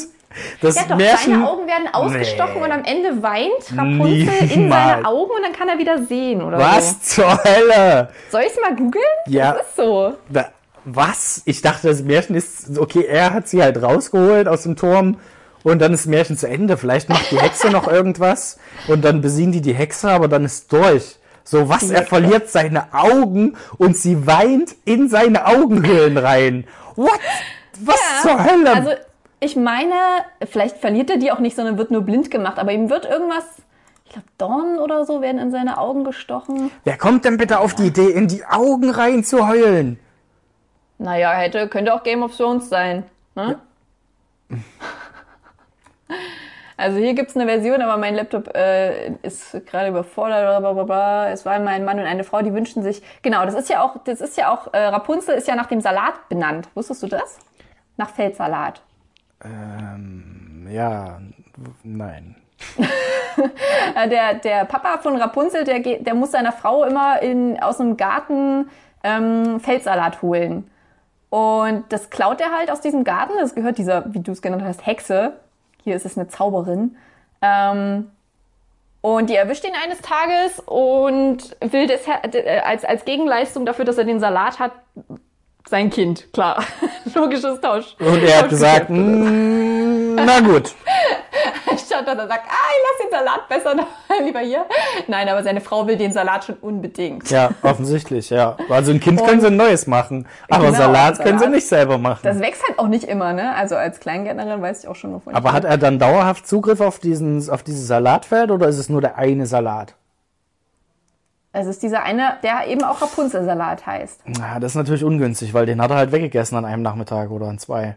Das 0.62 0.76
Ja, 0.76 0.82
doch, 0.90 0.96
Märchen. 0.98 1.34
seine 1.34 1.48
Augen 1.50 1.68
werden 1.68 1.88
ausgestochen 1.94 2.56
Nee. 2.56 2.64
und 2.64 2.72
am 2.72 2.84
Ende 2.86 3.22
weint 3.22 3.78
Rapunzel 3.78 4.50
in 4.52 4.70
seine 4.72 5.06
Augen 5.06 5.32
und 5.32 5.44
dann 5.44 5.54
kann 5.54 5.70
er 5.70 5.78
wieder 5.78 6.04
sehen 6.06 6.42
oder 6.42 6.58
so. 6.58 6.64
Was 6.66 7.02
zur 7.04 7.44
Hölle? 7.44 8.10
Soll 8.32 8.42
ich 8.42 8.48
es 8.48 8.60
mal 8.60 8.76
googeln? 8.76 9.04
Ja. 9.28 9.52
Das 9.54 9.68
ist 9.68 9.76
so. 9.76 10.14
Da, 10.30 10.50
was? 10.86 11.44
Ich 11.46 11.62
dachte, 11.62 11.88
das 11.88 12.02
Märchen 12.02 12.36
ist, 12.36 12.78
okay, 12.80 13.06
er 13.06 13.34
hat 13.34 13.48
sie 13.48 13.62
halt 13.62 13.82
rausgeholt 13.82 14.48
aus 14.48 14.64
dem 14.64 14.76
Turm 14.76 15.20
und 15.64 15.80
dann 15.82 15.94
ist 15.94 16.06
das 16.06 16.10
Märchen 16.10 16.36
zu 16.38 16.48
Ende. 16.48 16.78
Vielleicht 16.78 17.10
macht 17.10 17.30
die 17.30 17.40
Hexe 17.40 17.70
noch 17.70 17.88
irgendwas 17.92 18.58
und 18.88 19.06
dann 19.06 19.22
besiegen 19.22 19.52
die 19.52 19.62
die 19.62 19.76
Hexe, 19.76 20.10
aber 20.10 20.28
dann 20.28 20.46
ist 20.46 20.72
durch. 20.74 21.18
So, 21.44 21.68
was? 21.70 21.90
Er 21.90 22.04
verliert 22.04 22.50
seine 22.50 22.94
Augen 22.94 23.58
und 23.78 23.98
sie 23.98 24.26
weint 24.26 24.76
in 24.86 25.10
seine 25.10 25.46
Augenhöhlen 25.46 26.18
rein. 26.18 26.66
What? 26.96 27.20
Was 27.80 28.22
zur 28.22 28.44
Hölle? 28.44 28.74
Also, 28.74 28.92
ich 29.40 29.56
meine, 29.56 29.94
vielleicht 30.50 30.78
verliert 30.78 31.10
er 31.10 31.18
die 31.18 31.32
auch 31.32 31.40
nicht, 31.40 31.56
sondern 31.56 31.78
wird 31.78 31.92
nur 31.92 32.02
blind 32.02 32.32
gemacht. 32.32 32.60
Aber 32.60 32.72
ihm 32.72 32.90
wird 32.90 33.06
irgendwas, 33.06 33.44
ich 34.06 34.14
glaube, 34.14 34.28
Dornen 34.38 34.80
oder 34.80 35.06
so 35.06 35.22
werden 35.22 35.40
in 35.40 35.52
seine 35.52 35.78
Augen 35.78 36.06
gestochen. 36.06 36.72
Wer 36.86 36.98
kommt 36.98 37.26
denn 37.26 37.38
bitte 37.38 37.60
auf 37.60 37.76
die 37.76 37.88
Idee, 37.88 38.10
in 38.10 38.28
die 38.28 38.46
Augen 38.46 38.90
rein 38.90 39.24
zu 39.24 39.48
heulen? 39.48 40.00
Naja, 40.98 41.34
hätte, 41.34 41.68
könnte 41.68 41.94
auch 41.94 42.04
Game 42.04 42.24
of 42.24 42.36
Thrones 42.38 42.70
sein. 42.70 43.04
Ne? 43.36 43.60
Also 46.78 46.98
hier 46.98 47.14
gibt's 47.14 47.36
eine 47.36 47.46
Version, 47.46 47.82
aber 47.82 47.98
mein 47.98 48.16
Laptop 48.16 48.56
äh, 48.56 49.10
ist 49.22 49.66
gerade 49.66 49.90
überfordert. 49.90 50.60
Blablabla. 50.60 51.30
Es 51.30 51.46
war 51.46 51.58
mal 51.60 51.74
ein 51.74 51.86
Mann 51.86 52.00
und 52.00 52.06
eine 52.06 52.24
Frau, 52.24 52.42
die 52.42 52.54
wünschten 52.54 52.84
sich. 52.84 53.02
Genau, 53.22 53.46
das 53.46 53.54
ist 53.54 53.70
ja 53.70 53.84
auch, 53.84 53.98
das 54.04 54.22
ist 54.22 54.38
ja 54.38 54.54
auch, 54.54 54.74
äh, 54.74 54.86
Rapunzel 54.86 55.36
ist 55.36 55.48
ja 55.48 55.56
nach 55.56 55.68
dem 55.68 55.82
Salat 55.82 56.28
benannt. 56.30 56.70
Wusstest 56.74 57.04
du 57.04 57.08
das? 57.08 57.40
Nach 57.98 58.10
Feldsalat. 58.10 58.82
Ähm, 59.44 60.68
ja, 60.70 61.20
nein. 61.84 62.36
Äh, 63.96 64.08
der, 64.10 64.36
der 64.36 64.66
Papa 64.66 65.00
von 65.00 65.18
Rapunzel, 65.18 65.64
der, 65.64 65.80
geht, 65.80 66.06
der 66.06 66.14
muss 66.14 66.32
seiner 66.32 66.52
Frau 66.52 66.84
immer 66.84 67.22
in, 67.22 67.62
aus 67.62 67.78
dem 67.78 67.98
Garten 67.98 68.70
ähm, 69.04 69.60
Feldsalat 69.60 70.22
holen. 70.22 70.70
Und 71.30 71.86
das 71.90 72.12
klaut 72.12 72.40
er 72.42 72.52
halt 72.52 72.72
aus 72.72 72.80
diesem 72.80 73.04
Garten. 73.04 73.34
Das 73.40 73.56
gehört 73.56 73.80
dieser, 73.80 74.14
wie 74.14 74.20
du 74.20 74.32
es 74.32 74.42
genannt 74.44 74.64
hast, 74.64 74.86
Hexe. 74.86 75.34
Hier 75.84 75.96
ist 75.96 76.06
es 76.06 76.18
eine 76.18 76.28
Zauberin. 76.28 76.96
Ähm, 77.42 78.12
und 79.02 79.30
die 79.30 79.36
erwischt 79.36 79.66
ihn 79.66 79.74
eines 79.84 80.00
Tages 80.02 80.60
und 80.62 81.58
will 81.60 81.88
das, 81.88 82.08
äh, 82.08 82.62
als, 82.64 82.86
als 82.86 83.04
Gegenleistung 83.04 83.66
dafür, 83.66 83.84
dass 83.84 83.98
er 83.98 84.06
den 84.06 84.20
Salat 84.20 84.60
hat, 84.60 84.72
sein 85.70 85.90
Kind. 85.90 86.32
Klar. 86.34 86.64
Logisches 87.16 87.60
Tausch. 87.62 87.96
Und 88.00 88.24
er 88.24 88.40
hat 88.40 88.50
gesagt, 88.50 88.90
mm, 88.90 90.16
na 90.16 90.40
gut. 90.42 90.74
Statt 91.86 92.08
dass 92.08 92.18
er 92.18 92.28
sagt, 92.28 92.44
ah, 92.48 92.70
ich 92.70 93.02
lasse 93.02 93.10
den 93.10 93.12
Salat 93.12 93.50
besser 93.50 93.76
lieber 94.24 94.40
hier. 94.40 94.66
Nein, 95.08 95.28
aber 95.30 95.44
seine 95.44 95.62
Frau 95.62 95.88
will 95.88 95.98
den 95.98 96.14
Salat 96.14 96.46
schon 96.46 96.56
unbedingt. 96.56 97.30
Ja, 97.32 97.52
offensichtlich, 97.64 98.30
ja. 98.30 98.58
Also 98.70 98.92
ein 98.92 99.00
Kind 99.00 99.24
können 99.26 99.42
sie 99.42 99.48
ein 99.48 99.56
neues 99.58 99.88
machen, 99.88 100.28
aber 100.50 100.66
Genau, 100.68 100.78
Salat 100.78 101.18
können 101.18 101.40
sie 101.40 101.46
Salat. 101.46 101.56
nicht 101.56 101.68
selber 101.68 101.98
machen. 101.98 102.20
Das 102.24 102.40
wächst 102.40 102.64
halt 102.68 102.78
auch 102.80 102.88
nicht 102.88 103.06
immer, 103.06 103.34
ne? 103.34 103.56
Also 103.56 103.76
als 103.76 104.00
Kleingärtnerin 104.00 104.62
weiß 104.62 104.84
ich 104.84 104.90
auch 104.90 104.96
schon, 104.96 105.14
wovon 105.14 105.34
aber 105.34 105.54
hat 105.54 105.66
er 105.66 105.78
dann 105.78 105.98
dauerhaft 106.00 106.48
Zugriff 106.48 106.80
auf, 106.82 107.00
diesen, 107.00 107.50
auf 107.50 107.64
dieses 107.64 107.88
Salatfeld 107.88 108.52
oder 108.52 108.68
ist 108.68 108.78
es 108.78 108.90
nur 108.90 109.02
der 109.02 109.18
eine 109.18 109.46
Salat? 109.48 109.96
Es 111.56 111.68
ist 111.68 111.84
dieser 111.84 112.02
eine, 112.02 112.38
der 112.42 112.68
eben 112.68 112.84
auch 112.84 113.00
Rapunzelsalat 113.00 113.86
heißt. 113.86 114.22
Na, 114.26 114.60
das 114.60 114.72
ist 114.72 114.76
natürlich 114.76 115.04
ungünstig, 115.04 115.54
weil 115.54 115.68
den 115.68 115.80
hat 115.80 115.92
er 115.92 115.98
halt 115.98 116.12
weggegessen 116.12 116.58
an 116.58 116.66
einem 116.66 116.82
Nachmittag 116.82 117.30
oder 117.30 117.48
an 117.48 117.60
zwei. 117.60 117.96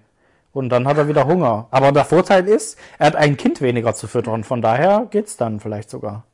Und 0.52 0.68
dann 0.68 0.86
hat 0.86 0.98
er 0.98 1.08
wieder 1.08 1.26
Hunger. 1.26 1.66
Aber 1.70 1.90
der 1.90 2.04
Vorteil 2.04 2.46
ist, 2.46 2.78
er 2.98 3.06
hat 3.06 3.16
ein 3.16 3.38
Kind 3.38 3.62
weniger 3.62 3.94
zu 3.94 4.08
füttern. 4.08 4.44
Von 4.44 4.60
daher 4.60 5.06
geht's 5.10 5.38
dann 5.38 5.58
vielleicht 5.58 5.88
sogar. 5.88 6.24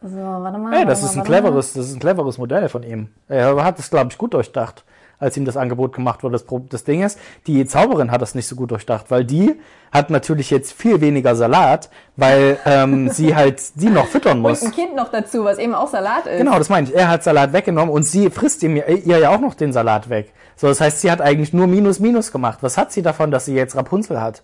So, 0.00 0.16
warte 0.16 0.58
mal. 0.58 0.72
Hey, 0.72 0.86
das 0.86 1.02
warte 1.02 1.12
ist 1.12 1.12
ein 1.12 1.18
mal, 1.18 1.30
mal. 1.30 1.40
cleveres, 1.40 1.72
das 1.74 1.88
ist 1.88 1.94
ein 1.94 2.00
cleveres 2.00 2.38
Modell 2.38 2.70
von 2.70 2.82
ihm. 2.82 3.08
Er 3.28 3.62
hat 3.62 3.78
es, 3.78 3.90
glaube 3.90 4.08
ich, 4.10 4.16
gut 4.16 4.32
durchdacht. 4.32 4.84
Als 5.18 5.36
ihm 5.36 5.44
das 5.44 5.56
Angebot 5.56 5.92
gemacht 5.94 6.22
wurde. 6.22 6.32
Das, 6.32 6.44
das 6.68 6.84
Ding 6.84 7.02
ist, 7.02 7.18
die 7.46 7.64
Zauberin 7.66 8.10
hat 8.10 8.22
das 8.22 8.34
nicht 8.34 8.46
so 8.48 8.56
gut 8.56 8.70
durchdacht, 8.70 9.06
weil 9.10 9.24
die 9.24 9.54
hat 9.92 10.10
natürlich 10.10 10.50
jetzt 10.50 10.72
viel 10.72 11.00
weniger 11.00 11.36
Salat, 11.36 11.88
weil 12.16 12.58
ähm, 12.66 13.08
sie 13.10 13.34
halt 13.36 13.60
sie 13.60 13.90
noch 13.90 14.06
füttern 14.06 14.40
muss. 14.40 14.62
Und 14.62 14.68
ein 14.68 14.74
Kind 14.74 14.96
noch 14.96 15.10
dazu, 15.10 15.44
was 15.44 15.58
eben 15.58 15.74
auch 15.74 15.88
Salat 15.88 16.26
ist. 16.26 16.38
Genau, 16.38 16.58
das 16.58 16.68
meine 16.68 16.88
ich. 16.88 16.94
Er 16.94 17.08
hat 17.08 17.22
Salat 17.22 17.52
weggenommen 17.52 17.92
und 17.94 18.02
sie 18.04 18.30
frisst 18.30 18.62
ihm, 18.62 18.76
ihr 18.76 19.18
ja 19.18 19.30
auch 19.30 19.40
noch 19.40 19.54
den 19.54 19.72
Salat 19.72 20.08
weg. 20.10 20.32
So, 20.56 20.66
das 20.68 20.80
heißt, 20.80 21.00
sie 21.00 21.10
hat 21.10 21.20
eigentlich 21.20 21.52
nur 21.52 21.66
Minus 21.66 21.98
Minus 22.00 22.30
gemacht. 22.32 22.58
Was 22.62 22.76
hat 22.78 22.92
sie 22.92 23.02
davon, 23.02 23.30
dass 23.30 23.44
sie 23.46 23.54
jetzt 23.54 23.76
Rapunzel 23.76 24.20
hat? 24.20 24.42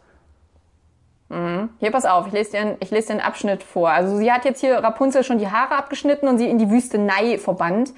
Hier, 1.79 1.93
pass 1.93 2.07
auf, 2.07 2.27
ich 2.27 2.33
lese, 2.33 2.51
dir, 2.51 2.61
einen- 2.61 2.77
ich 2.81 2.91
lese 2.91 3.07
dir 3.09 3.13
einen 3.15 3.21
Abschnitt 3.21 3.63
vor. 3.63 3.89
Also 3.91 4.17
sie 4.17 4.33
hat 4.33 4.45
jetzt 4.45 4.59
hier 4.61 4.75
Rapunzel 4.79 5.23
schon 5.23 5.39
die 5.39 5.49
Haare 5.49 5.77
abgeschnitten 5.77 6.27
und 6.29 6.39
sie 6.39 6.49
in 6.51 6.59
die 6.59 6.69
Wüstenei 6.71 7.39
verbannt. 7.39 7.93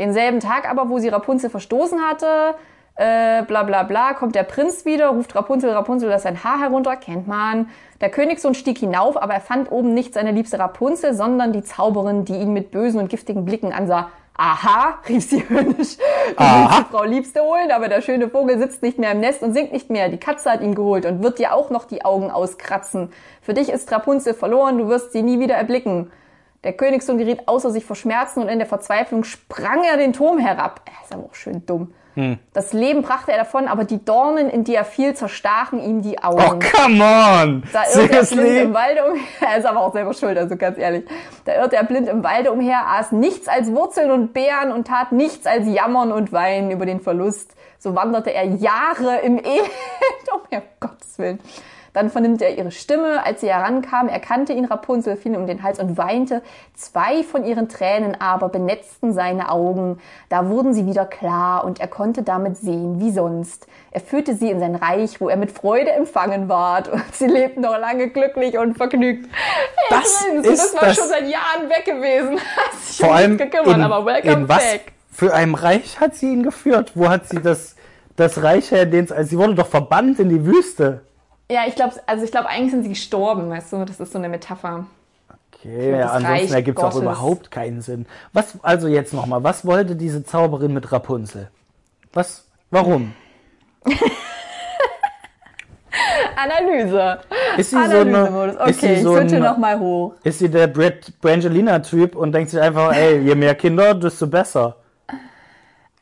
Denselben 0.00 0.40
Tag 0.40 0.66
aber, 0.66 0.88
wo 0.88 0.98
sie 0.98 1.10
Rapunzel 1.10 1.50
verstoßen 1.50 2.00
hatte, 2.00 2.54
äh, 2.94 3.42
bla 3.42 3.64
bla 3.64 3.82
bla, 3.82 4.14
kommt 4.14 4.34
der 4.34 4.44
Prinz 4.44 4.86
wieder, 4.86 5.08
ruft 5.08 5.36
Rapunzel, 5.36 5.68
Rapunzel, 5.72 6.08
lass 6.08 6.22
sein 6.22 6.42
Haar 6.42 6.58
herunter, 6.58 6.96
kennt 6.96 7.28
man. 7.28 7.68
Der 8.00 8.08
Königssohn 8.08 8.54
stieg 8.54 8.78
hinauf, 8.78 9.20
aber 9.20 9.34
er 9.34 9.42
fand 9.42 9.70
oben 9.70 9.92
nicht 9.92 10.14
seine 10.14 10.32
liebste 10.32 10.58
Rapunzel, 10.58 11.12
sondern 11.12 11.52
die 11.52 11.62
Zauberin, 11.62 12.24
die 12.24 12.32
ihn 12.32 12.54
mit 12.54 12.70
bösen 12.70 12.98
und 12.98 13.10
giftigen 13.10 13.44
Blicken 13.44 13.74
ansah. 13.74 14.08
Aha, 14.38 15.00
rief 15.06 15.28
sie 15.28 15.46
höhnisch. 15.50 15.98
Die 16.30 16.84
Frau 16.90 17.04
Liebste 17.04 17.42
holen, 17.42 17.70
aber 17.70 17.88
der 17.88 18.00
schöne 18.00 18.30
Vogel 18.30 18.58
sitzt 18.58 18.82
nicht 18.82 18.98
mehr 18.98 19.12
im 19.12 19.20
Nest 19.20 19.42
und 19.42 19.52
singt 19.52 19.70
nicht 19.70 19.90
mehr. 19.90 20.08
Die 20.08 20.16
Katze 20.16 20.50
hat 20.50 20.62
ihn 20.62 20.74
geholt 20.74 21.04
und 21.04 21.22
wird 21.22 21.38
dir 21.38 21.52
auch 21.52 21.68
noch 21.68 21.84
die 21.84 22.06
Augen 22.06 22.30
auskratzen. 22.30 23.12
Für 23.42 23.52
dich 23.52 23.68
ist 23.68 23.92
Rapunzel 23.92 24.32
verloren, 24.32 24.78
du 24.78 24.88
wirst 24.88 25.12
sie 25.12 25.20
nie 25.20 25.40
wieder 25.40 25.56
erblicken. 25.56 26.10
Der 26.64 26.74
Königssohn 26.74 27.18
geriet 27.18 27.46
außer 27.46 27.70
sich 27.70 27.84
vor 27.84 27.96
Schmerzen 27.96 28.42
und 28.42 28.48
in 28.48 28.58
der 28.58 28.66
Verzweiflung 28.68 29.24
sprang 29.24 29.82
er 29.82 29.96
den 29.96 30.12
Turm 30.12 30.38
herab. 30.38 30.82
Er 30.84 31.04
ist 31.04 31.14
aber 31.14 31.24
auch 31.24 31.34
schön 31.34 31.64
dumm. 31.64 31.94
Das 32.52 32.72
Leben 32.72 33.02
brachte 33.02 33.32
er 33.32 33.38
davon, 33.38 33.68
aber 33.68 33.84
die 33.84 34.04
Dornen, 34.04 34.50
in 34.50 34.64
die 34.64 34.74
er 34.74 34.84
fiel, 34.84 35.14
zerstachen 35.14 35.82
ihm 35.82 36.02
die 36.02 36.22
Augen. 36.22 36.60
Oh, 36.60 36.76
come 36.76 37.02
on! 37.02 37.62
Da 37.72 37.84
irrt 37.94 38.12
er 38.12 38.24
blind 38.24 38.58
im? 38.58 38.74
Walde 38.74 39.04
umher. 39.04 39.22
Er 39.40 39.58
ist 39.58 39.64
aber 39.64 39.80
auch 39.80 39.92
selber 39.92 40.12
schuld, 40.12 40.36
also 40.36 40.56
ganz 40.56 40.76
ehrlich. 40.76 41.04
Da 41.44 41.54
irrte 41.54 41.76
er 41.76 41.84
blind 41.84 42.08
im 42.08 42.22
Walde 42.22 42.52
umher, 42.52 42.86
aß 42.88 43.12
nichts 43.12 43.48
als 43.48 43.72
Wurzeln 43.72 44.10
und 44.10 44.34
Beeren 44.34 44.72
und 44.72 44.88
tat 44.88 45.12
nichts 45.12 45.46
als 45.46 45.66
jammern 45.66 46.12
und 46.12 46.32
weinen 46.32 46.70
über 46.70 46.84
den 46.84 47.00
Verlust. 47.00 47.54
So 47.78 47.94
wanderte 47.94 48.34
er 48.34 48.44
Jahre 48.44 49.20
im 49.22 49.38
Elend 49.38 49.70
umher, 50.34 50.62
um 50.62 50.88
Gottes 50.88 51.18
Willen. 51.18 51.38
Dann 51.92 52.08
vernimmt 52.10 52.40
er 52.42 52.56
ihre 52.56 52.70
Stimme. 52.70 53.24
Als 53.24 53.40
sie 53.40 53.48
herankam, 53.52 54.08
erkannte 54.08 54.52
ihn 54.52 54.64
Rapunzel, 54.64 55.16
fiel 55.16 55.32
ihm 55.34 55.40
um 55.40 55.46
den 55.46 55.62
Hals 55.62 55.78
und 55.80 55.96
weinte. 55.98 56.42
Zwei 56.74 57.22
von 57.24 57.44
ihren 57.44 57.68
Tränen 57.68 58.20
aber 58.20 58.48
benetzten 58.48 59.12
seine 59.12 59.50
Augen. 59.50 59.98
Da 60.28 60.48
wurden 60.48 60.72
sie 60.72 60.86
wieder 60.86 61.04
klar 61.04 61.64
und 61.64 61.80
er 61.80 61.88
konnte 61.88 62.22
damit 62.22 62.56
sehen, 62.56 63.00
wie 63.00 63.10
sonst. 63.10 63.66
Er 63.90 64.00
führte 64.00 64.34
sie 64.34 64.50
in 64.50 64.60
sein 64.60 64.76
Reich, 64.76 65.20
wo 65.20 65.28
er 65.28 65.36
mit 65.36 65.50
Freude 65.50 65.90
empfangen 65.90 66.48
ward. 66.48 66.88
Und 66.92 67.02
sie 67.14 67.26
lebten 67.26 67.62
noch 67.62 67.76
lange 67.78 68.08
glücklich 68.08 68.56
und 68.56 68.76
vergnügt. 68.76 69.28
Das 69.88 70.24
Übrigens, 70.26 70.46
ist 70.48 70.74
das 70.74 70.80
war 70.80 70.88
das- 70.88 70.96
schon 70.96 71.08
seit 71.08 71.22
Jahren 71.28 71.68
weg 71.68 71.84
gewesen. 71.84 72.38
Hat 72.56 72.72
sich 72.84 73.04
Vor 73.04 73.14
allem 73.14 73.36
gekümmert, 73.36 73.76
in, 73.76 73.82
aber 73.82 74.04
welcome 74.06 74.32
in 74.32 74.48
was 74.48 74.58
back. 74.58 74.92
für 75.10 75.34
einem 75.34 75.54
Reich 75.56 75.98
hat 76.00 76.14
sie 76.14 76.32
ihn 76.32 76.42
geführt? 76.44 76.92
Wo 76.94 77.08
hat 77.08 77.28
sie 77.28 77.40
das, 77.42 77.74
das 78.16 78.42
Reich 78.42 78.70
her, 78.70 78.86
den 78.86 79.08
sie 79.24 79.36
wurde 79.38 79.54
doch 79.56 79.66
verbannt 79.66 80.20
in 80.20 80.28
die 80.28 80.44
Wüste. 80.46 81.00
Ja, 81.50 81.62
ich 81.66 81.74
glaube, 81.74 81.94
also 82.06 82.24
ich 82.24 82.30
glaube, 82.30 82.48
eigentlich 82.48 82.70
sind 82.70 82.84
sie 82.84 82.90
gestorben, 82.90 83.50
weißt 83.50 83.72
du, 83.72 83.84
das 83.84 83.98
ist 83.98 84.12
so 84.12 84.18
eine 84.18 84.28
Metapher. 84.28 84.86
Okay, 85.52 85.98
ja, 85.98 86.12
ansonsten 86.12 86.54
ergibt 86.54 86.78
es 86.78 86.84
auch 86.84 86.94
überhaupt 86.94 87.50
keinen 87.50 87.80
Sinn. 87.82 88.06
Was, 88.32 88.54
also 88.62 88.86
jetzt 88.86 89.12
nochmal, 89.12 89.42
was 89.42 89.66
wollte 89.66 89.96
diese 89.96 90.24
Zauberin 90.24 90.72
mit 90.72 90.92
Rapunzel? 90.92 91.50
Was, 92.12 92.46
warum? 92.70 93.14
Analyse. 96.36 97.18
Ist 97.56 97.70
sie 97.70 97.76
so 97.76 97.82
eine, 97.82 98.00
Analysemodus. 98.00 98.56
Okay, 98.60 98.72
sie 98.72 98.86
ich 98.92 99.02
so 99.02 99.16
switche 99.16 99.40
nochmal 99.40 99.78
hoch. 99.80 100.14
ist 100.22 100.38
sie 100.38 100.48
der 100.48 100.68
Brett 100.68 101.20
Brangelina-Typ 101.20 102.14
und 102.14 102.30
denkt 102.32 102.50
sich 102.50 102.60
einfach, 102.60 102.94
ey, 102.94 103.18
je 103.18 103.34
mehr 103.34 103.56
Kinder, 103.56 103.94
desto 103.94 104.28
besser. 104.28 104.76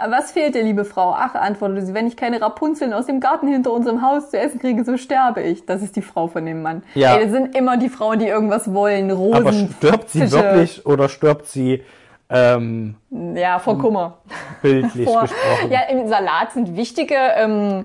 Was 0.00 0.30
fehlt 0.30 0.54
dir, 0.54 0.62
liebe 0.62 0.84
Frau? 0.84 1.12
Ach, 1.16 1.34
antwortete 1.34 1.84
sie, 1.84 1.92
wenn 1.92 2.06
ich 2.06 2.16
keine 2.16 2.40
Rapunzeln 2.40 2.92
aus 2.92 3.06
dem 3.06 3.18
Garten 3.18 3.48
hinter 3.48 3.72
unserem 3.72 4.00
Haus 4.00 4.30
zu 4.30 4.38
essen 4.38 4.60
kriege, 4.60 4.84
so 4.84 4.96
sterbe 4.96 5.42
ich. 5.42 5.66
Das 5.66 5.82
ist 5.82 5.96
die 5.96 6.02
Frau 6.02 6.28
von 6.28 6.46
dem 6.46 6.62
Mann. 6.62 6.84
Ja. 6.94 7.16
Ey, 7.16 7.24
das 7.24 7.32
sind 7.32 7.56
immer 7.56 7.76
die 7.78 7.88
Frauen, 7.88 8.20
die 8.20 8.26
irgendwas 8.28 8.72
wollen. 8.72 9.10
Rosen, 9.10 9.34
Aber 9.34 9.52
stirbt 9.52 10.10
sie 10.10 10.20
Fische. 10.20 10.32
wirklich 10.34 10.86
oder 10.86 11.08
stirbt 11.08 11.46
sie 11.46 11.82
ähm, 12.30 12.94
Ja, 13.34 13.58
vor 13.58 13.76
Kummer. 13.78 14.18
bildlich 14.62 15.04
Vor, 15.08 15.22
gesprochen? 15.22 15.70
ja, 15.70 15.80
im 15.90 16.06
Salat 16.06 16.52
sind 16.52 16.76
wichtige 16.76 17.16
ähm, 17.36 17.84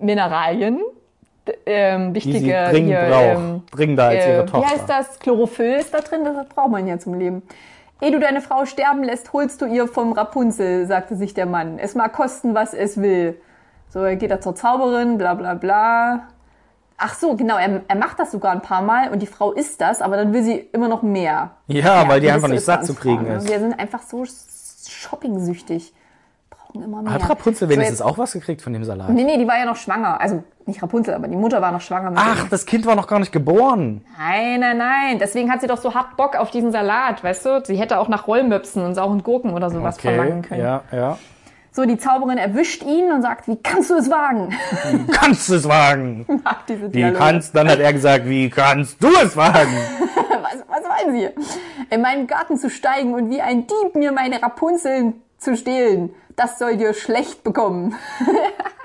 Mineralien, 0.00 0.80
ähm, 1.66 2.12
die 2.12 2.20
sie 2.20 2.32
wichtige 2.34 2.66
dringend 2.70 2.90
hier, 2.90 3.08
braucht. 3.08 3.36
ähm, 3.36 3.62
dringender 3.70 4.04
als 4.04 4.26
ihre 4.26 4.42
äh, 4.42 4.46
Tochter. 4.46 4.66
Wie 4.66 4.70
heißt 4.72 4.88
das? 4.88 5.18
Chlorophyll 5.20 5.74
ist 5.74 5.94
da 5.94 6.00
drin, 6.00 6.24
das 6.24 6.44
braucht 6.48 6.70
man 6.72 6.88
ja 6.88 6.98
zum 6.98 7.14
Leben. 7.14 7.42
Ehe 8.02 8.10
du 8.10 8.18
deine 8.18 8.40
Frau 8.40 8.64
sterben 8.66 9.04
lässt, 9.04 9.32
holst 9.32 9.62
du 9.62 9.66
ihr 9.66 9.86
vom 9.86 10.12
Rapunzel, 10.12 10.86
sagte 10.86 11.14
sich 11.16 11.34
der 11.34 11.46
Mann. 11.46 11.78
Es 11.78 11.94
mag 11.94 12.12
kosten, 12.12 12.52
was 12.54 12.74
es 12.74 13.00
will. 13.00 13.40
So, 13.88 14.00
er 14.00 14.16
geht 14.16 14.30
da 14.32 14.40
zur 14.40 14.56
Zauberin, 14.56 15.18
bla 15.18 15.34
bla 15.34 15.54
bla. 15.54 16.26
Ach 16.98 17.14
so, 17.14 17.36
genau, 17.36 17.56
er, 17.58 17.82
er 17.86 17.96
macht 17.96 18.18
das 18.18 18.32
sogar 18.32 18.52
ein 18.52 18.60
paar 18.62 18.82
Mal 18.82 19.10
und 19.10 19.20
die 19.22 19.26
Frau 19.26 19.52
isst 19.52 19.80
das, 19.80 20.02
aber 20.02 20.16
dann 20.16 20.32
will 20.32 20.42
sie 20.42 20.56
immer 20.72 20.88
noch 20.88 21.02
mehr. 21.02 21.52
Ja, 21.68 22.08
weil 22.08 22.20
die 22.20 22.30
einfach 22.30 22.48
so 22.48 22.54
nicht 22.54 22.64
satt 22.64 22.84
zu 22.86 22.94
kriegen 22.94 23.24
Frauen, 23.24 23.36
ist. 23.38 23.48
Wir 23.48 23.58
sind 23.60 23.78
einfach 23.78 24.02
so 24.02 24.24
shoppingsüchtig. 24.88 25.92
Brauchen 26.50 26.82
immer 26.82 27.02
mehr. 27.02 27.12
Hat 27.12 27.28
Rapunzel 27.28 27.66
So, 27.66 27.72
wenigstens 27.72 27.98
jetzt- 28.00 28.06
auch 28.08 28.18
was 28.18 28.32
gekriegt 28.32 28.62
von 28.62 28.72
dem 28.72 28.84
Salat? 28.84 29.10
Nee, 29.10 29.24
nee, 29.24 29.38
die 29.38 29.46
war 29.46 29.58
ja 29.58 29.64
noch 29.64 29.76
schwanger. 29.76 30.20
Also 30.20 30.42
nicht 30.68 30.82
Rapunzel, 30.82 31.14
aber 31.14 31.28
die 31.28 31.36
Mutter 31.36 31.60
war 31.62 31.72
noch 31.72 31.80
schwanger. 31.80 32.10
Mit 32.10 32.18
Ach, 32.20 32.40
dem. 32.42 32.50
das 32.50 32.66
Kind 32.66 32.86
war 32.86 32.94
noch 32.96 33.06
gar 33.06 33.18
nicht 33.18 33.32
geboren. 33.32 34.04
Nein, 34.18 34.60
nein, 34.60 34.78
nein. 34.78 35.18
Deswegen 35.18 35.50
hat 35.50 35.60
sie 35.60 35.66
doch 35.66 35.78
so 35.78 35.94
hart 35.94 36.16
Bock 36.16 36.36
auf 36.36 36.50
diesen 36.50 36.72
Salat, 36.72 37.22
weißt 37.24 37.44
du? 37.46 37.62
Sie 37.64 37.76
hätte 37.76 37.98
auch 37.98 38.08
nach 38.08 38.26
Rollmöpsen 38.26 38.84
und 38.84 38.94
sauren 38.94 39.22
Gurken 39.22 39.52
oder 39.54 39.70
sowas 39.70 39.98
verlangen 40.00 40.42
können. 40.42 40.60
ja, 40.60 40.82
ja. 40.92 41.18
So, 41.74 41.86
die 41.86 41.96
Zauberin 41.96 42.36
erwischt 42.36 42.82
ihn 42.82 43.10
und 43.10 43.22
sagt, 43.22 43.48
wie 43.48 43.56
kannst 43.56 43.88
du 43.88 43.94
es 43.94 44.10
wagen? 44.10 44.52
Kannst 45.10 45.48
du 45.48 45.54
es 45.54 45.66
wagen? 45.66 46.26
Mag 46.44 46.66
diese 46.66 46.88
Wie 46.88 46.98
Dialoge. 46.98 47.18
kannst, 47.18 47.56
dann 47.56 47.66
hat 47.66 47.78
er 47.78 47.92
gesagt, 47.94 48.26
wie 48.28 48.50
kannst 48.50 49.02
du 49.02 49.08
es 49.24 49.34
wagen? 49.38 49.72
Was, 50.42 50.62
was 50.68 50.82
meinen 50.86 51.16
Sie? 51.18 51.28
In 51.88 52.02
meinen 52.02 52.26
Garten 52.26 52.58
zu 52.58 52.68
steigen 52.68 53.14
und 53.14 53.30
wie 53.30 53.40
ein 53.40 53.66
Dieb 53.66 53.94
mir 53.94 54.12
meine 54.12 54.42
Rapunzeln 54.42 55.14
zu 55.38 55.56
stehlen. 55.56 56.10
Das 56.36 56.58
soll 56.58 56.76
dir 56.76 56.92
schlecht 56.92 57.42
bekommen. 57.42 57.94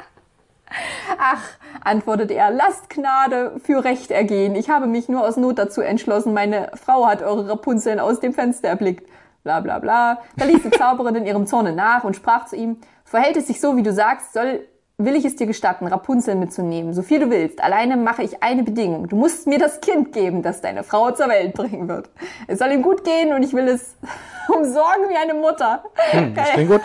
Ach, 1.17 1.41
antwortete 1.83 2.33
er, 2.33 2.51
lasst 2.51 2.89
Gnade 2.89 3.53
für 3.63 3.83
Recht 3.83 4.11
ergehen. 4.11 4.55
Ich 4.55 4.69
habe 4.69 4.87
mich 4.87 5.09
nur 5.09 5.25
aus 5.25 5.37
Not 5.37 5.57
dazu 5.57 5.81
entschlossen. 5.81 6.33
Meine 6.33 6.71
Frau 6.75 7.07
hat 7.07 7.21
eure 7.21 7.49
Rapunzeln 7.49 7.99
aus 7.99 8.19
dem 8.19 8.33
Fenster 8.33 8.67
erblickt. 8.67 9.09
Bla 9.43 9.61
bla 9.61 9.79
bla. 9.79 10.19
Da 10.35 10.45
ließ 10.45 10.63
die 10.63 10.71
Zauberin 10.71 11.15
in 11.15 11.25
ihrem 11.25 11.45
Zorne 11.47 11.73
nach 11.73 12.03
und 12.03 12.15
sprach 12.15 12.45
zu 12.45 12.55
ihm, 12.55 12.77
verhält 13.05 13.37
es 13.37 13.47
sich 13.47 13.61
so, 13.61 13.77
wie 13.77 13.83
du 13.83 13.93
sagst, 13.93 14.33
soll, 14.33 14.67
will 14.97 15.15
ich 15.15 15.25
es 15.25 15.35
dir 15.35 15.47
gestatten, 15.47 15.87
Rapunzeln 15.87 16.39
mitzunehmen, 16.39 16.93
so 16.93 17.01
viel 17.01 17.19
du 17.19 17.29
willst. 17.29 17.63
Alleine 17.63 17.97
mache 17.97 18.23
ich 18.23 18.43
eine 18.43 18.63
Bedingung. 18.63 19.07
Du 19.07 19.15
musst 19.15 19.47
mir 19.47 19.59
das 19.59 19.79
Kind 19.79 20.11
geben, 20.11 20.41
das 20.41 20.61
deine 20.61 20.83
Frau 20.83 21.11
zur 21.11 21.29
Welt 21.29 21.53
bringen 21.53 21.87
wird. 21.87 22.09
Es 22.47 22.59
soll 22.59 22.71
ihm 22.71 22.81
gut 22.81 23.03
gehen 23.03 23.33
und 23.33 23.43
ich 23.43 23.53
will 23.53 23.67
es 23.67 23.95
umsorgen 24.49 25.09
wie 25.09 25.15
eine 25.15 25.33
Mutter. 25.33 25.83
Hm, 26.11 26.33
das 26.33 26.49
klingt 26.49 26.71
gut. 26.71 26.81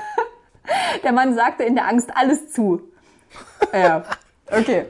Der 1.02 1.12
Mann 1.12 1.34
sagte 1.34 1.64
in 1.64 1.74
der 1.74 1.88
Angst 1.88 2.10
alles 2.14 2.52
zu. 2.52 2.91
Ja, 3.72 4.02
okay. 4.50 4.84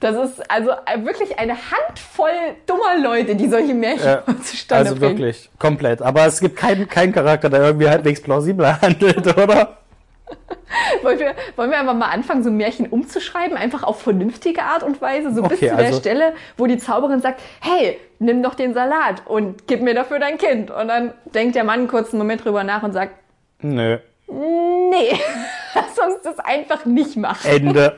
Das 0.00 0.16
ist 0.30 0.50
also 0.50 0.70
wirklich 0.98 1.38
eine 1.38 1.54
Handvoll 1.54 2.28
dummer 2.66 2.98
Leute, 3.02 3.34
die 3.36 3.48
solche 3.48 3.72
Märchen 3.72 4.04
Ja, 4.06 4.22
zustande 4.42 4.90
also 4.90 5.00
bringen. 5.00 5.18
wirklich, 5.18 5.50
komplett. 5.58 6.02
Aber 6.02 6.26
es 6.26 6.40
gibt 6.40 6.56
keinen 6.56 6.86
keinen 6.88 7.12
Charakter, 7.12 7.48
der 7.48 7.60
irgendwie 7.62 7.88
halbwegs 7.88 8.20
plausibler 8.20 8.80
handelt, 8.82 9.26
oder? 9.38 9.78
Wollen 11.02 11.18
wir, 11.18 11.34
wollen 11.56 11.70
wir 11.70 11.78
einfach 11.78 11.94
mal 11.94 12.08
anfangen, 12.10 12.42
so 12.42 12.50
Märchen 12.50 12.86
umzuschreiben, 12.86 13.56
einfach 13.56 13.82
auf 13.82 14.02
vernünftige 14.02 14.62
Art 14.62 14.82
und 14.82 15.00
Weise, 15.00 15.32
so 15.34 15.42
bis 15.42 15.52
Okay, 15.58 15.70
zu 15.70 15.76
der 15.76 15.86
also- 15.86 16.00
Stelle, 16.00 16.32
wo 16.58 16.66
die 16.66 16.78
Zauberin 16.78 17.20
sagt, 17.20 17.40
hey, 17.60 17.98
nimm 18.18 18.42
doch 18.42 18.54
den 18.54 18.74
Salat 18.74 19.22
und 19.26 19.66
gib 19.66 19.80
mir 19.82 19.94
dafür 19.94 20.18
dein 20.18 20.36
Kind. 20.38 20.70
Und 20.70 20.88
dann 20.88 21.14
denkt 21.34 21.54
der 21.54 21.64
Mann 21.64 21.88
kurz 21.88 22.10
einen 22.10 22.18
Moment 22.18 22.44
drüber 22.44 22.64
nach 22.64 22.82
und 22.82 22.92
sagt, 22.92 23.14
Nö. 23.62 23.98
nee, 24.28 25.18
lass 25.96 25.98
uns 26.06 26.22
das 26.22 26.38
einfach 26.38 26.84
nicht 26.84 27.16
machen. 27.16 27.48
Ende. 27.50 27.94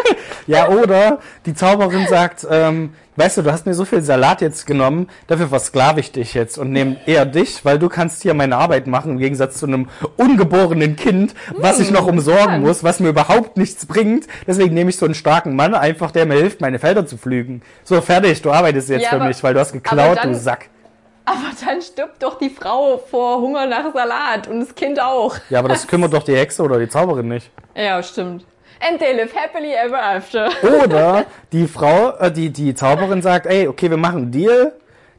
ja, 0.46 0.68
oder 0.68 1.18
die 1.46 1.54
Zauberin 1.54 2.06
sagt, 2.08 2.46
ähm, 2.50 2.94
weißt 3.16 3.38
du, 3.38 3.42
du 3.42 3.52
hast 3.52 3.66
mir 3.66 3.74
so 3.74 3.84
viel 3.84 4.00
Salat 4.02 4.40
jetzt 4.40 4.66
genommen, 4.66 5.08
dafür 5.26 5.48
versklave 5.48 6.00
ich 6.00 6.12
dich 6.12 6.34
jetzt 6.34 6.56
und 6.58 6.70
nehme 6.70 6.96
eher 7.06 7.26
dich, 7.26 7.64
weil 7.64 7.78
du 7.78 7.88
kannst 7.88 8.22
hier 8.22 8.32
meine 8.34 8.56
Arbeit 8.56 8.86
machen, 8.86 9.12
im 9.12 9.18
Gegensatz 9.18 9.58
zu 9.58 9.66
einem 9.66 9.88
ungeborenen 10.16 10.96
Kind, 10.96 11.34
was 11.56 11.80
ich 11.80 11.90
noch 11.90 12.06
umsorgen 12.06 12.42
spannend. 12.44 12.66
muss, 12.66 12.84
was 12.84 13.00
mir 13.00 13.08
überhaupt 13.08 13.56
nichts 13.56 13.86
bringt. 13.86 14.26
Deswegen 14.46 14.74
nehme 14.74 14.90
ich 14.90 14.96
so 14.96 15.04
einen 15.04 15.14
starken 15.14 15.56
Mann, 15.56 15.74
einfach 15.74 16.10
der 16.12 16.26
mir 16.26 16.34
hilft, 16.36 16.60
meine 16.60 16.78
Felder 16.78 17.06
zu 17.06 17.16
pflügen. 17.18 17.62
So, 17.84 18.00
fertig, 18.00 18.40
du 18.42 18.52
arbeitest 18.52 18.88
jetzt 18.88 19.02
Ja, 19.02 19.10
für 19.10 19.16
aber- 19.16 19.26
mich, 19.26 19.42
weil 19.42 19.54
du 19.54 19.60
hast 19.60 19.72
geklaut, 19.72 20.18
dann- 20.18 20.32
du 20.32 20.38
Sack. 20.38 20.66
Aber 21.28 21.50
dann 21.64 21.82
stirbt 21.82 22.22
doch 22.22 22.38
die 22.38 22.48
Frau 22.48 22.96
vor 22.98 23.40
Hunger 23.40 23.66
nach 23.66 23.92
Salat 23.92 24.48
und 24.48 24.60
das 24.60 24.74
Kind 24.74 24.98
auch. 25.00 25.36
Ja, 25.50 25.58
aber 25.58 25.68
das 25.68 25.86
kümmert 25.86 26.12
doch 26.14 26.22
die 26.22 26.36
Hexe 26.36 26.62
oder 26.62 26.78
die 26.78 26.88
Zauberin 26.88 27.28
nicht. 27.28 27.50
Ja, 27.74 28.02
stimmt. 28.02 28.44
And 28.80 28.98
they 28.98 29.12
live 29.14 29.34
happily 29.34 29.74
ever 29.74 30.02
after. 30.02 30.48
Oder 30.62 31.26
die 31.52 31.66
Frau, 31.66 32.10
äh, 32.18 32.30
die, 32.30 32.50
die 32.50 32.74
Zauberin 32.74 33.20
sagt, 33.22 33.46
ey, 33.46 33.68
okay, 33.68 33.90
wir 33.90 33.96
machen 33.96 34.22
einen 34.22 34.32
Deal, 34.32 34.72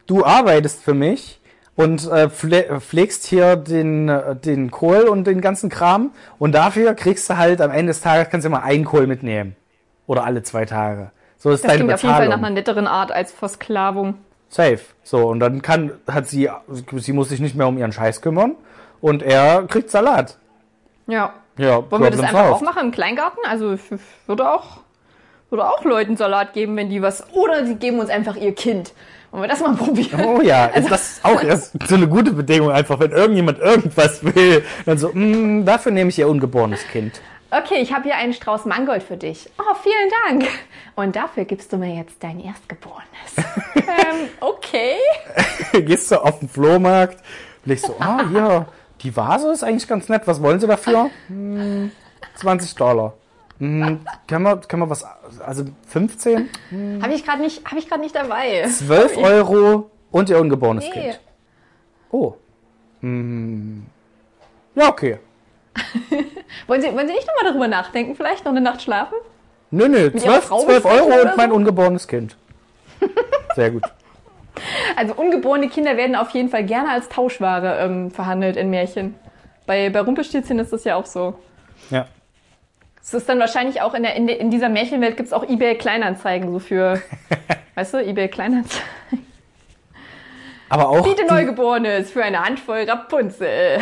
du 0.08 0.24
arbeitest 0.26 0.82
für 0.82 0.94
mich 0.94 1.40
und 1.76 2.10
äh, 2.10 2.30
pfle 2.30 2.80
pflegst 2.80 3.26
hier 3.26 3.56
den, 3.58 4.08
äh, 4.10 4.36
den 4.36 4.72
Kohl 4.72 5.04
und 5.10 5.26
den 5.28 5.42
ganzen 5.42 5.70
Kram 5.70 6.12
und 6.40 6.54
dafür 6.54 6.94
kriegst 6.94 7.30
du 7.30 7.38
halt 7.38 7.62
am 7.62 7.72
Ende 7.72 7.92
des 7.92 8.02
Tages, 8.02 8.30
kannst 8.30 8.46
du 8.46 8.50
immer 8.50 8.64
einen 8.64 8.86
Kohl 8.86 9.06
mitnehmen. 9.08 9.56
Oder 10.08 10.24
alle 10.24 10.42
zwei 10.42 10.66
Tage. 10.66 11.12
So 11.38 11.52
ist 11.52 11.64
Das 11.64 11.72
deine 11.72 11.84
klingt 11.84 11.94
auf 11.94 12.02
jeden 12.02 12.16
Fall 12.16 12.28
nach 12.30 12.36
Bezahlung. 12.38 12.46
einer 12.46 12.56
netteren 12.56 12.88
Art 12.88 13.12
als 13.12 13.32
Versklavung. 13.32 14.16
Safe. 14.50 14.80
So, 15.04 15.28
und 15.28 15.40
dann 15.40 15.62
kann, 15.62 15.92
hat 16.08 16.28
sie, 16.28 16.50
sie 16.98 17.14
muss 17.14 17.30
sich 17.30 17.40
nicht 17.40 17.56
mehr 17.56 17.68
um 17.68 17.78
ihren 17.78 17.92
Scheiß 17.92 18.22
kümmern 18.22 18.56
und 19.00 19.24
er 19.24 19.64
kriegt 19.68 19.90
Salat. 19.90 20.38
Ja. 21.08 21.34
Ja, 21.58 21.84
Wollen 21.92 22.04
wir 22.04 22.12
das 22.12 22.22
einfach 22.22 22.52
auch 22.52 22.62
machen 22.62 22.86
im 22.86 22.92
Kleingarten? 22.92 23.40
Also 23.46 23.74
ich 23.74 23.82
würde 24.28 24.50
auch, 24.50 24.78
würde 25.50 25.68
auch 25.68 25.84
Leuten 25.84 26.16
Salat 26.16 26.54
geben, 26.54 26.78
wenn 26.78 26.90
die 26.90 27.02
was. 27.02 27.34
Oder 27.34 27.66
sie 27.66 27.76
geben 27.76 28.00
uns 28.00 28.10
einfach 28.10 28.38
ihr 28.38 28.56
Kind. 28.56 28.94
Wollen 29.32 29.44
wir 29.44 29.50
das 29.50 29.60
mal 29.60 29.76
probieren? 29.76 30.24
Oh 30.26 30.42
ja, 30.42 30.68
das 30.68 30.86
ist 30.86 31.26
auch 31.26 31.44
erst 31.44 31.74
so 31.88 31.96
eine 31.96 32.08
gute 32.08 32.32
Bedingung 32.32 32.72
einfach, 32.72 33.00
wenn 33.00 33.12
irgendjemand 33.12 33.60
irgendwas 33.60 34.24
will, 34.24 34.64
dann 34.86 34.98
so, 34.98 35.10
mm, 35.14 35.66
dafür 35.66 35.92
nehme 35.92 36.10
ich 36.10 36.18
ihr 36.18 36.30
ungeborenes 36.30 36.88
Kind. 36.88 37.22
Okay, 37.52 37.82
ich 37.82 37.94
habe 37.94 38.04
hier 38.04 38.16
einen 38.16 38.34
Strauß 38.34 38.66
Mangold 38.66 39.02
für 39.02 39.18
dich. 39.18 39.50
Oh, 39.58 39.76
vielen 39.82 40.10
Dank. 40.26 40.52
Und 40.96 41.16
dafür 41.16 41.46
gibst 41.46 41.74
du 41.74 41.78
mir 41.78 41.96
jetzt 41.96 42.24
dein 42.24 42.40
Erstgeborenes. 42.40 43.38
ähm, 43.76 44.30
okay. 44.40 44.98
Gehst 45.74 46.12
du 46.12 46.24
auf 46.24 46.40
den 46.40 46.50
Flohmarkt 46.50 47.24
ich 47.74 47.82
so, 47.82 47.96
ah, 48.00 48.28
hier, 48.28 48.68
die 49.02 49.16
Vase 49.16 49.52
ist 49.52 49.64
eigentlich 49.64 49.88
ganz 49.88 50.10
nett, 50.10 50.24
was 50.26 50.42
wollen 50.42 50.60
Sie 50.60 50.68
dafür? 50.68 51.10
Hm, 51.28 51.92
20 52.36 52.76
Dollar. 52.76 53.14
Hm, 53.60 54.00
können, 54.28 54.44
wir, 54.44 54.58
können 54.58 54.84
wir 54.84 54.90
was, 54.90 55.06
also 55.46 55.66
15? 55.88 56.50
Habe 57.02 57.14
ich 57.14 57.26
gerade 57.26 57.42
nicht, 57.42 57.62
ich 57.78 57.90
gerade 57.90 58.02
nicht 58.02 58.16
dabei. 58.16 58.68
12 58.68 59.18
Euro 59.18 59.92
und 60.12 60.30
ihr 60.30 60.40
ungeborenes 60.40 60.86
Nee. 60.86 60.92
Kind. 60.92 61.20
Oh. 62.12 62.36
Hm. 63.02 63.86
Ja, 64.76 64.90
okay. 64.90 65.20
Wollen 66.68 66.82
Sie, 66.82 66.88
wollen 66.94 67.08
Sie 67.08 67.14
nicht 67.14 67.28
nochmal 67.28 67.52
darüber 67.52 67.68
nachdenken? 67.68 68.16
Vielleicht 68.16 68.46
noch 68.46 68.52
eine 68.52 68.62
Nacht 68.62 68.82
schlafen? 68.82 69.16
Nö, 69.72 69.88
nö, 69.88 70.10
Ihrer 70.10 70.42
12, 70.42 70.44
Frau 70.46 70.60
12 70.64 70.84
besprechen 70.84 71.12
Euro 71.12 71.22
und 71.30 71.38
mein 71.38 71.50
so? 71.50 71.56
ungeborenes 71.56 72.08
Kind. 72.08 72.36
Sehr 73.56 73.72
gut. 73.72 73.84
Also 74.96 75.14
ungeborene 75.14 75.70
Kinder 75.70 75.96
werden 75.96 76.16
auf 76.16 76.32
jeden 76.32 76.50
Fall 76.50 76.64
gerne 76.66 76.90
als 76.92 77.08
Tauschware 77.10 77.78
ähm, 77.80 78.12
verhandelt 78.12 78.58
in 78.58 78.70
Märchen. 78.70 79.16
Bei, 79.66 79.90
bei 79.90 80.02
Rumpelstilzchen 80.02 80.60
ist 80.60 80.74
das 80.74 80.84
ja 80.84 80.96
auch 80.96 81.06
so. 81.06 81.36
Ja. 81.92 82.08
Es 83.02 83.14
ist 83.14 83.30
dann 83.30 83.40
wahrscheinlich 83.40 83.82
auch 83.82 83.94
in, 83.94 84.04
der, 84.04 84.16
in, 84.16 84.28
der, 84.28 84.40
in 84.40 84.52
dieser 84.52 84.70
Märchenwelt 84.70 85.18
gibt 85.18 85.28
es 85.28 85.34
auch 85.34 85.48
eBay 85.48 85.76
Kleinanzeigen, 85.78 86.52
so 86.52 86.60
für, 86.60 87.02
weißt 87.76 87.94
du, 87.94 87.98
eBay 88.06 88.28
Kleinanzeigen. 88.28 88.84
Aber 90.68 90.90
auch. 90.90 91.04
Biete 91.04 91.24
die- 91.24 91.32
Neugeborenes 91.34 92.12
für 92.12 92.24
eine 92.24 92.44
Handvoll 92.44 92.84
Rapunzel. 92.88 93.80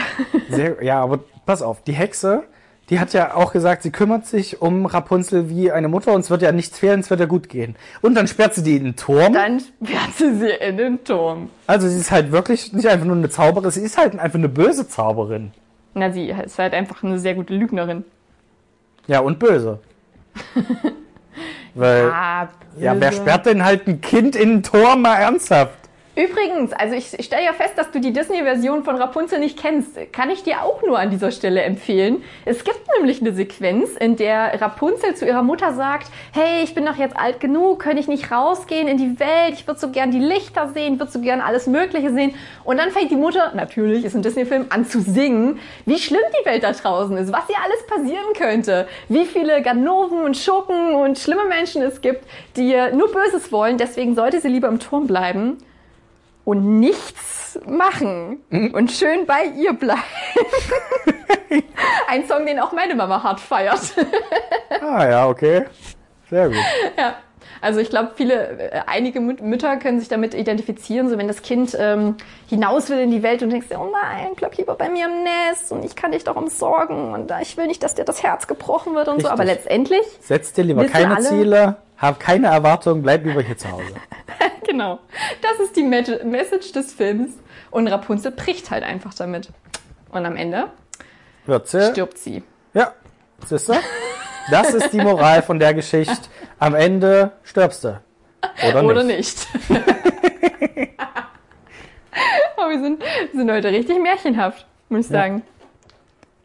Sehr, 0.50 0.82
ja, 0.84 1.02
aber 1.02 1.20
pass 1.46 1.62
auf, 1.62 1.82
die 1.84 1.94
Hexe, 1.94 2.44
die 2.90 3.00
hat 3.00 3.12
ja 3.14 3.36
auch 3.36 3.52
gesagt, 3.52 3.84
sie 3.84 3.92
kümmert 3.92 4.26
sich 4.26 4.62
um 4.62 4.86
Rapunzel 4.86 5.50
wie 5.50 5.72
eine 5.72 5.88
Mutter 5.90 6.14
und 6.14 6.22
es 6.22 6.30
wird 6.30 6.42
ja 6.42 6.52
nichts 6.52 6.80
fehlen, 6.80 7.02
es 7.02 7.10
wird 7.10 7.20
ja 7.20 7.26
gut 7.26 7.50
gehen. 7.50 7.76
Und 8.02 8.16
dann 8.16 8.28
sperrt 8.28 8.54
sie 8.56 8.64
die 8.64 8.78
in 8.78 8.84
den 8.86 8.96
Turm. 8.96 9.34
Dann 9.34 9.60
sperrt 9.60 10.14
sie 10.18 10.36
sie 10.36 10.50
in 10.52 10.78
den 10.78 11.04
Turm. 11.04 11.50
Also 11.68 11.88
sie 11.90 11.98
ist 12.00 12.12
halt 12.12 12.32
wirklich 12.32 12.72
nicht 12.74 12.88
einfach 12.88 13.06
nur 13.06 13.16
eine 13.18 13.30
Zauberin, 13.30 13.72
sie 13.72 13.82
ist 13.82 13.98
halt 13.98 14.18
einfach 14.18 14.40
eine 14.40 14.50
böse 14.50 14.88
Zauberin. 14.88 15.52
Na, 15.94 16.12
sie 16.12 16.30
ist 16.30 16.60
halt 16.60 16.74
einfach 16.74 17.04
eine 17.04 17.20
sehr 17.20 17.36
gute 17.36 17.54
Lügnerin. 17.56 18.06
Ja, 19.08 19.20
und 19.20 19.40
böse. 19.40 19.80
Weil, 21.76 22.10
Ah, 22.12 22.44
ja, 22.80 23.00
wer 23.00 23.10
böse. 23.10 23.22
sperrt 23.22 23.46
denn 23.46 23.64
halt 23.64 23.88
ein 23.88 24.02
Kind 24.02 24.36
in 24.36 24.50
den 24.50 24.64
Turm 24.64 25.02
mal 25.04 25.16
ernsthaft? 25.16 25.74
Übrigens, 26.18 26.74
also 26.74 26.96
ich, 26.96 27.16
stelle 27.24 27.46
ja 27.46 27.54
fest, 27.54 27.78
dass 27.78 27.92
du 27.92 28.00
die 28.00 28.12
Disney-Version 28.12 28.84
von 28.84 28.96
Rapunzel 28.96 29.38
nicht 29.38 29.62
kennst. 29.62 30.12
Kann 30.12 30.32
ich 30.32 30.42
dir 30.42 30.64
auch 30.64 30.82
nur 30.82 30.98
an 30.98 31.12
dieser 31.12 31.30
Stelle 31.30 31.62
empfehlen. 31.62 32.24
Es 32.44 32.64
gibt 32.64 32.80
nämlich 32.98 33.22
eine 33.22 33.34
Sequenz, 33.34 33.92
in 33.92 34.16
der 34.16 34.60
Rapunzel 34.60 35.14
zu 35.14 35.28
ihrer 35.28 35.44
Mutter 35.44 35.74
sagt, 35.74 36.08
hey, 36.34 36.64
ich 36.64 36.74
bin 36.74 36.88
doch 36.88 36.96
jetzt 36.96 37.16
alt 37.16 37.40
genug, 37.40 37.78
könnte 37.78 38.00
ich 38.00 38.08
nicht 38.08 38.32
rausgehen 38.32 38.88
in 38.88 38.98
die 38.98 39.20
Welt, 39.20 39.54
ich 39.54 39.68
würde 39.68 39.80
so 39.80 39.92
gern 39.92 40.10
die 40.10 40.18
Lichter 40.18 40.70
sehen, 40.74 40.98
würde 40.98 41.12
so 41.12 41.22
gern 41.22 41.40
alles 41.40 41.68
Mögliche 41.68 42.12
sehen. 42.12 42.34
Und 42.64 42.78
dann 42.78 42.90
fängt 42.90 43.12
die 43.12 43.16
Mutter, 43.16 43.52
natürlich, 43.54 44.04
ist 44.04 44.16
ein 44.16 44.24
Disney-Film, 44.24 44.66
an 44.70 44.88
zu 44.88 45.02
singen, 45.02 45.60
wie 45.86 46.00
schlimm 46.00 46.24
die 46.42 46.46
Welt 46.48 46.64
da 46.64 46.72
draußen 46.72 47.16
ist, 47.18 47.32
was 47.32 47.48
ihr 47.48 47.58
alles 47.64 47.86
passieren 47.86 48.34
könnte, 48.36 48.88
wie 49.08 49.26
viele 49.26 49.62
Ganoven 49.62 50.22
und 50.22 50.36
Schurken 50.36 50.96
und 50.96 51.20
schlimme 51.20 51.46
Menschen 51.46 51.84
es 51.84 52.02
gibt, 52.02 52.24
die 52.56 52.76
nur 52.96 53.12
Böses 53.12 53.52
wollen, 53.52 53.78
deswegen 53.78 54.16
sollte 54.16 54.42
sie 54.42 54.48
lieber 54.48 54.68
im 54.68 54.80
Turm 54.80 55.06
bleiben 55.06 55.58
und 56.48 56.80
nichts 56.80 57.60
machen 57.66 58.40
und 58.74 58.90
schön 58.90 59.26
bei 59.26 59.44
ihr 59.58 59.74
bleiben. 59.74 60.00
Ein 62.08 62.26
Song, 62.26 62.46
den 62.46 62.58
auch 62.60 62.72
meine 62.72 62.96
Mama 62.96 63.22
hart 63.22 63.42
feiert. 63.42 63.82
Ah 64.82 65.06
ja, 65.10 65.28
okay. 65.28 65.66
Sehr 66.30 66.48
gut. 66.48 66.58
ja. 66.98 67.16
Also 67.60 67.80
ich 67.80 67.90
glaube, 67.90 68.12
viele, 68.16 68.72
äh, 68.72 68.82
einige 68.86 69.20
Mütter 69.20 69.76
können 69.78 70.00
sich 70.00 70.08
damit 70.08 70.34
identifizieren, 70.36 71.10
so 71.10 71.18
wenn 71.18 71.28
das 71.28 71.42
Kind 71.42 71.76
ähm, 71.80 72.16
hinaus 72.48 72.90
will 72.90 73.00
in 73.00 73.10
die 73.12 73.24
Welt 73.24 73.42
und 73.44 73.50
denkst, 73.50 73.68
oh 73.76 73.90
nein, 73.92 74.30
bleib 74.36 74.56
lieber 74.58 74.76
bei 74.76 74.90
mir 74.90 75.08
im 75.08 75.24
Nest 75.24 75.72
und 75.72 75.84
ich 75.84 75.96
kann 75.96 76.12
dich 76.12 76.24
doch 76.24 76.36
umsorgen 76.36 77.14
und 77.14 77.32
äh, 77.32 77.42
ich 77.42 77.58
will 77.58 77.66
nicht, 77.68 77.82
dass 77.84 77.96
dir 77.96 78.06
das 78.06 78.22
Herz 78.24 78.46
gebrochen 78.48 78.94
wird 78.96 79.08
und 79.08 79.16
so. 79.22 79.28
Richtig. 79.28 79.32
Aber 79.32 79.44
letztendlich, 79.44 80.06
Setz 80.22 80.54
dir 80.54 80.64
lieber 80.66 80.86
keine 80.86 81.16
alle- 81.16 81.26
Ziele, 81.26 81.78
hab 81.98 82.20
keine 82.20 82.48
Erwartungen, 82.48 83.02
bleib 83.02 83.26
lieber 83.26 83.42
hier 83.42 83.58
zu 83.58 83.70
Hause. 83.72 83.96
Genau, 84.78 85.00
das 85.42 85.60
ist 85.60 85.76
die 85.76 85.84
Message 85.84 86.72
des 86.72 86.94
Films 86.94 87.32
und 87.72 87.88
Rapunzel 87.88 88.32
bricht 88.32 88.70
halt 88.70 88.84
einfach 88.84 89.14
damit. 89.14 89.50
Und 90.10 90.26
am 90.26 90.36
Ende 90.36 90.70
sie? 91.64 91.92
stirbt 91.92 92.18
sie. 92.18 92.44
Ja, 92.74 92.94
siehst 93.46 93.70
du? 93.70 93.74
Das 94.52 94.74
ist 94.74 94.92
die 94.94 95.02
Moral 95.02 95.42
von 95.42 95.60
der 95.60 95.74
Geschichte. 95.74 96.30
Am 96.60 96.76
Ende 96.76 97.32
stirbst 97.44 97.84
du. 97.84 98.00
Oder 98.66 98.82
nicht. 98.84 98.92
Oder 98.92 99.04
nicht. 99.04 99.48
Aber 102.56 102.70
wir 102.70 102.80
sind, 102.80 103.02
wir 103.02 103.40
sind 103.40 103.52
heute 103.52 103.70
richtig 103.70 104.02
märchenhaft, 104.02 104.66
muss 104.90 105.06
ich 105.06 105.12
Ja. 105.12 105.20
sagen. 105.22 105.42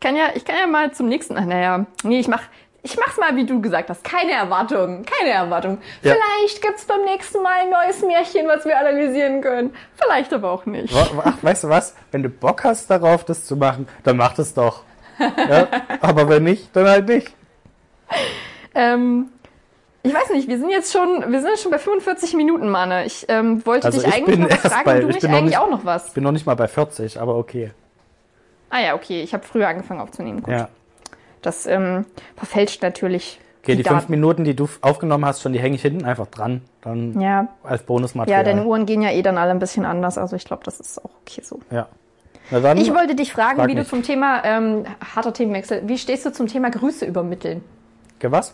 Kann 0.00 0.16
ja, 0.16 0.30
ich 0.34 0.44
kann 0.44 0.56
ja 0.58 0.66
mal 0.66 0.92
zum 0.92 1.08
nächsten. 1.08 1.36
Ach, 1.38 1.44
naja, 1.44 1.86
nee, 2.02 2.18
ich 2.18 2.26
mach, 2.26 2.42
ich 2.82 2.96
mach's 2.98 3.16
mal, 3.16 3.34
wie 3.36 3.46
du 3.46 3.60
gesagt 3.60 3.90
hast. 3.90 4.02
Keine 4.04 4.32
Erwartungen, 4.32 5.04
keine 5.04 5.30
Erwartungen. 5.30 5.78
Ja. 6.02 6.14
Vielleicht 6.14 6.60
gibt's 6.62 6.84
beim 6.84 7.04
nächsten 7.04 7.42
Mal 7.42 7.62
ein 7.62 7.70
neues 7.70 8.02
Märchen, 8.02 8.48
was 8.48 8.64
wir 8.64 8.78
analysieren 8.78 9.40
können. 9.40 9.74
Vielleicht 9.94 10.32
aber 10.32 10.50
auch 10.50 10.66
nicht. 10.66 10.92
Ach, 10.94 11.34
weißt 11.42 11.64
du 11.64 11.68
was? 11.68 11.94
Wenn 12.10 12.22
du 12.22 12.28
Bock 12.28 12.64
hast 12.64 12.90
darauf, 12.90 13.24
das 13.24 13.44
zu 13.44 13.56
machen, 13.56 13.86
dann 14.04 14.16
mach 14.16 14.34
das 14.34 14.52
doch. 14.54 14.82
Ja? 15.18 15.68
Aber 16.00 16.28
wenn 16.28 16.42
nicht, 16.44 16.74
dann 16.74 16.88
halt 16.88 17.06
nicht. 17.06 17.32
Ähm, 18.74 19.28
ich 20.02 20.12
weiß 20.12 20.30
nicht, 20.30 20.48
wir 20.48 20.58
sind 20.58 20.70
jetzt 20.70 20.92
schon, 20.92 21.30
wir 21.30 21.40
sind 21.40 21.50
jetzt 21.50 21.62
schon 21.62 21.70
bei 21.70 21.78
45 21.78 22.34
Minuten, 22.34 22.68
Manne. 22.68 23.04
Ich 23.04 23.26
ähm, 23.28 23.64
wollte 23.64 23.86
Also 23.86 24.00
dich 24.00 24.08
ich 24.08 24.14
eigentlich 24.14 24.38
noch 24.38 24.50
was 24.50 24.60
fragen 24.72 24.84
bei- 24.84 25.00
du 25.00 25.08
ich 25.08 25.14
mich 25.14 25.24
eigentlich 25.28 25.42
nicht- 25.44 25.58
auch 25.58 25.70
noch 25.70 25.84
was. 25.84 26.08
Ich 26.08 26.14
bin 26.14 26.24
noch 26.24 26.32
nicht 26.32 26.46
mal 26.46 26.56
bei 26.56 26.66
40, 26.66 27.20
aber 27.20 27.36
okay. 27.36 27.70
Ah 28.70 28.80
ja, 28.80 28.94
okay, 28.94 29.22
ich 29.22 29.32
habe 29.34 29.44
früher 29.44 29.68
angefangen 29.68 30.00
aufzunehmen. 30.00 30.42
Gut. 30.42 30.52
Ja. 30.52 30.68
Das 31.42 31.66
ähm, 31.66 32.06
verfälscht 32.36 32.82
natürlich. 32.82 33.38
Okay, 33.62 33.76
die, 33.76 33.84
fünf 33.84 34.00
Daten. 34.00 34.10
Minuten, 34.12 34.44
die 34.44 34.56
du 34.56 34.68
aufgenommen 34.80 35.24
hast, 35.24 35.42
schon, 35.42 35.52
die 35.52 35.60
hänge 35.60 35.76
ich 35.76 35.82
hinten 35.82 36.04
einfach 36.04 36.26
dran. 36.26 36.62
Dann 36.80 37.20
Ja. 37.20 37.48
als 37.62 37.82
ja, 37.82 37.86
Bonusmaterial. 37.86 38.44
deine 38.44 38.64
Uhren 38.64 38.86
gehen 38.86 39.02
ja 39.02 39.10
eh 39.10 39.22
dann 39.22 39.38
alle 39.38 39.50
ein 39.52 39.60
bisschen 39.60 39.84
anders. 39.84 40.18
Also 40.18 40.34
ich 40.36 40.44
glaube, 40.44 40.62
das 40.64 40.80
ist 40.80 40.98
auch 41.04 41.10
okay 41.22 41.42
so. 41.44 41.60
Ja. 41.70 41.86
Dann, 42.50 42.76
Ich 42.76 42.92
wollte 42.92 43.14
dich 43.14 43.32
fragen, 43.32 43.58
Frag 43.58 43.68
wie 43.68 43.74
du 43.74 43.80
mich. 43.80 43.88
zum 43.88 44.02
Thema, 44.02 44.44
ähm, 44.44 44.84
harter 45.14 45.32
Themenwechsel, 45.32 45.82
wie 45.86 45.96
stehst 45.96 46.26
du 46.26 46.32
zum 46.32 46.48
Thema 46.48 46.70
Grüße 46.70 47.04
übermitteln? 47.06 47.62
Ge- 48.18 48.32
was? 48.32 48.52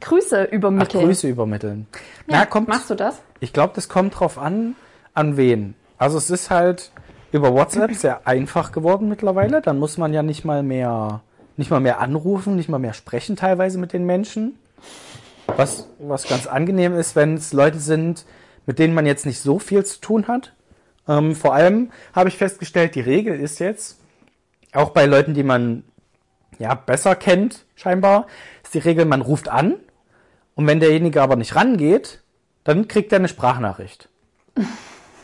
Grüße 0.00 0.46
Ach, 0.48 0.52
übermitteln. 0.52 1.04
Grüße 1.04 1.28
übermitteln. 1.28 1.86
Ja, 2.26 2.38
Na, 2.38 2.46
kommt, 2.46 2.68
machst 2.68 2.88
du 2.88 2.94
das? 2.94 3.20
Ich 3.40 3.52
glaube, 3.52 3.72
das 3.76 3.88
kommt 3.90 4.18
drauf 4.18 4.38
an, 4.38 4.74
an 5.12 5.36
wen. 5.36 5.74
Also 5.98 6.16
es 6.16 6.30
ist 6.30 6.48
halt 6.50 6.90
über 7.30 7.52
WhatsApp 7.52 7.92
sehr 7.92 8.26
einfach 8.26 8.72
geworden 8.72 9.08
mittlerweile. 9.10 9.60
Dann 9.60 9.78
muss 9.78 9.98
man 9.98 10.14
ja 10.14 10.22
nicht 10.22 10.46
mal 10.46 10.62
mehr, 10.62 11.20
nicht 11.60 11.70
mal 11.70 11.78
mehr 11.78 12.00
anrufen, 12.00 12.56
nicht 12.56 12.70
mal 12.70 12.78
mehr 12.78 12.94
sprechen 12.94 13.36
teilweise 13.36 13.78
mit 13.78 13.92
den 13.92 14.06
Menschen. 14.06 14.58
Was, 15.46 15.88
was 15.98 16.26
ganz 16.26 16.46
angenehm 16.46 16.96
ist, 16.96 17.14
wenn 17.16 17.34
es 17.34 17.52
Leute 17.52 17.78
sind, 17.78 18.24
mit 18.64 18.78
denen 18.78 18.94
man 18.94 19.04
jetzt 19.04 19.26
nicht 19.26 19.40
so 19.40 19.58
viel 19.58 19.84
zu 19.84 20.00
tun 20.00 20.26
hat. 20.26 20.54
Ähm, 21.06 21.36
vor 21.36 21.54
allem 21.54 21.90
habe 22.14 22.30
ich 22.30 22.38
festgestellt, 22.38 22.94
die 22.94 23.00
Regel 23.00 23.38
ist 23.38 23.58
jetzt, 23.58 23.98
auch 24.72 24.90
bei 24.90 25.04
Leuten, 25.04 25.34
die 25.34 25.42
man 25.42 25.84
ja 26.58 26.74
besser 26.74 27.14
kennt, 27.14 27.66
scheinbar, 27.74 28.26
ist 28.62 28.72
die 28.72 28.78
Regel, 28.78 29.04
man 29.04 29.20
ruft 29.20 29.48
an 29.48 29.74
und 30.54 30.66
wenn 30.66 30.80
derjenige 30.80 31.20
aber 31.20 31.36
nicht 31.36 31.56
rangeht, 31.56 32.22
dann 32.64 32.88
kriegt 32.88 33.12
er 33.12 33.18
eine 33.18 33.28
Sprachnachricht. 33.28 34.08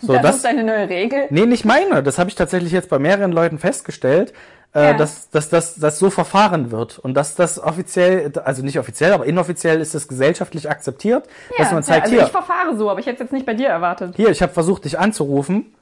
So, 0.02 0.12
das, 0.12 0.22
das, 0.22 0.36
ist 0.36 0.44
deine 0.44 0.62
neue 0.62 0.90
Regel. 0.90 1.26
nee, 1.30 1.46
nicht 1.46 1.64
meine. 1.64 2.02
Das 2.02 2.18
habe 2.18 2.28
ich 2.28 2.36
tatsächlich 2.36 2.70
jetzt 2.70 2.90
bei 2.90 2.98
mehreren 2.98 3.32
Leuten 3.32 3.58
festgestellt, 3.58 4.34
Ja. 4.82 4.92
dass, 4.94 5.30
dass, 5.30 5.48
dass, 5.48 5.76
dass 5.76 5.98
so 5.98 6.10
verfahren 6.10 6.70
wird 6.70 6.98
und 6.98 7.14
dass 7.14 7.34
das 7.34 7.58
offiziell, 7.58 8.30
also 8.44 8.62
nicht 8.62 8.78
offiziell, 8.78 9.12
aber 9.12 9.24
inoffiziell 9.24 9.80
ist 9.80 9.94
es 9.94 10.06
gesellschaftlich 10.06 10.68
akzeptiert, 10.68 11.26
dass 11.56 11.72
man 11.72 11.82
zeigt, 11.82 12.04
also 12.04 12.14
hier, 12.14 12.24
ich 12.24 12.30
verfahre 12.30 12.76
so, 12.76 12.90
aber 12.90 13.00
ich 13.00 13.06
hätte 13.06 13.16
es 13.16 13.20
jetzt 13.20 13.32
nicht 13.32 13.46
bei 13.46 13.54
dir 13.54 13.68
erwartet. 13.68 14.14
hier, 14.16 14.28
ich 14.28 14.42
habe 14.42 14.52
versucht, 14.52 14.84
dich 14.84 14.98
anzurufen 14.98 15.74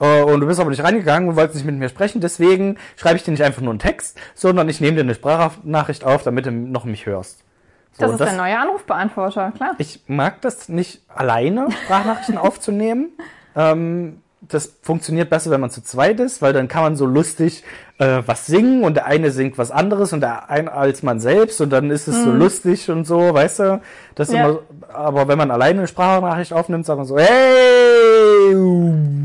äh, 0.00 0.22
und 0.22 0.40
du 0.40 0.46
bist 0.46 0.58
aber 0.58 0.70
nicht 0.70 0.82
rangegangen 0.82 1.28
und 1.28 1.36
wolltest 1.36 1.56
nicht 1.56 1.66
mit 1.66 1.76
mir 1.76 1.88
sprechen, 1.88 2.20
deswegen 2.20 2.78
schreibe 2.96 3.16
ich 3.16 3.22
dir 3.22 3.30
nicht 3.30 3.44
einfach 3.44 3.62
nur 3.62 3.70
einen 3.70 3.78
Text, 3.78 4.18
sondern 4.34 4.68
ich 4.68 4.80
nehme 4.80 4.96
dir 4.96 5.02
eine 5.02 5.14
Sprachnachricht 5.14 6.04
auf, 6.04 6.22
damit 6.24 6.46
du 6.46 6.50
noch 6.50 6.84
mich 6.84 7.06
hörst. 7.06 7.44
So, 7.92 8.06
Das 8.06 8.12
ist 8.12 8.20
der 8.20 8.32
neue 8.32 8.58
Anrufbeantworter, 8.58 9.52
klar. 9.52 9.74
ich 9.78 10.00
mag 10.06 10.40
das 10.40 10.68
nicht 10.68 11.02
alleine, 11.14 11.68
Sprachnachrichten 11.84 12.38
aufzunehmen. 12.38 13.10
Ähm, 13.54 14.21
das 14.54 14.72
funktioniert 14.82 15.30
besser, 15.30 15.50
wenn 15.50 15.60
man 15.60 15.70
zu 15.70 15.82
zweit 15.82 16.20
ist, 16.20 16.42
weil 16.42 16.52
dann 16.52 16.68
kann 16.68 16.82
man 16.82 16.96
so 16.96 17.06
lustig 17.06 17.64
äh, 17.98 18.22
was 18.26 18.46
singen 18.46 18.84
und 18.84 18.94
der 18.94 19.06
eine 19.06 19.30
singt 19.30 19.58
was 19.58 19.70
anderes 19.70 20.12
und 20.12 20.20
der 20.20 20.50
eine 20.50 20.72
als 20.72 21.02
man 21.02 21.20
selbst 21.20 21.60
und 21.60 21.70
dann 21.70 21.90
ist 21.90 22.08
es 22.08 22.22
so 22.24 22.30
lustig 22.30 22.90
und 22.90 23.04
so, 23.06 23.32
weißt 23.34 23.58
du? 23.60 23.80
Das 24.14 24.30
Ja. 24.30 24.44
immer, 24.44 24.58
aber 24.92 25.28
wenn 25.28 25.38
man 25.38 25.50
alleine 25.50 25.80
eine 25.80 25.88
Sprachnachricht 25.88 26.52
aufnimmt, 26.52 26.86
sagt 26.86 26.98
man 26.98 27.06
so, 27.06 27.16
hey, 27.18 28.54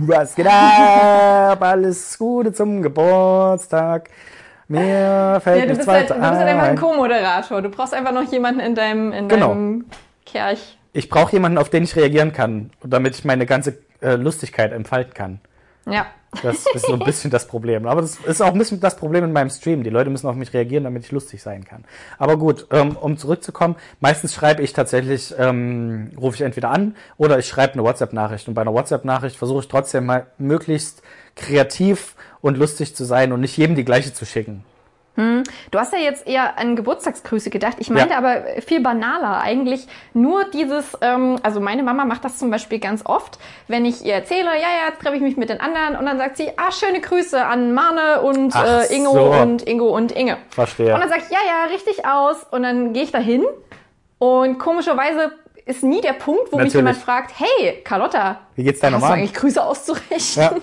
was 0.07 0.35
geht 0.35 0.47
ab? 0.47 1.61
Alles 1.61 2.17
Gute 2.17 2.53
zum 2.53 2.81
Geburtstag. 2.81 4.09
Mir 4.69 5.39
fällt 5.43 5.59
Ja, 5.59 5.61
du 5.65 5.67
nichts 5.71 5.77
bist, 5.85 5.87
halt, 5.87 6.09
du 6.09 6.13
weiter 6.15 6.29
bist 6.29 6.39
halt 6.41 6.49
einfach 6.49 6.63
ein 6.63 6.69
ein. 6.71 6.77
Co-Moderator. 6.77 7.61
Du 7.61 7.69
brauchst 7.69 7.93
einfach 7.93 8.11
noch 8.11 8.29
jemanden 8.31 8.59
in 8.59 8.75
deinem, 8.75 9.13
in 9.13 9.29
Genau. 9.29 9.49
deinem 9.49 9.85
Kerch. 10.25 10.77
Ich 10.93 11.09
brauche 11.09 11.31
jemanden, 11.33 11.57
auf 11.57 11.69
den 11.69 11.83
ich 11.83 11.95
reagieren 11.95 12.33
kann, 12.33 12.71
damit 12.83 13.15
ich 13.15 13.23
meine 13.23 13.45
ganze 13.45 13.77
äh, 14.01 14.15
Lustigkeit 14.15 14.71
entfalten 14.71 15.13
kann. 15.13 15.39
Ja. 15.89 16.07
Das 16.43 16.65
ist 16.73 16.85
so 16.85 16.93
ein 16.93 16.99
bisschen 16.99 17.31
das 17.31 17.47
Problem. 17.47 17.87
Aber 17.87 18.01
das 18.01 18.17
ist 18.17 18.41
auch 18.41 18.51
ein 18.51 18.57
bisschen 18.57 18.79
das 18.79 18.97
Problem 18.97 19.23
in 19.23 19.31
meinem 19.31 19.49
Stream. 19.49 19.83
Die 19.83 19.89
Leute 19.89 20.09
müssen 20.09 20.27
auf 20.27 20.35
mich 20.35 20.53
reagieren, 20.53 20.83
damit 20.83 21.05
ich 21.05 21.11
lustig 21.11 21.41
sein 21.41 21.63
kann. 21.63 21.85
Aber 22.17 22.37
gut, 22.37 22.67
ähm, 22.71 22.97
um 22.97 23.17
zurückzukommen, 23.17 23.75
meistens 23.99 24.33
schreibe 24.33 24.61
ich 24.61 24.73
tatsächlich, 24.73 25.33
ähm, 25.37 26.11
rufe 26.19 26.35
ich 26.35 26.41
entweder 26.41 26.69
an 26.69 26.95
oder 27.17 27.39
ich 27.39 27.47
schreibe 27.47 27.73
eine 27.73 27.83
WhatsApp-Nachricht. 27.83 28.47
Und 28.47 28.53
bei 28.53 28.61
einer 28.61 28.73
WhatsApp-Nachricht 28.73 29.37
versuche 29.37 29.61
ich 29.61 29.67
trotzdem 29.67 30.05
mal 30.05 30.27
möglichst 30.37 31.01
kreativ 31.35 32.15
und 32.41 32.57
lustig 32.57 32.95
zu 32.95 33.05
sein 33.05 33.31
und 33.31 33.39
nicht 33.39 33.57
jedem 33.57 33.75
die 33.75 33.85
gleiche 33.85 34.13
zu 34.13 34.25
schicken. 34.25 34.63
Du 35.17 35.79
hast 35.79 35.93
ja 35.93 35.99
jetzt 35.99 36.27
eher 36.27 36.59
an 36.59 36.75
Geburtstagsgrüße 36.75 37.49
gedacht. 37.49 37.77
Ich 37.79 37.89
meinte 37.89 38.11
Ja. 38.11 38.19
aber 38.19 38.43
viel 38.65 38.81
banaler. 38.81 39.41
Eigentlich 39.41 39.87
nur 40.13 40.43
dieses, 40.45 40.95
ähm, 41.01 41.39
also 41.41 41.59
meine 41.59 41.81
Mama 41.81 42.05
macht 42.05 42.23
das 42.23 42.37
zum 42.37 42.51
Beispiel 42.51 42.77
ganz 42.79 43.01
oft, 43.03 43.39
wenn 43.67 43.83
ich 43.85 44.05
ihr 44.05 44.13
erzähle, 44.13 44.45
ja, 44.53 44.53
ja, 44.61 44.89
jetzt 44.89 45.01
treffe 45.01 45.15
ich 45.15 45.21
mich 45.23 45.35
mit 45.35 45.49
den 45.49 45.59
anderen 45.59 45.95
und 45.95 46.05
dann 46.05 46.19
sagt 46.19 46.37
sie, 46.37 46.51
ah, 46.57 46.71
schöne 46.71 47.01
Grüße 47.01 47.43
an 47.43 47.73
Marne 47.73 48.21
und 48.21 48.53
Ach 48.55 48.83
äh, 48.89 48.95
Ingo 48.95 49.11
so. 49.13 49.31
und 49.41 49.67
Ingo 49.67 49.87
und 49.87 50.11
Inge. 50.11 50.37
Verstehe. 50.51 50.93
Und 50.93 50.99
dann 51.01 51.09
sage 51.09 51.23
ich, 51.25 51.31
ja, 51.31 51.39
ja, 51.47 51.73
richtig 51.73 52.05
aus. 52.05 52.45
Und 52.51 52.61
dann 52.61 52.93
gehe 52.93 53.01
ich 53.03 53.11
dahin 53.11 53.43
und 54.19 54.59
komischerweise 54.59 55.31
ist 55.65 55.83
nie 55.83 55.99
der 55.99 56.13
Punkt, 56.13 56.43
wo 56.51 56.57
mich 56.57 56.73
Natürlich. 56.73 56.75
jemand 56.75 56.97
fragt, 56.97 57.31
hey, 57.39 57.81
Carlotta, 57.83 58.39
Wie 58.55 58.63
geht's 58.63 58.79
deiner 58.79 58.99
Mama? 58.99 59.15
eigentlich 59.15 59.33
Grüße 59.33 59.61
auszurichten? 59.61 60.61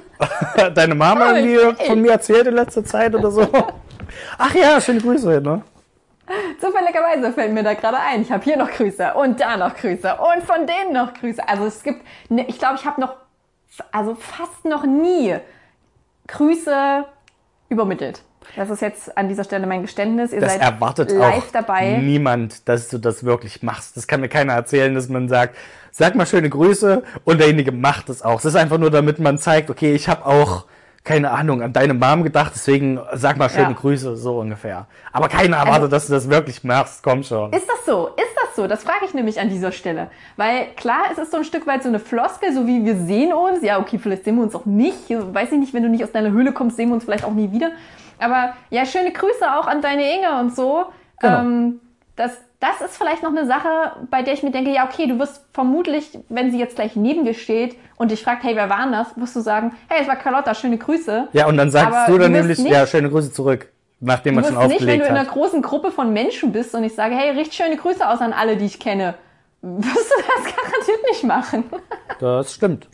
Ja. 0.56 0.70
Deine 0.70 0.94
Mama 0.94 1.26
Oh, 1.32 1.34
irgendwie 1.36 1.84
von 1.84 2.00
mir 2.00 2.12
erzählt 2.12 2.46
in 2.46 2.54
letzter 2.54 2.84
Zeit 2.84 3.14
oder 3.14 3.30
so. 3.30 3.46
Ach 4.38 4.54
ja, 4.54 4.80
schöne 4.80 5.00
Grüße, 5.00 5.40
ne? 5.40 5.62
Zufälligerweise 6.58 7.32
fällt 7.32 7.52
mir 7.52 7.62
da 7.62 7.74
gerade 7.74 7.98
ein, 7.98 8.22
ich 8.22 8.32
habe 8.32 8.42
hier 8.42 8.56
noch 8.56 8.70
Grüße 8.70 9.12
und 9.14 9.40
da 9.40 9.56
noch 9.58 9.74
Grüße 9.76 10.16
und 10.16 10.42
von 10.44 10.66
denen 10.66 10.92
noch 10.94 11.12
Grüße. 11.12 11.46
Also 11.46 11.66
es 11.66 11.82
gibt, 11.82 12.02
ne, 12.30 12.46
ich 12.48 12.58
glaube, 12.58 12.76
ich 12.76 12.86
habe 12.86 13.00
noch, 13.00 13.16
also 13.92 14.14
fast 14.14 14.64
noch 14.64 14.86
nie 14.86 15.36
Grüße 16.28 17.04
übermittelt. 17.68 18.22
Das 18.56 18.70
ist 18.70 18.82
jetzt 18.82 19.16
an 19.16 19.28
dieser 19.28 19.44
Stelle 19.44 19.66
mein 19.66 19.82
Geständnis. 19.82 20.32
Ihr 20.32 20.40
Das 20.40 20.52
seid 20.52 20.62
erwartet 20.62 21.10
live 21.10 21.44
auch 21.44 21.52
dabei. 21.52 21.96
niemand, 21.98 22.68
dass 22.68 22.88
du 22.88 22.98
das 22.98 23.24
wirklich 23.24 23.62
machst. 23.62 23.96
Das 23.96 24.06
kann 24.06 24.20
mir 24.20 24.28
keiner 24.28 24.52
erzählen, 24.52 24.94
dass 24.94 25.08
man 25.08 25.28
sagt, 25.28 25.56
sag 25.92 26.14
mal 26.14 26.26
schöne 26.26 26.50
Grüße 26.50 27.02
und 27.24 27.38
derjenige 27.40 27.72
macht 27.72 28.08
es 28.08 28.22
auch. 28.22 28.36
Das 28.36 28.46
ist 28.46 28.56
einfach 28.56 28.78
nur, 28.78 28.90
damit 28.90 29.18
man 29.18 29.38
zeigt, 29.38 29.70
okay, 29.70 29.94
ich 29.94 30.08
habe 30.08 30.26
auch 30.26 30.66
keine 31.04 31.30
Ahnung 31.30 31.62
an 31.62 31.72
deine 31.72 31.92
Mom 31.94 32.22
gedacht, 32.24 32.52
deswegen 32.54 32.98
sag 33.12 33.36
mal 33.36 33.50
schöne 33.50 33.62
Ja. 33.68 33.72
Grüße 33.72 34.16
so 34.16 34.38
ungefähr. 34.40 34.86
Aber 35.12 35.28
keiner 35.28 35.58
erwartet, 35.58 35.74
Also- 35.84 35.88
dass 35.88 36.06
du 36.06 36.12
das 36.14 36.30
wirklich 36.30 36.64
machst. 36.64 37.02
Komm 37.02 37.22
schon. 37.22 37.52
Ist 37.52 37.68
das 37.68 37.84
so? 37.84 38.08
Ist 38.16 38.34
das 38.42 38.56
so? 38.56 38.66
Das 38.66 38.82
frage 38.84 39.04
ich 39.04 39.12
nämlich 39.12 39.38
an 39.38 39.50
dieser 39.50 39.70
Stelle. 39.70 40.10
Weil 40.36 40.68
klar, 40.76 41.02
es 41.12 41.18
ist 41.18 41.30
so 41.30 41.36
ein 41.36 41.44
Stück 41.44 41.66
weit 41.66 41.82
so 41.82 41.90
eine 41.90 41.98
Floskel, 41.98 42.54
so 42.54 42.66
wie 42.66 42.84
wir 42.84 42.96
sehen 42.96 43.32
uns. 43.34 43.62
Ja, 43.62 43.78
okay, 43.78 43.98
vielleicht 43.98 44.24
sehen 44.24 44.36
wir 44.36 44.42
uns 44.44 44.54
auch 44.54 44.64
nicht. 44.64 45.10
Weiß 45.10 45.52
ich 45.52 45.58
nicht, 45.58 45.74
wenn 45.74 45.82
du 45.82 45.90
nicht 45.90 46.02
aus 46.02 46.12
deiner 46.12 46.30
Höhle 46.30 46.52
kommst, 46.52 46.76
sehen 46.76 46.88
wir 46.88 46.94
uns 46.94 47.04
vielleicht 47.04 47.24
auch 47.24 47.34
nie 47.34 47.52
wieder. 47.52 47.72
Aber 48.18 48.54
ja, 48.70 48.86
schöne 48.86 49.12
Grüße 49.12 49.44
auch 49.58 49.66
an 49.66 49.82
deine 49.82 50.02
Inge 50.16 50.40
und 50.40 50.56
so. 50.56 50.86
Genau. 51.20 51.38
Ähm, 51.40 51.80
das, 52.16 52.38
das 52.64 52.80
ist 52.88 52.96
vielleicht 52.96 53.22
noch 53.22 53.30
eine 53.30 53.46
Sache, 53.46 53.68
bei 54.10 54.22
der 54.22 54.34
ich 54.34 54.42
mir 54.42 54.50
denke, 54.50 54.70
ja, 54.70 54.84
okay, 54.86 55.06
du 55.06 55.18
wirst 55.18 55.44
vermutlich, 55.52 56.18
wenn 56.28 56.50
sie 56.50 56.58
jetzt 56.58 56.76
gleich 56.76 56.96
neben 56.96 57.24
dir 57.24 57.34
steht 57.34 57.76
und 57.96 58.10
dich 58.10 58.22
fragt, 58.22 58.42
hey, 58.44 58.56
wer 58.56 58.70
war 58.70 58.90
das? 58.90 59.08
Wirst 59.16 59.36
du 59.36 59.40
sagen, 59.40 59.72
hey, 59.88 59.98
es 60.02 60.08
war 60.08 60.16
Carlotta, 60.16 60.54
schöne 60.54 60.78
Grüße. 60.78 61.28
Ja, 61.32 61.46
und 61.46 61.56
dann 61.56 61.70
sagst 61.70 61.96
Aber 61.96 62.12
du 62.12 62.18
dann 62.18 62.32
du 62.32 62.38
nämlich, 62.38 62.58
nicht- 62.58 62.72
ja, 62.72 62.86
schöne 62.86 63.10
Grüße 63.10 63.32
zurück, 63.32 63.68
nachdem 64.00 64.36
man 64.36 64.44
schon 64.44 64.54
wirst 64.56 64.68
nicht, 64.68 64.70
wenn 64.70 64.76
aufgelegt 64.86 65.02
du 65.04 65.08
in 65.08 65.16
einer 65.16 65.26
hat. 65.26 65.32
großen 65.34 65.62
Gruppe 65.62 65.90
von 65.90 66.12
Menschen 66.12 66.52
bist 66.52 66.74
und 66.74 66.84
ich 66.84 66.94
sage, 66.94 67.14
hey, 67.14 67.30
richt 67.38 67.54
schöne 67.54 67.76
Grüße 67.76 68.06
aus 68.08 68.20
an 68.20 68.32
alle, 68.32 68.56
die 68.56 68.66
ich 68.66 68.80
kenne. 68.80 69.14
Wirst 69.62 70.10
du 70.10 70.22
das 70.22 70.54
garantiert 70.56 71.00
nicht 71.10 71.24
machen. 71.24 71.64
Das 72.20 72.52
stimmt. 72.54 72.86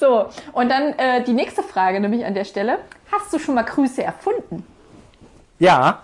So, 0.00 0.26
und 0.52 0.70
dann 0.70 0.94
äh, 0.98 1.22
die 1.24 1.32
nächste 1.34 1.62
Frage 1.62 2.00
nämlich 2.00 2.24
an 2.24 2.34
der 2.34 2.44
Stelle. 2.44 2.78
Hast 3.12 3.32
du 3.32 3.38
schon 3.38 3.54
mal 3.54 3.62
Grüße 3.62 4.02
erfunden? 4.02 4.64
Ja, 5.58 6.02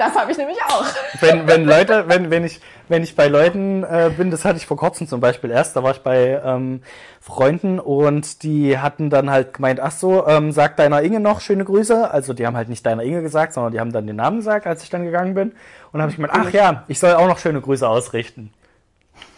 Das 0.00 0.14
habe 0.14 0.32
ich 0.32 0.38
nämlich 0.38 0.56
auch. 0.66 0.86
wenn, 1.20 1.46
wenn 1.46 1.66
Leute, 1.66 2.04
wenn, 2.08 2.30
wenn 2.30 2.42
ich, 2.42 2.62
wenn 2.88 3.02
ich 3.02 3.16
bei 3.16 3.28
Leuten 3.28 3.84
äh, 3.84 4.10
bin, 4.16 4.30
das 4.30 4.46
hatte 4.46 4.56
ich 4.56 4.64
vor 4.64 4.78
kurzem 4.78 5.06
zum 5.06 5.20
Beispiel 5.20 5.50
erst, 5.50 5.76
da 5.76 5.82
war 5.82 5.90
ich 5.90 6.00
bei 6.00 6.40
ähm, 6.42 6.82
Freunden 7.20 7.78
und 7.78 8.42
die 8.42 8.78
hatten 8.78 9.10
dann 9.10 9.28
halt 9.28 9.52
gemeint, 9.52 9.78
ach 9.78 9.90
so, 9.90 10.26
ähm, 10.26 10.52
sag 10.52 10.78
deiner 10.78 11.02
Inge 11.02 11.20
noch 11.20 11.42
schöne 11.42 11.66
Grüße. 11.66 12.10
Also 12.10 12.32
die 12.32 12.46
haben 12.46 12.56
halt 12.56 12.70
nicht 12.70 12.86
deiner 12.86 13.02
Inge 13.02 13.20
gesagt, 13.20 13.52
sondern 13.52 13.74
die 13.74 13.80
haben 13.80 13.92
dann 13.92 14.06
den 14.06 14.16
Namen 14.16 14.38
gesagt, 14.38 14.66
als 14.66 14.82
ich 14.82 14.88
dann 14.88 15.04
gegangen 15.04 15.34
bin. 15.34 15.52
Und 15.92 16.00
habe 16.00 16.10
ich 16.10 16.16
gemeint, 16.16 16.32
ach 16.34 16.50
ja, 16.50 16.84
ich 16.88 16.98
soll 16.98 17.12
auch 17.12 17.28
noch 17.28 17.38
schöne 17.38 17.60
Grüße 17.60 17.86
ausrichten. 17.86 18.54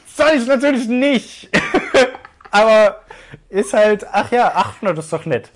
Soll 0.07 0.31
ich 0.37 0.47
natürlich 0.47 0.87
nicht. 0.87 1.51
Aber 2.53 3.01
ist 3.49 3.75
halt, 3.75 4.07
ach 4.13 4.31
ja, 4.31 4.53
ach, 4.55 4.75
das 4.81 5.07
ist 5.07 5.13
doch 5.13 5.27
nett. 5.27 5.51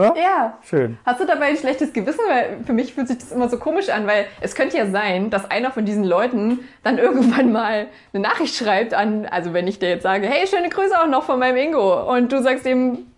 Ne? 0.00 0.14
Ja. 0.16 0.58
Schön. 0.62 0.96
Hast 1.04 1.20
du 1.20 1.26
dabei 1.26 1.46
ein 1.46 1.58
schlechtes 1.58 1.92
Gewissen? 1.92 2.20
Weil 2.26 2.64
für 2.64 2.72
mich 2.72 2.94
fühlt 2.94 3.08
sich 3.08 3.18
das 3.18 3.32
immer 3.32 3.50
so 3.50 3.58
komisch 3.58 3.90
an, 3.90 4.06
weil 4.06 4.24
es 4.40 4.54
könnte 4.54 4.78
ja 4.78 4.86
sein, 4.86 5.28
dass 5.28 5.50
einer 5.50 5.70
von 5.70 5.84
diesen 5.84 6.04
Leuten 6.04 6.60
dann 6.82 6.96
irgendwann 7.10 7.52
mal 7.52 7.88
eine 8.14 8.22
Nachricht 8.22 8.56
schreibt 8.56 8.94
an, 8.94 9.26
also 9.26 9.52
wenn 9.52 9.68
ich 9.68 9.78
dir 9.78 9.90
jetzt 9.90 10.04
sage, 10.04 10.26
hey, 10.26 10.46
schöne 10.46 10.70
Grüße 10.70 10.98
auch 10.98 11.06
noch 11.06 11.24
von 11.24 11.38
meinem 11.38 11.58
Ingo. 11.58 12.10
Und 12.10 12.32
du 12.32 12.42
sagst 12.42 12.64
ihm 12.64 13.10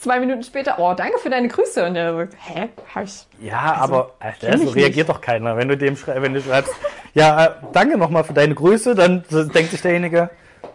zwei 0.00 0.18
Minuten 0.18 0.42
später, 0.42 0.80
oh, 0.80 0.94
danke 0.96 1.18
für 1.18 1.30
deine 1.30 1.46
Grüße. 1.46 1.86
Und 1.86 1.94
der 1.94 2.12
sagt, 2.12 2.34
hä, 2.44 2.68
hab 2.92 3.04
ich. 3.04 3.24
Ja, 3.40 3.76
aber 3.78 4.14
Alter, 4.18 4.48
kenn 4.48 4.66
so 4.66 4.70
reagiert 4.70 5.08
doch 5.08 5.20
keiner, 5.20 5.56
wenn 5.56 5.68
du 5.68 5.76
dem 5.76 5.96
schrei 5.96 6.20
wenn 6.20 6.34
du 6.34 6.40
schreibst, 6.40 6.74
ja, 7.14 7.44
äh, 7.44 7.50
danke 7.72 7.96
nochmal 7.96 8.24
für 8.24 8.32
deine 8.32 8.56
Grüße, 8.56 8.96
dann 8.96 9.22
denkt 9.30 9.70
sich 9.70 9.80
derjenige, 9.80 10.30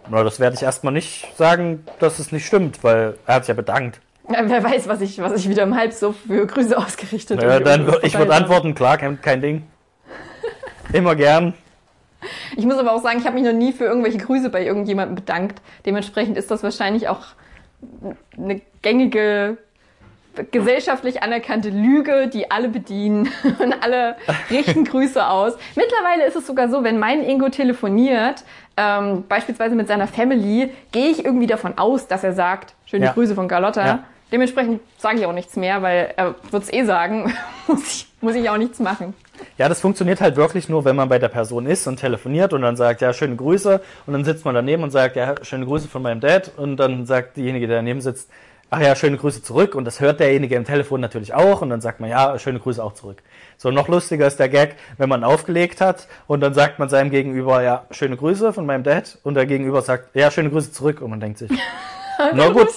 na, 0.09 0.23
das 0.23 0.39
werde 0.39 0.55
ich 0.55 0.63
erstmal 0.63 0.93
nicht 0.93 1.35
sagen, 1.35 1.85
dass 1.99 2.19
es 2.19 2.31
nicht 2.31 2.45
stimmt, 2.45 2.85
weil 2.85 3.15
er 3.25 3.35
hat 3.35 3.43
sich 3.43 3.49
ja 3.49 3.55
bedankt. 3.55 3.99
Ja, 4.29 4.39
wer 4.47 4.63
weiß, 4.63 4.87
was 4.87 5.01
ich, 5.01 5.19
was 5.19 5.33
ich 5.33 5.49
wieder 5.49 5.63
im 5.63 5.75
Halb 5.75 5.93
so 5.93 6.13
für 6.13 6.45
Grüße 6.45 6.77
ausgerichtet 6.77 7.41
Ja, 7.41 7.57
und 7.57 7.65
dann 7.65 7.85
würd, 7.85 8.03
ich 8.03 8.13
würde 8.13 8.33
habe. 8.33 8.43
antworten, 8.43 8.75
klar, 8.75 8.97
kein, 8.97 9.19
kein 9.21 9.41
Ding. 9.41 9.63
Immer 10.93 11.15
gern. 11.15 11.53
Ich 12.55 12.65
muss 12.65 12.77
aber 12.77 12.93
auch 12.93 13.01
sagen, 13.01 13.19
ich 13.19 13.25
habe 13.25 13.35
mich 13.35 13.43
noch 13.43 13.53
nie 13.57 13.73
für 13.73 13.85
irgendwelche 13.85 14.19
Grüße 14.19 14.49
bei 14.49 14.63
irgendjemandem 14.63 15.15
bedankt. 15.15 15.61
Dementsprechend 15.85 16.37
ist 16.37 16.51
das 16.51 16.61
wahrscheinlich 16.61 17.07
auch 17.07 17.25
eine 18.37 18.61
gängige, 18.83 19.57
gesellschaftlich 20.51 21.23
anerkannte 21.23 21.69
Lüge, 21.69 22.27
die 22.27 22.49
alle 22.51 22.69
bedienen 22.69 23.29
und 23.59 23.73
alle 23.81 24.15
richten 24.49 24.85
Grüße 24.85 25.25
aus. 25.25 25.53
Mittlerweile 25.75 26.25
ist 26.25 26.35
es 26.35 26.47
sogar 26.47 26.69
so, 26.69 26.83
wenn 26.83 26.99
mein 26.99 27.23
Ingo 27.23 27.49
telefoniert, 27.49 28.43
ähm, 28.77 29.25
beispielsweise 29.27 29.75
mit 29.75 29.87
seiner 29.87 30.07
Family, 30.07 30.71
gehe 30.91 31.09
ich 31.09 31.25
irgendwie 31.25 31.47
davon 31.47 31.77
aus, 31.77 32.07
dass 32.07 32.23
er 32.23 32.33
sagt, 32.33 32.73
schöne 32.85 33.05
Ja. 33.05 33.11
Grüße 33.11 33.35
von 33.35 33.47
Carlotta. 33.47 33.85
Ja. 33.85 34.03
Dementsprechend 34.31 34.79
sage 34.97 35.19
ich 35.19 35.25
auch 35.25 35.33
nichts 35.33 35.57
mehr, 35.57 35.81
weil 35.81 36.13
er 36.15 36.35
wird 36.51 36.63
es 36.63 36.71
eh 36.71 36.85
sagen, 36.85 37.33
muss 37.67 37.85
ich, 37.85 38.07
muss 38.21 38.35
ich 38.35 38.49
auch 38.49 38.57
nichts 38.57 38.79
machen. 38.79 39.13
Ja, 39.57 39.67
das 39.67 39.81
funktioniert 39.81 40.21
halt 40.21 40.35
wirklich 40.35 40.69
nur, 40.69 40.85
wenn 40.85 40.95
man 40.95 41.09
bei 41.09 41.19
der 41.19 41.27
Person 41.27 41.65
ist 41.65 41.87
und 41.87 41.97
telefoniert 41.97 42.53
und 42.53 42.61
dann 42.61 42.75
sagt, 42.75 43.01
ja, 43.01 43.11
schöne 43.11 43.35
Grüße 43.35 43.81
und 44.05 44.13
dann 44.13 44.23
sitzt 44.23 44.45
man 44.45 44.55
daneben 44.55 44.83
und 44.83 44.91
sagt, 44.91 45.15
ja, 45.15 45.35
schöne 45.41 45.65
Grüße 45.65 45.87
von 45.87 46.01
meinem 46.01 46.21
Dad 46.21 46.51
und 46.57 46.77
dann 46.77 47.05
sagt 47.05 47.37
diejenige, 47.37 47.67
der 47.67 47.77
daneben 47.77 48.01
sitzt, 48.01 48.29
ach 48.73 48.79
ja, 48.79 48.95
schöne 48.95 49.17
Grüße 49.17 49.43
zurück 49.43 49.75
und 49.75 49.85
das 49.85 49.99
hört 49.99 50.19
derjenige 50.19 50.55
im 50.55 50.65
Telefon 50.65 51.01
natürlich 51.01 51.33
auch 51.33 51.61
und 51.61 51.69
dann 51.69 51.81
sagt 51.81 51.99
man, 51.99 52.09
ja, 52.09 52.39
schöne 52.39 52.59
Grüße 52.59 52.83
auch 52.83 52.93
zurück. 52.93 53.21
So, 53.57 53.69
noch 53.69 53.87
lustiger 53.87 54.25
ist 54.25 54.39
der 54.39 54.49
Gag, 54.49 54.75
wenn 54.97 55.09
man 55.09 55.23
aufgelegt 55.23 55.81
hat 55.81 56.07
und 56.25 56.41
dann 56.41 56.53
sagt 56.53 56.79
man 56.79 56.89
seinem 56.89 57.11
Gegenüber, 57.11 57.61
ja, 57.61 57.85
schöne 57.91 58.17
Grüße 58.17 58.53
von 58.53 58.65
meinem 58.65 58.83
Dad 58.83 59.17
und 59.23 59.35
der 59.35 59.45
Gegenüber 59.45 59.81
sagt, 59.81 60.15
ja, 60.15 60.31
schöne 60.31 60.49
Grüße 60.49 60.71
zurück 60.71 61.01
und 61.01 61.09
man 61.11 61.19
denkt 61.19 61.37
sich, 61.37 61.51
Dann 62.17 62.31
Na 62.35 62.49
gut. 62.49 62.67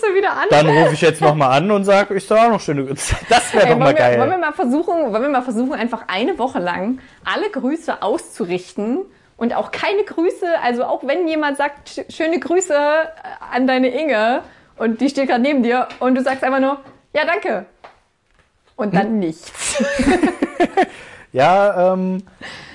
Dann 0.48 0.66
rufe 0.68 0.94
ich 0.94 1.00
jetzt 1.02 1.20
nochmal 1.20 1.58
an 1.58 1.70
und 1.70 1.84
sage, 1.84 2.14
ich 2.14 2.26
soll 2.26 2.38
auch 2.38 2.48
noch 2.50 2.60
schöne 2.60 2.86
Grüße. 2.86 3.14
Das 3.28 3.52
wäre 3.52 3.68
doch 3.68 3.78
mal 3.78 3.88
wir, 3.88 3.94
geil. 3.94 4.18
wollen 4.18 4.30
wir 4.30 4.38
mal 4.38 4.52
versuchen, 4.52 5.12
wollen 5.12 5.22
wir 5.22 5.28
mal 5.28 5.42
versuchen, 5.42 5.74
einfach 5.74 6.04
eine 6.08 6.38
Woche 6.38 6.60
lang 6.60 6.98
alle 7.24 7.50
Grüße 7.50 8.02
auszurichten 8.02 9.00
und 9.36 9.54
auch 9.54 9.70
keine 9.70 10.02
Grüße, 10.04 10.46
also 10.62 10.84
auch 10.84 11.06
wenn 11.06 11.28
jemand 11.28 11.56
sagt, 11.58 11.88
sch- 11.90 12.10
schöne 12.14 12.38
Grüße 12.40 12.72
äh, 12.74 13.54
an 13.54 13.66
deine 13.66 13.88
Inge 13.88 14.42
und 14.76 15.00
die 15.00 15.08
steht 15.08 15.28
gerade 15.28 15.42
neben 15.42 15.62
dir 15.62 15.88
und 16.00 16.14
du 16.14 16.22
sagst 16.22 16.44
einfach 16.44 16.60
nur, 16.60 16.80
ja, 17.14 17.24
danke. 17.24 17.66
Und 18.76 18.92
Hm? 18.92 18.98
dann 18.98 19.18
nichts. 19.18 19.52
Ja, 21.34 21.92
ähm, 21.92 22.22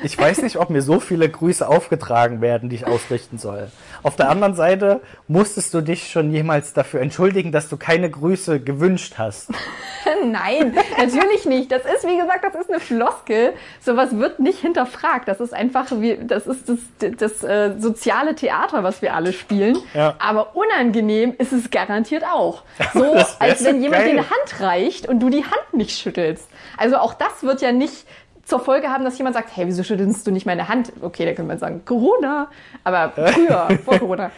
ich 0.04 0.18
weiß 0.18 0.42
nicht, 0.42 0.58
ob 0.58 0.70
mir 0.70 0.82
so 0.82 1.00
viele 1.00 1.30
Grüße 1.30 1.66
aufgetragen 1.66 2.42
werden, 2.42 2.68
die 2.68 2.76
ich 2.76 2.86
ausrichten 2.86 3.38
soll. 3.38 3.72
Auf 4.04 4.18
der 4.18 4.30
anderen 4.30 4.54
Seite 4.54 5.00
musstest 5.30 5.74
du 5.74 5.80
dich 5.80 6.12
schon 6.12 6.30
jemals 6.30 6.74
dafür 6.74 7.00
entschuldigen, 7.00 7.54
dass 7.54 7.70
du 7.70 7.78
keine 7.78 8.10
Grüße 8.10 8.60
gewünscht 8.60 9.14
hast. 9.18 9.52
Nein, 10.26 10.76
natürlich 10.98 11.46
nicht. 11.46 11.72
Das 11.72 11.84
ist, 11.84 12.08
wie 12.08 12.18
gesagt, 12.18 12.44
das 12.44 12.56
ist 12.56 12.70
eine 12.70 12.80
Floskel. 12.80 13.54
Sowas 13.82 14.18
wird 14.18 14.40
nicht 14.40 14.60
hinterfragt. 14.60 15.28
Das 15.28 15.40
ist 15.40 15.54
einfach, 15.54 15.86
wie, 15.92 16.18
das 16.22 16.48
ist 16.48 16.70
das, 16.70 16.78
das 17.18 17.44
äh, 17.44 17.74
soziale 17.80 18.36
Theater, 18.36 18.84
was 18.84 19.02
wir 19.02 19.14
alle 19.16 19.34
spielen. 19.34 19.78
Ja. 19.94 20.16
Aber 20.20 20.56
unangenehm 20.56 21.34
ist 21.38 21.52
es 21.54 21.70
garantiert 21.72 22.24
auch. 22.24 22.64
So, 22.94 23.14
Das 23.14 23.40
als 23.42 23.64
wenn 23.64 23.82
jemand 23.82 24.04
dir 24.06 24.10
eine 24.12 24.30
Hand 24.30 24.60
reicht 24.60 25.08
und 25.08 25.20
du 25.20 25.30
die 25.30 25.44
Hand 25.44 25.74
nicht 25.74 25.98
schüttelst. 26.00 26.50
Also 26.78 26.98
auch 26.98 27.14
das 27.14 27.44
wird 27.44 27.62
ja 27.62 27.72
nicht 27.72 28.06
zur 28.46 28.60
Folge 28.60 28.90
haben, 28.90 29.04
dass 29.04 29.18
jemand 29.18 29.36
sagt, 29.36 29.50
hey, 29.56 29.68
wieso 29.68 29.84
schüttelst 29.84 30.26
du 30.26 30.32
nicht 30.32 30.46
meine 30.48 30.68
Hand? 30.68 30.92
Okay, 31.02 31.24
da 31.26 31.34
könnte 31.34 31.44
man 31.50 31.60
sagen, 31.60 31.84
Corona. 31.86 32.50
Aber 32.84 33.12
früher, 33.16 33.68
vor 33.86 34.00
Corona. 34.00 34.32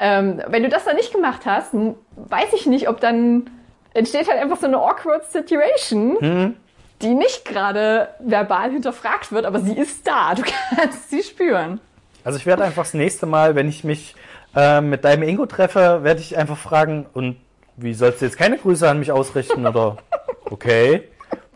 Ähm, 0.00 0.40
wenn 0.46 0.62
du 0.62 0.68
das 0.68 0.84
dann 0.84 0.96
nicht 0.96 1.12
gemacht 1.12 1.42
hast, 1.44 1.74
m- 1.74 1.96
weiß 2.16 2.52
ich 2.54 2.66
nicht, 2.66 2.88
ob 2.88 3.00
dann 3.00 3.50
entsteht 3.94 4.28
halt 4.28 4.40
einfach 4.40 4.58
so 4.58 4.66
eine 4.66 4.76
awkward 4.78 5.24
situation, 5.30 6.18
Hm? 6.20 6.56
die 7.02 7.14
nicht 7.14 7.44
gerade 7.44 8.08
verbal 8.18 8.70
hinterfragt 8.72 9.30
wird, 9.32 9.44
aber 9.46 9.60
sie 9.60 9.76
ist 9.76 10.06
da. 10.06 10.34
Du 10.34 10.42
kannst 10.76 11.10
sie 11.10 11.22
spüren. 11.22 11.80
Also 12.24 12.38
ich 12.38 12.46
werde 12.46 12.64
einfach 12.64 12.82
das 12.82 12.94
nächste 12.94 13.26
Mal, 13.26 13.54
wenn 13.54 13.68
ich 13.68 13.84
mich 13.84 14.14
äh, 14.56 14.80
mit 14.80 15.04
deinem 15.04 15.22
Ingo 15.22 15.46
treffe, 15.46 16.00
werde 16.02 16.20
ich 16.20 16.36
einfach 16.36 16.58
fragen, 16.58 17.06
und 17.14 17.36
wie 17.76 17.94
sollst 17.94 18.20
du 18.20 18.24
jetzt 18.26 18.36
keine 18.36 18.58
Grüße 18.58 18.88
an 18.88 18.98
mich 18.98 19.12
ausrichten? 19.12 19.66
Oder 19.66 19.98
okay. 20.50 21.04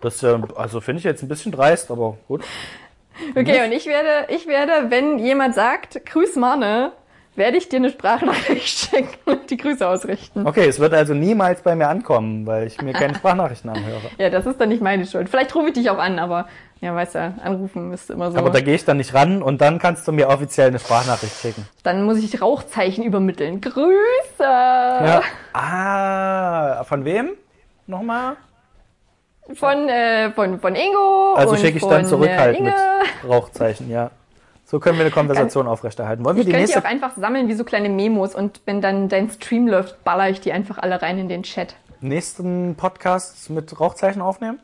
Das 0.00 0.22
äh, 0.22 0.38
also 0.56 0.80
finde 0.80 0.98
ich 0.98 1.04
jetzt 1.04 1.22
ein 1.22 1.28
bisschen 1.28 1.52
dreist, 1.52 1.90
aber 1.90 2.16
gut. 2.28 2.42
Okay, 3.36 3.64
und 3.64 3.72
ich 3.72 3.86
werde, 3.86 4.32
ich 4.32 4.46
werde, 4.46 4.90
wenn 4.90 5.18
jemand 5.18 5.54
sagt, 5.54 6.04
grüß 6.06 6.36
Marne, 6.36 6.92
werde 7.34 7.56
ich 7.56 7.68
dir 7.68 7.76
eine 7.76 7.90
Sprachnachricht 7.90 8.68
schicken 8.90 9.16
und 9.24 9.50
die 9.50 9.56
Grüße 9.56 9.86
ausrichten. 9.86 10.46
Okay, 10.46 10.66
es 10.68 10.78
wird 10.78 10.92
also 10.94 11.14
niemals 11.14 11.62
bei 11.62 11.74
mir 11.74 11.88
ankommen, 11.88 12.46
weil 12.46 12.66
ich 12.66 12.80
mir 12.82 12.92
keine 12.92 13.14
Sprachnachrichten 13.18 13.70
anhöre. 13.70 14.00
Ja, 14.18 14.30
das 14.30 14.46
ist 14.46 14.60
dann 14.60 14.68
nicht 14.68 14.82
meine 14.82 15.06
Schuld. 15.06 15.28
Vielleicht 15.28 15.54
rufe 15.54 15.68
ich 15.68 15.74
dich 15.74 15.90
auch 15.90 15.98
an, 15.98 16.18
aber 16.18 16.46
ja, 16.80 16.94
weißt 16.94 17.14
du, 17.14 17.34
anrufen 17.42 17.92
ist 17.92 18.10
immer 18.10 18.32
so. 18.32 18.38
Aber 18.38 18.50
da 18.50 18.60
gehe 18.60 18.74
ich 18.74 18.84
dann 18.84 18.96
nicht 18.96 19.14
ran 19.14 19.42
und 19.42 19.60
dann 19.60 19.78
kannst 19.78 20.06
du 20.08 20.12
mir 20.12 20.28
offiziell 20.28 20.68
eine 20.68 20.78
Sprachnachricht 20.78 21.40
schicken. 21.40 21.66
dann 21.84 22.02
muss 22.02 22.18
ich 22.18 22.42
Rauchzeichen 22.42 23.04
übermitteln. 23.04 23.60
Grüße! 23.60 23.92
Ja. 24.40 25.22
Ah, 25.52 26.84
von 26.84 27.04
wem? 27.04 27.30
Nochmal? 27.86 28.36
Von, 29.54 29.88
äh, 29.88 30.30
von, 30.32 30.60
von 30.60 30.74
Ingo. 30.74 31.34
Also 31.34 31.56
schicke 31.56 31.78
ich 31.78 31.84
dann 31.84 32.06
zurück 32.06 32.28
äh, 32.28 32.36
halt 32.36 32.58
Inge. 32.58 32.70
mit 32.70 33.30
Rauchzeichen, 33.30 33.90
ja. 33.90 34.10
So 34.72 34.80
können 34.80 34.96
wir 34.96 35.04
eine 35.04 35.12
Konversation 35.12 35.68
aufrechterhalten. 35.68 36.24
Wollen 36.24 36.36
wir 36.36 36.40
Ich 36.40 36.46
die 36.46 36.52
könnte 36.52 36.66
die 36.66 36.72
nächste 36.72 36.88
auch 36.88 36.90
einfach 36.90 37.14
sammeln 37.20 37.46
wie 37.46 37.52
so 37.52 37.62
kleine 37.62 37.90
Memos 37.90 38.34
und 38.34 38.62
wenn 38.64 38.80
dann 38.80 39.10
dein 39.10 39.28
Stream 39.30 39.68
läuft, 39.68 40.02
baller 40.02 40.30
ich 40.30 40.40
die 40.40 40.50
einfach 40.50 40.78
alle 40.78 41.02
rein 41.02 41.18
in 41.18 41.28
den 41.28 41.42
Chat. 41.42 41.76
nächsten 42.00 42.74
Podcast 42.74 43.50
mit 43.50 43.78
Rauchzeichen 43.78 44.22
aufnehmen? 44.22 44.58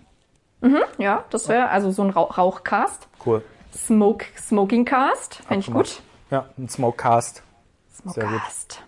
Ja, 0.96 1.24
das 1.28 1.50
wäre 1.50 1.68
also 1.68 1.90
so 1.90 2.02
ein 2.02 2.08
Rauch 2.08 2.38
Rauchcast. 2.38 3.06
Cool. 3.24 3.44
Smoke, 3.76 4.24
Smoking 4.38 4.86
Cast. 4.86 5.42
Fände 5.46 5.60
ich 5.60 5.70
gut. 5.70 6.00
Ja, 6.30 6.46
ein 6.56 6.70
Smokecast. 6.70 7.42
Smokecast. 8.00 8.82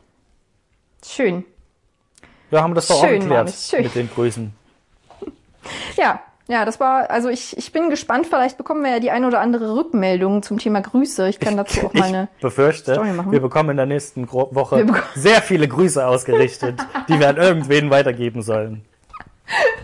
Schön. 1.04 1.44
Ja, 2.50 2.62
haben 2.62 2.70
wir 2.70 2.76
das 2.76 2.88
doch 2.88 2.98
Schön, 3.04 3.16
auch 3.18 3.20
geklärt 3.20 3.50
schön. 3.50 3.82
mit 3.82 3.94
den 3.94 4.08
Grüßen. 4.10 4.54
Ja, 5.96 6.22
ja, 6.50 6.64
das 6.64 6.80
war, 6.80 7.10
also 7.10 7.28
ich, 7.28 7.56
ich 7.56 7.72
bin 7.72 7.88
gespannt, 7.90 8.26
vielleicht 8.26 8.58
bekommen 8.58 8.82
wir 8.82 8.90
ja 8.90 9.00
die 9.00 9.10
ein 9.10 9.24
oder 9.24 9.40
andere 9.40 9.74
Rückmeldung 9.76 10.42
zum 10.42 10.58
Thema 10.58 10.80
Grüße. 10.80 11.28
Ich 11.28 11.38
kann 11.38 11.56
dazu 11.56 11.86
auch 11.86 11.94
meine. 11.94 12.28
ich 12.36 12.42
befürchte, 12.42 12.94
Story 12.94 13.12
machen. 13.12 13.30
wir 13.32 13.40
bekommen 13.40 13.70
in 13.70 13.76
der 13.76 13.86
nächsten 13.86 14.26
Gro 14.26 14.48
Woche 14.54 14.84
sehr 15.14 15.40
viele 15.42 15.68
Grüße 15.68 16.04
ausgerichtet, 16.04 16.80
die 17.08 17.18
wir 17.20 17.28
an 17.28 17.36
irgendwen 17.36 17.90
weitergeben 17.90 18.42
sollen. 18.42 18.84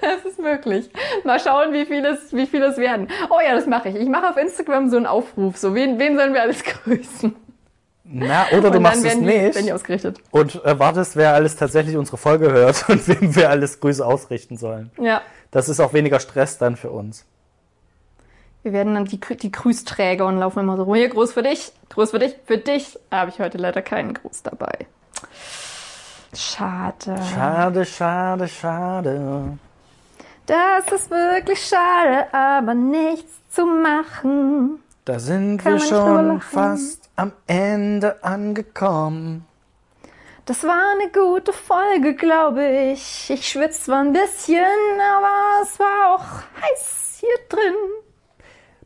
Das 0.00 0.24
ist 0.24 0.38
möglich. 0.38 0.88
Mal 1.24 1.40
schauen, 1.40 1.72
wie 1.72 1.86
viel 1.86 2.04
es, 2.04 2.32
wie 2.32 2.46
viel 2.46 2.62
es 2.62 2.76
werden. 2.76 3.08
Oh 3.30 3.38
ja, 3.44 3.52
das 3.54 3.66
mache 3.66 3.88
ich. 3.88 3.96
Ich 3.96 4.08
mache 4.08 4.28
auf 4.28 4.36
Instagram 4.36 4.88
so 4.90 4.96
einen 4.96 5.06
Aufruf. 5.06 5.56
So, 5.56 5.74
wen, 5.74 5.98
wen 5.98 6.16
sollen 6.16 6.34
wir 6.34 6.42
alles 6.42 6.62
grüßen? 6.84 7.34
Na, 8.04 8.46
oder 8.52 8.70
du 8.70 8.76
Und 8.76 8.82
machst 8.84 9.04
dann 9.04 9.24
es 9.26 9.52
die, 9.52 9.58
die 9.58 9.62
nicht 9.64 9.72
ausgerichtet. 9.72 10.18
und 10.30 10.62
erwartest, 10.64 11.16
wer 11.16 11.34
alles 11.34 11.56
tatsächlich 11.56 11.96
unsere 11.96 12.16
Folge 12.16 12.52
hört 12.52 12.88
und 12.88 13.08
wem 13.08 13.34
wir 13.34 13.50
alles 13.50 13.80
Grüße 13.80 14.06
ausrichten 14.06 14.56
sollen. 14.56 14.92
Ja. 15.00 15.22
Das 15.51 15.68
ist 15.68 15.80
auch 15.80 15.92
weniger 15.92 16.20
Stress 16.20 16.59
dann 16.59 16.76
für 16.76 16.90
uns. 16.90 17.24
Wir 18.62 18.72
werden 18.72 18.94
dann 18.94 19.05
die, 19.05 19.20
die 19.20 19.53
Grüßträger 19.53 20.26
und 20.26 20.38
laufen 20.38 20.61
immer 20.61 20.76
so 20.76 20.82
rum. 20.82 20.94
Hier, 20.97 21.09
Gruß 21.09 21.32
für 21.32 21.42
dich, 21.42 21.72
Gruß 21.90 22.11
für 22.11 22.18
dich, 22.18 22.34
für 22.47 22.59
dich. 22.59 22.99
Habe 23.12 23.30
ich 23.30 23.38
heute 23.38 23.59
leider 23.59 23.80
keinen 23.80 24.14
Gruß 24.14 24.42
dabei. 24.42 24.86
Schade. 26.34 27.16
Schade, 27.32 27.84
schade, 27.84 28.49
schade. 28.49 29.59
Das 30.47 30.92
ist 30.92 31.11
wirklich 31.11 31.64
schade, 31.64 32.26
aber 32.32 32.74
nichts 32.74 33.32
zu 33.51 33.64
machen. 33.66 34.80
Da 35.05 35.18
sind 35.20 35.59
Kann 35.59 35.74
wir 35.74 35.80
schon 35.80 36.40
fast 36.40 37.09
am 37.14 37.32
Ende 37.47 38.22
angekommen. 38.24 39.47
Das 40.47 40.62
war 40.62 40.92
eine 40.92 41.11
gute 41.11 41.53
Folge, 41.53 42.14
glaube 42.14 42.92
ich. 42.92 43.28
Ich 43.30 43.49
schwitze 43.49 43.82
zwar 43.82 44.03
ein 44.05 44.12
bisschen, 44.12 44.62
aber 45.16 45.62
es 45.64 45.76
war 45.80 46.14
auch 46.14 46.24
heiß 46.62 47.18
hier 47.18 47.36
drin. 47.49 47.74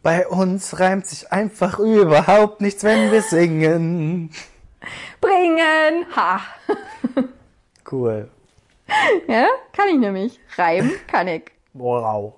Bei 0.02 0.26
uns 0.26 0.80
reimt 0.80 1.06
sich 1.06 1.30
einfach 1.30 1.78
überhaupt 1.78 2.62
nichts, 2.62 2.82
wenn 2.82 3.12
wir 3.12 3.20
singen. 3.20 4.30
Bringen, 5.20 6.06
ha. 6.16 6.40
Cool. 7.90 8.30
Ja, 9.28 9.46
kann 9.74 9.88
ich 9.88 9.98
nämlich. 9.98 10.40
Reiben 10.56 10.92
kann 11.08 11.28
ich. 11.28 11.50
Wow. 11.74 12.34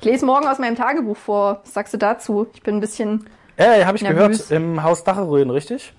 Ich 0.00 0.06
lese 0.06 0.24
morgen 0.24 0.46
aus 0.46 0.60
meinem 0.60 0.76
Tagebuch 0.76 1.16
vor. 1.16 1.62
Was 1.64 1.74
sagst 1.74 1.94
du 1.94 1.98
dazu? 1.98 2.46
Ich 2.54 2.62
bin 2.62 2.76
ein 2.76 2.80
bisschen. 2.80 3.28
Ja, 3.58 3.84
habe 3.86 3.96
ich 3.96 4.02
Nervös. 4.04 4.48
gehört, 4.48 4.50
im 4.52 4.82
Haus 4.84 5.02
Dacheröhen, 5.02 5.50
richtig? 5.50 5.92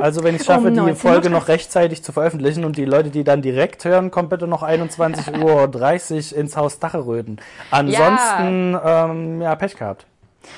Also 0.00 0.24
wenn 0.24 0.34
ich 0.34 0.42
es 0.42 0.46
schaffe, 0.46 0.68
Um 0.68 0.74
die 0.74 0.80
19:30 0.80 0.94
Folge 0.94 1.30
noch 1.30 1.48
rechtzeitig 1.48 2.02
zu 2.02 2.12
veröffentlichen 2.12 2.64
und 2.64 2.76
die 2.76 2.84
Leute, 2.84 3.10
die 3.10 3.24
dann 3.24 3.42
direkt 3.42 3.84
hören, 3.84 4.10
kommen 4.10 4.28
bitte 4.28 4.46
noch 4.46 4.62
21.30 4.62 6.32
Uhr 6.32 6.38
ins 6.38 6.56
Haus 6.56 6.78
Dacheröden. 6.78 7.40
Ansonsten, 7.70 8.72
ja, 8.72 9.06
ähm, 9.06 9.42
ja 9.42 9.54
Pech 9.56 9.76
gehabt. 9.76 10.06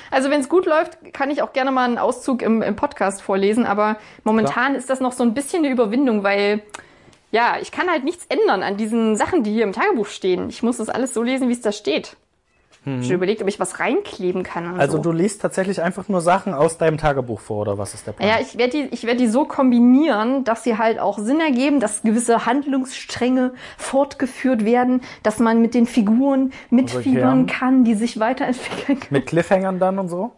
Also 0.09 0.29
wenn 0.29 0.41
es 0.41 0.49
gut 0.49 0.65
läuft, 0.65 1.13
kann 1.13 1.29
ich 1.29 1.41
auch 1.41 1.53
gerne 1.53 1.71
mal 1.71 1.85
einen 1.85 1.97
Auszug 1.97 2.41
im, 2.41 2.61
im 2.61 2.75
Podcast 2.75 3.21
vorlesen, 3.21 3.65
aber 3.65 3.97
momentan 4.23 4.75
ist 4.75 4.89
das 4.89 4.99
noch 4.99 5.11
so 5.11 5.23
ein 5.23 5.33
bisschen 5.33 5.63
eine 5.63 5.73
Überwindung, 5.73 6.23
weil 6.23 6.61
ja, 7.31 7.55
ich 7.61 7.71
kann 7.71 7.89
halt 7.89 8.03
nichts 8.03 8.25
ändern 8.27 8.61
an 8.61 8.77
diesen 8.77 9.15
Sachen, 9.15 9.43
die 9.43 9.53
hier 9.53 9.63
im 9.63 9.73
Tagebuch 9.73 10.07
stehen. 10.07 10.49
Ich 10.49 10.63
muss 10.63 10.77
das 10.77 10.89
alles 10.89 11.13
so 11.13 11.23
lesen, 11.23 11.47
wie 11.47 11.53
es 11.53 11.61
da 11.61 11.71
steht. 11.71 12.17
Ich 12.83 12.91
habe 12.91 13.03
schon 13.03 13.15
überlegt, 13.15 13.43
ob 13.43 13.47
ich 13.47 13.59
was 13.59 13.79
reinkleben 13.79 14.41
kann. 14.41 14.79
Also 14.79 14.97
so. 14.97 15.03
du 15.03 15.11
liest 15.11 15.39
tatsächlich 15.41 15.83
einfach 15.83 16.09
nur 16.09 16.19
Sachen 16.21 16.55
aus 16.55 16.79
deinem 16.79 16.97
Tagebuch 16.97 17.39
vor, 17.39 17.59
oder 17.61 17.77
was 17.77 17.93
ist 17.93 18.07
der 18.07 18.13
Plan? 18.13 18.27
Ja, 18.27 18.39
ich 18.41 18.57
werde 18.57 18.71
die, 18.71 18.83
ich 18.91 19.03
werd 19.05 19.19
die 19.19 19.27
so 19.27 19.45
kombinieren, 19.45 20.43
dass 20.45 20.63
sie 20.63 20.79
halt 20.79 20.99
auch 20.99 21.19
Sinn 21.19 21.39
ergeben, 21.39 21.79
dass 21.79 22.01
gewisse 22.01 22.47
Handlungsstränge 22.47 23.53
fortgeführt 23.77 24.65
werden, 24.65 25.01
dass 25.21 25.37
man 25.37 25.61
mit 25.61 25.75
den 25.75 25.85
Figuren 25.85 26.53
mitfiebern 26.71 27.43
Okay. 27.43 27.53
kann, 27.53 27.83
die 27.83 27.93
sich 27.93 28.19
weiterentwickeln 28.19 28.99
können. 28.99 29.11
Mit 29.11 29.27
Cliffhangern 29.27 29.77
dann 29.77 29.99
und 29.99 30.09
so? 30.09 30.31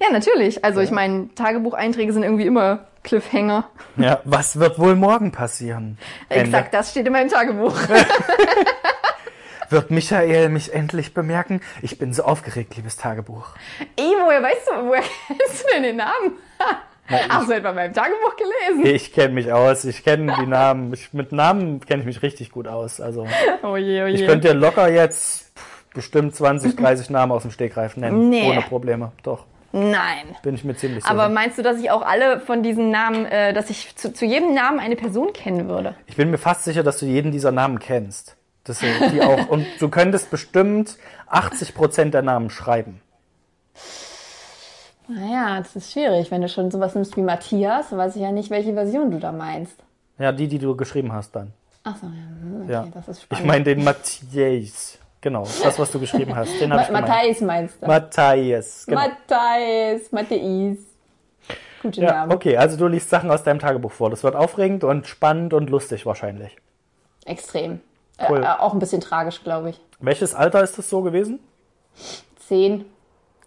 Ja, 0.00 0.06
natürlich. 0.10 0.64
Also 0.64 0.80
ich 0.80 0.90
meine, 0.90 1.28
Tagebucheinträge 1.34 2.12
sind 2.14 2.22
irgendwie 2.22 2.46
immer 2.46 2.86
Cliffhanger. 3.02 3.64
Ja, 3.96 4.20
was 4.24 4.58
wird 4.58 4.78
wohl 4.78 4.94
morgen 4.94 5.32
passieren? 5.32 5.98
Exakt, 6.30 6.72
das 6.72 6.90
steht 6.92 7.06
in 7.06 7.12
meinem 7.12 7.28
Tagebuch. 7.28 7.74
Wird 9.70 9.92
Michael 9.92 10.48
mich 10.48 10.74
endlich 10.74 11.14
bemerken? 11.14 11.60
Ich 11.80 11.96
bin 11.96 12.12
so 12.12 12.24
aufgeregt, 12.24 12.76
liebes 12.76 12.96
Tagebuch. 12.96 13.50
Ey, 13.96 14.12
woher 14.20 14.42
weißt 14.42 14.66
du, 14.66 14.88
woher 14.88 15.02
kennst 15.28 15.62
du 15.62 15.68
denn 15.72 15.82
den 15.84 15.96
Namen? 15.96 16.32
Ach, 17.28 17.42
so 17.46 17.52
etwa 17.52 17.70
in 17.70 17.74
meinem 17.76 17.94
Tagebuch 17.94 18.34
gelesen. 18.36 18.86
Ich 18.86 19.12
kenne 19.12 19.34
mich 19.34 19.52
aus, 19.52 19.84
ich 19.84 20.02
kenne 20.02 20.34
die 20.40 20.46
Namen. 20.46 20.92
Ich, 20.92 21.12
mit 21.12 21.30
Namen 21.30 21.78
kenne 21.80 22.00
ich 22.00 22.06
mich 22.06 22.22
richtig 22.22 22.50
gut 22.50 22.66
aus. 22.66 23.00
Also 23.00 23.28
Oh 23.62 23.76
je, 23.76 24.02
oh 24.02 24.06
je. 24.06 24.14
ich 24.14 24.26
könnte 24.26 24.48
dir 24.48 24.54
locker 24.54 24.88
jetzt 24.88 25.52
bestimmt 25.94 26.34
20, 26.34 26.74
30 26.74 27.10
Namen 27.10 27.30
aus 27.30 27.42
dem 27.42 27.52
Stegreif 27.52 27.96
nennen. 27.96 28.28
Nee. 28.28 28.50
Ohne 28.50 28.62
Probleme. 28.62 29.12
Doch. 29.22 29.44
Nein. 29.72 30.36
Bin 30.42 30.56
ich 30.56 30.64
mir 30.64 30.74
ziemlich 30.74 31.04
sicher. 31.04 31.14
Aber 31.14 31.28
meinst 31.28 31.58
du, 31.58 31.62
dass 31.62 31.78
ich 31.78 31.92
auch 31.92 32.02
alle 32.02 32.40
von 32.40 32.64
diesen 32.64 32.90
Namen, 32.90 33.24
äh, 33.26 33.52
dass 33.52 33.70
ich 33.70 33.94
zu, 33.94 34.12
zu 34.12 34.24
jedem 34.24 34.52
Namen 34.52 34.80
eine 34.80 34.96
Person 34.96 35.32
kennen 35.32 35.68
würde? 35.68 35.94
Ich 36.06 36.16
bin 36.16 36.30
mir 36.32 36.38
fast 36.38 36.64
sicher, 36.64 36.82
dass 36.82 36.98
du 36.98 37.06
jeden 37.06 37.30
dieser 37.30 37.52
Namen 37.52 37.78
kennst. 37.78 38.36
Das 38.70 38.78
sind 38.78 39.12
die 39.12 39.20
auch. 39.20 39.48
Und 39.48 39.66
du 39.80 39.88
könntest 39.88 40.30
bestimmt 40.30 40.96
80 41.26 41.74
Prozent 41.74 42.14
der 42.14 42.22
Namen 42.22 42.50
schreiben. 42.50 43.00
Naja, 45.08 45.58
das 45.58 45.74
ist 45.74 45.90
schwierig. 45.92 46.30
Wenn 46.30 46.40
du 46.40 46.48
schon 46.48 46.70
sowas 46.70 46.94
nimmst 46.94 47.16
wie 47.16 47.22
Matthias, 47.22 47.90
weiß 47.90 48.14
ich 48.14 48.22
ja 48.22 48.30
nicht, 48.30 48.48
welche 48.50 48.74
Version 48.74 49.10
du 49.10 49.18
da 49.18 49.32
meinst. 49.32 49.74
Ja, 50.18 50.30
die, 50.30 50.46
die 50.46 50.60
du 50.60 50.76
geschrieben 50.76 51.12
hast 51.12 51.34
dann. 51.34 51.52
Achso, 51.82 52.06
ja, 52.06 52.12
hm, 52.12 52.62
okay, 52.62 52.72
Ja. 52.72 52.86
das 52.94 53.08
ist 53.08 53.16
Ich 53.18 53.22
spannend. 53.24 53.46
meine 53.46 53.64
den 53.64 53.82
Matthias. 53.82 54.98
Genau, 55.20 55.42
das, 55.64 55.76
was 55.78 55.90
du 55.90 55.98
geschrieben 55.98 56.36
hast. 56.36 56.60
Den 56.60 56.70
Ma 56.70 56.82
ich. 56.82 56.90
Matthäus 56.90 57.40
meinst 57.40 57.82
du? 57.82 57.86
Matthias. 57.88 58.86
Genau. 58.86 59.00
Matthäus, 59.00 60.12
Matthäus. 60.12 60.78
Gute 61.82 62.00
Ja, 62.02 62.12
Name. 62.12 62.34
okay, 62.34 62.56
also 62.56 62.76
du 62.76 62.86
liest 62.86 63.10
Sachen 63.10 63.30
aus 63.32 63.42
deinem 63.42 63.58
Tagebuch 63.58 63.90
vor. 63.90 64.10
Das 64.10 64.22
wird 64.22 64.36
aufregend 64.36 64.84
und 64.84 65.08
spannend 65.08 65.54
und 65.54 65.70
lustig 65.70 66.06
wahrscheinlich. 66.06 66.56
Extrem. 67.24 67.80
Cool. 68.28 68.38
Äh, 68.38 68.46
äh, 68.46 68.58
auch 68.58 68.72
ein 68.72 68.78
bisschen 68.78 69.00
tragisch, 69.00 69.42
glaube 69.42 69.70
ich. 69.70 69.80
Welches 70.00 70.34
Alter 70.34 70.62
ist 70.62 70.78
das 70.78 70.88
so 70.88 71.02
gewesen? 71.02 71.40
Zehn. 72.36 72.84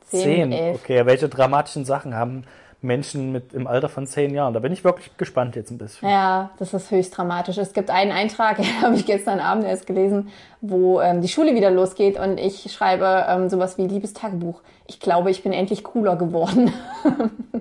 Zehn, 0.08 0.52
elf. 0.52 0.80
Okay, 0.82 1.06
welche 1.06 1.28
dramatischen 1.28 1.86
Sachen 1.86 2.16
haben 2.16 2.44
Menschen 2.82 3.32
mit 3.32 3.54
im 3.54 3.66
Alter 3.66 3.90
von 3.90 4.06
zehn 4.06 4.34
Jahren? 4.34 4.54
Da 4.54 4.60
bin 4.60 4.72
ich 4.72 4.84
wirklich 4.84 5.16
gespannt 5.18 5.56
jetzt 5.56 5.72
ein 5.72 5.78
bisschen. 5.78 6.08
Ja, 6.08 6.52
das 6.60 6.74
ist 6.74 6.92
höchst 6.92 7.18
dramatisch. 7.18 7.58
Es 7.58 7.74
gibt 7.74 7.90
einen 7.90 8.12
Eintrag, 8.12 8.58
den 8.58 8.82
habe 8.82 8.96
ich 8.96 9.06
gestern 9.06 9.40
Abend 9.40 9.66
erst 9.66 9.88
gelesen, 9.88 10.30
wo 10.62 11.02
ähm, 11.02 11.22
die 11.22 11.28
Schule 11.28 11.56
wieder 11.56 11.72
losgeht 11.72 12.20
und 12.20 12.38
ich 12.40 12.72
schreibe 12.72 13.26
ähm, 13.28 13.50
sowas 13.50 13.78
wie 13.78 13.88
liebes 13.88 14.14
Tagebuch. 14.14 14.62
Ich 14.86 15.00
glaube, 15.00 15.32
ich 15.32 15.42
bin 15.42 15.54
endlich 15.54 15.84
cooler 15.84 16.16
geworden. 16.16 16.72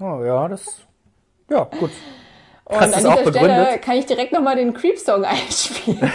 Oh 0.00 0.22
ja, 0.24 0.46
das. 0.46 0.64
Ja, 1.50 1.64
gut. 1.64 1.90
Und 2.68 2.80
Hast 2.80 2.94
an 2.94 3.00
dieser 3.00 3.12
Stelle 3.12 3.32
begründet? 3.32 3.82
kann 3.82 3.96
ich 3.96 4.06
direkt 4.06 4.32
nochmal 4.32 4.56
den 4.56 4.74
Creep-Song 4.74 5.24
einspielen. 5.24 6.12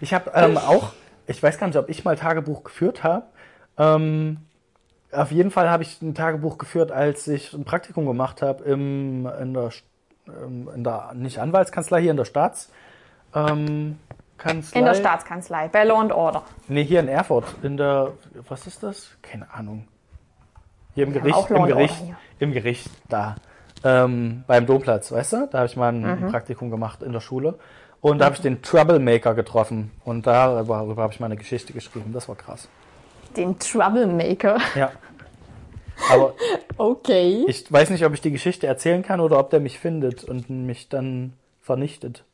Ich 0.00 0.14
habe 0.14 0.30
ähm, 0.34 0.56
auch, 0.56 0.92
ich 1.26 1.42
weiß 1.42 1.58
gar 1.58 1.66
nicht, 1.66 1.76
ob 1.76 1.88
ich 1.88 2.04
mal 2.04 2.16
Tagebuch 2.16 2.62
geführt 2.62 3.02
habe. 3.02 3.26
Ähm, 3.76 4.38
auf 5.10 5.30
jeden 5.30 5.50
Fall 5.50 5.68
habe 5.68 5.82
ich 5.82 6.00
ein 6.00 6.14
Tagebuch 6.14 6.58
geführt, 6.58 6.92
als 6.92 7.26
ich 7.26 7.52
ein 7.52 7.64
Praktikum 7.64 8.06
gemacht 8.06 8.40
habe 8.40 8.64
im 8.64 9.26
in 9.40 9.54
der, 9.54 9.70
ähm, 10.26 10.70
in 10.74 10.84
der 10.84 11.12
nicht 11.14 11.38
Anwaltskanzlei 11.38 12.00
hier 12.00 12.12
in 12.12 12.16
der 12.16 12.24
Staats 12.24 12.70
ähm, 13.34 13.98
Kanzlei. 14.38 14.78
In 14.80 14.86
der 14.86 14.94
Staatskanzlei, 14.94 15.68
bei 15.68 15.84
Law 15.84 16.00
and 16.00 16.12
Order. 16.12 16.42
Nee, 16.68 16.84
hier 16.84 17.00
in 17.00 17.08
Erfurt 17.08 17.44
in 17.62 17.76
der 17.76 18.12
was 18.48 18.66
ist 18.66 18.82
das? 18.82 19.10
Keine 19.22 19.52
Ahnung. 19.52 19.86
Hier 20.94 21.06
im 21.06 21.14
haben 21.14 21.22
Gericht, 21.22 21.50
im 21.50 21.64
Gericht, 21.64 22.02
im 22.38 22.52
Gericht 22.52 22.90
da 23.08 23.36
ähm, 23.84 24.44
beim 24.46 24.66
Domplatz, 24.66 25.10
weißt 25.12 25.32
du? 25.34 25.48
Da 25.50 25.58
habe 25.58 25.66
ich 25.66 25.76
mal 25.76 25.88
ein 25.92 26.02
Mhm. 26.24 26.30
Praktikum 26.30 26.70
gemacht 26.70 27.02
in 27.02 27.12
der 27.12 27.20
Schule 27.20 27.54
und 28.00 28.18
da 28.18 28.26
habe 28.26 28.34
ich 28.36 28.40
den 28.42 28.62
Troublemaker 28.62 29.34
getroffen 29.34 29.90
und 30.04 30.26
darüber, 30.26 30.78
darüber 30.78 31.02
habe 31.02 31.12
ich 31.12 31.20
meine 31.20 31.36
Geschichte 31.36 31.72
geschrieben. 31.72 32.12
Das 32.12 32.28
war 32.28 32.36
krass. 32.36 32.68
Den 33.36 33.58
Troublemaker. 33.58 34.58
Ja. 34.74 34.90
Aber 36.12 36.34
Okay. 36.78 37.44
ich 37.46 37.70
weiß 37.72 37.90
nicht, 37.90 38.04
ob 38.04 38.12
ich 38.14 38.20
die 38.20 38.32
Geschichte 38.32 38.66
erzählen 38.66 39.02
kann 39.02 39.20
oder 39.20 39.38
ob 39.38 39.50
der 39.50 39.60
mich 39.60 39.78
findet 39.78 40.24
und 40.24 40.48
mich 40.50 40.88
dann 40.88 41.34
vernichtet. 41.60 42.24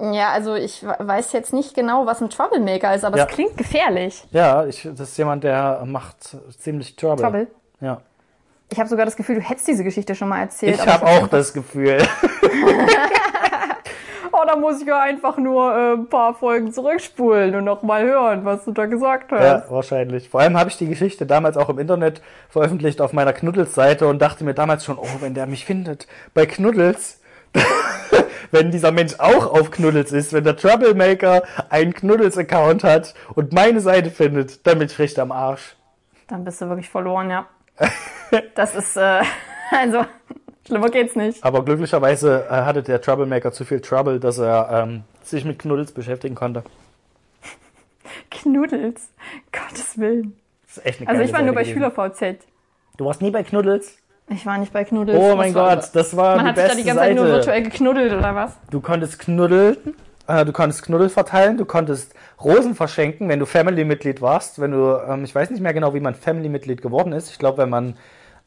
Ja, 0.00 0.30
also 0.30 0.54
ich 0.54 0.84
we- 0.84 0.96
weiß 0.98 1.32
jetzt 1.32 1.52
nicht 1.52 1.74
genau, 1.74 2.06
was 2.06 2.20
ein 2.22 2.30
Troublemaker 2.30 2.94
ist, 2.94 3.04
aber 3.04 3.18
Ja. 3.18 3.24
es 3.26 3.30
klingt 3.32 3.56
gefährlich. 3.56 4.22
Ja, 4.30 4.64
ich, 4.66 4.82
das 4.82 5.00
ist 5.10 5.16
jemand, 5.18 5.42
der 5.44 5.82
macht 5.86 6.36
ziemlich 6.58 6.94
Trouble. 6.96 7.22
Trouble. 7.24 7.46
Ja. 7.80 8.00
Ich 8.70 8.78
habe 8.78 8.88
sogar 8.88 9.06
das 9.06 9.16
Gefühl, 9.16 9.36
du 9.36 9.40
hättest 9.40 9.66
diese 9.66 9.82
Geschichte 9.82 10.14
schon 10.14 10.28
mal 10.28 10.40
erzählt. 10.40 10.76
Ich 10.76 10.86
habe 10.86 11.06
auch 11.06 11.26
das 11.28 11.52
Gefühl. 11.52 11.98
Oh, 14.40 14.44
da 14.46 14.54
muss 14.54 14.80
ich 14.80 14.86
ja 14.86 15.00
einfach 15.00 15.36
nur 15.36 15.74
äh, 15.74 15.92
ein 15.94 16.08
paar 16.08 16.32
Folgen 16.32 16.72
zurückspulen 16.72 17.56
und 17.56 17.64
nochmal 17.64 18.04
hören, 18.04 18.44
was 18.44 18.64
du 18.64 18.70
da 18.70 18.86
gesagt 18.86 19.32
hast. 19.32 19.42
Ja, 19.42 19.64
wahrscheinlich. 19.68 20.28
Vor 20.28 20.40
allem 20.40 20.56
habe 20.56 20.70
ich 20.70 20.76
die 20.76 20.86
Geschichte 20.86 21.26
damals 21.26 21.56
auch 21.56 21.68
im 21.68 21.78
Internet 21.80 22.22
veröffentlicht 22.48 23.00
auf 23.00 23.12
meiner 23.12 23.32
Knuddels-Seite 23.32 24.06
und 24.06 24.20
dachte 24.20 24.44
mir 24.44 24.54
damals 24.54 24.84
schon, 24.84 24.96
oh, 24.96 25.08
wenn 25.20 25.34
der 25.34 25.46
mich 25.46 25.64
findet 25.64 26.06
bei 26.34 26.46
Knuddels, 26.46 27.20
wenn 28.52 28.70
dieser 28.70 28.92
Mensch 28.92 29.14
auch 29.18 29.52
auf 29.52 29.72
Knuddels 29.72 30.12
ist, 30.12 30.32
wenn 30.32 30.44
der 30.44 30.56
Troublemaker 30.56 31.42
einen 31.68 31.92
Knuddels-Account 31.92 32.84
hat 32.84 33.14
und 33.34 33.52
meine 33.52 33.80
Seite 33.80 34.10
findet, 34.10 34.64
dann 34.68 34.78
bin 34.78 34.86
ich 34.86 34.98
recht 35.00 35.18
am 35.18 35.32
Arsch. 35.32 35.74
Dann 36.28 36.44
bist 36.44 36.60
du 36.60 36.68
wirklich 36.68 36.88
verloren, 36.88 37.30
ja. 37.30 37.46
Das 38.54 38.74
ist, 38.74 38.96
äh, 38.96 39.22
also, 39.70 40.04
schlimmer 40.66 40.88
geht's 40.90 41.16
nicht. 41.16 41.42
Aber 41.42 41.64
glücklicherweise 41.64 42.46
äh, 42.48 42.52
hatte 42.52 42.82
der 42.82 43.00
Troublemaker 43.00 43.52
zu 43.52 43.64
viel 43.64 43.80
Trouble, 43.80 44.20
dass 44.20 44.38
er 44.38 44.68
ähm, 44.70 45.04
sich 45.22 45.44
mit 45.44 45.58
Knuddels 45.58 45.92
beschäftigen 45.92 46.34
konnte. 46.34 46.62
Knuddels. 48.30 49.08
Gottes 49.52 49.98
Willen. 49.98 50.36
Das 50.66 50.78
ist 50.78 50.86
echt 50.86 51.00
eine 51.00 51.10
Also 51.10 51.22
ich 51.22 51.32
war 51.32 51.42
nur 51.42 51.54
bei. 51.54 51.64
SchülerVZ. 51.64 52.44
Du 52.96 53.04
warst 53.04 53.22
nie 53.22 53.30
bei 53.30 53.42
Knuddels? 53.42 53.96
Ich 54.30 54.44
war 54.44 54.58
nicht 54.58 54.72
bei 54.72 54.84
Knuddels. 54.84 55.18
Oh 55.18 55.36
mein 55.36 55.54
Gott, 55.54 55.90
das 55.94 56.14
war 56.14 56.36
Man 56.36 56.44
die 56.44 56.48
hat 56.50 56.56
sich 56.56 56.68
da 56.68 56.74
die 56.74 56.84
ganze 56.84 57.00
Zeit 57.00 57.08
Seite. 57.08 57.14
nur 57.14 57.26
virtuell 57.32 57.62
geknuddelt, 57.62 58.12
oder 58.12 58.34
was? 58.34 58.52
Du 58.70 58.80
konntest 58.80 59.18
knuddeln, 59.20 59.76
du 60.28 60.52
konntest 60.52 60.82
Knuddel 60.82 61.08
verteilen, 61.08 61.56
du 61.56 61.64
konntest 61.64 62.14
Rosen 62.42 62.74
verschenken, 62.74 63.28
wenn 63.28 63.38
du 63.38 63.46
Family-Mitglied 63.46 64.20
warst, 64.20 64.60
wenn 64.60 64.72
du, 64.72 65.00
ähm, 65.08 65.24
ich 65.24 65.34
weiß 65.34 65.50
nicht 65.50 65.62
mehr 65.62 65.72
genau, 65.72 65.94
wie 65.94 66.00
man 66.00 66.14
Family-Mitglied 66.14 66.82
geworden 66.82 67.12
ist. 67.12 67.30
Ich 67.30 67.38
glaube, 67.38 67.58
wenn 67.58 67.70
man 67.70 67.96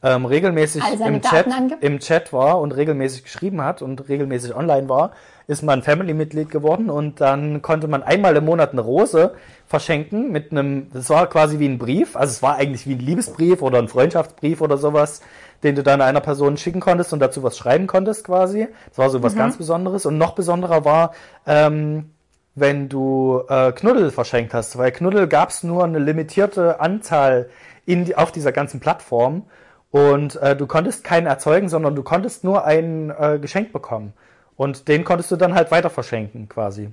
ähm, 0.02 0.26
regelmäßig 0.26 0.82
im 1.06 1.22
Chat, 1.22 1.46
im 1.80 1.98
Chat 2.00 2.32
war 2.32 2.60
und 2.60 2.72
regelmäßig 2.76 3.24
geschrieben 3.24 3.62
hat 3.62 3.82
und 3.82 4.08
regelmäßig 4.08 4.54
online 4.54 4.88
war, 4.88 5.12
ist 5.46 5.62
man 5.62 5.82
Family-Mitglied 5.82 6.50
geworden 6.50 6.90
und 6.90 7.20
dann 7.20 7.62
konnte 7.62 7.88
man 7.88 8.02
einmal 8.02 8.36
im 8.36 8.44
Monat 8.44 8.72
eine 8.72 8.80
Rose 8.80 9.34
verschenken 9.66 10.32
mit 10.32 10.50
einem, 10.50 10.90
das 10.92 11.08
war 11.10 11.28
quasi 11.28 11.58
wie 11.58 11.68
ein 11.68 11.78
Brief, 11.78 12.16
also 12.16 12.30
es 12.30 12.42
war 12.42 12.56
eigentlich 12.56 12.86
wie 12.86 12.94
ein 12.94 13.00
Liebesbrief 13.00 13.62
oder 13.62 13.78
ein 13.78 13.88
Freundschaftsbrief 13.88 14.60
oder 14.60 14.76
sowas, 14.76 15.22
den 15.62 15.76
du 15.76 15.82
dann 15.82 16.00
einer 16.00 16.20
Person 16.20 16.56
schicken 16.56 16.80
konntest 16.80 17.12
und 17.12 17.20
dazu 17.20 17.42
was 17.42 17.56
schreiben 17.56 17.86
konntest 17.86 18.24
quasi. 18.24 18.68
Das 18.88 18.98
war 18.98 19.10
so 19.10 19.22
was 19.22 19.36
ganz 19.36 19.56
Besonderes. 19.56 20.06
Und 20.06 20.18
noch 20.18 20.34
besonderer 20.34 20.84
war, 20.84 21.12
ähm, 21.46 22.10
wenn 22.54 22.88
du 22.88 23.42
äh, 23.48 23.72
Knuddel 23.72 24.10
verschenkt 24.10 24.54
hast, 24.54 24.76
weil 24.76 24.90
Knuddel 24.90 25.28
gab 25.28 25.50
es 25.50 25.62
nur 25.62 25.84
eine 25.84 25.98
limitierte 25.98 26.80
Anzahl 26.80 27.48
in 27.86 28.04
die, 28.04 28.16
auf 28.16 28.32
dieser 28.32 28.52
ganzen 28.52 28.80
Plattform 28.80 29.44
und 29.92 30.36
äh, 30.36 30.56
du 30.56 30.66
konntest 30.66 31.04
keinen 31.04 31.26
erzeugen, 31.26 31.68
sondern 31.68 31.94
du 31.94 32.02
konntest 32.02 32.42
nur 32.42 32.64
ein 32.64 33.10
äh, 33.10 33.38
Geschenk 33.38 33.72
bekommen 33.72 34.14
und 34.56 34.88
den 34.88 35.04
konntest 35.04 35.30
du 35.30 35.36
dann 35.36 35.54
halt 35.54 35.70
weiter 35.70 35.90
verschenken 35.90 36.48
quasi. 36.48 36.90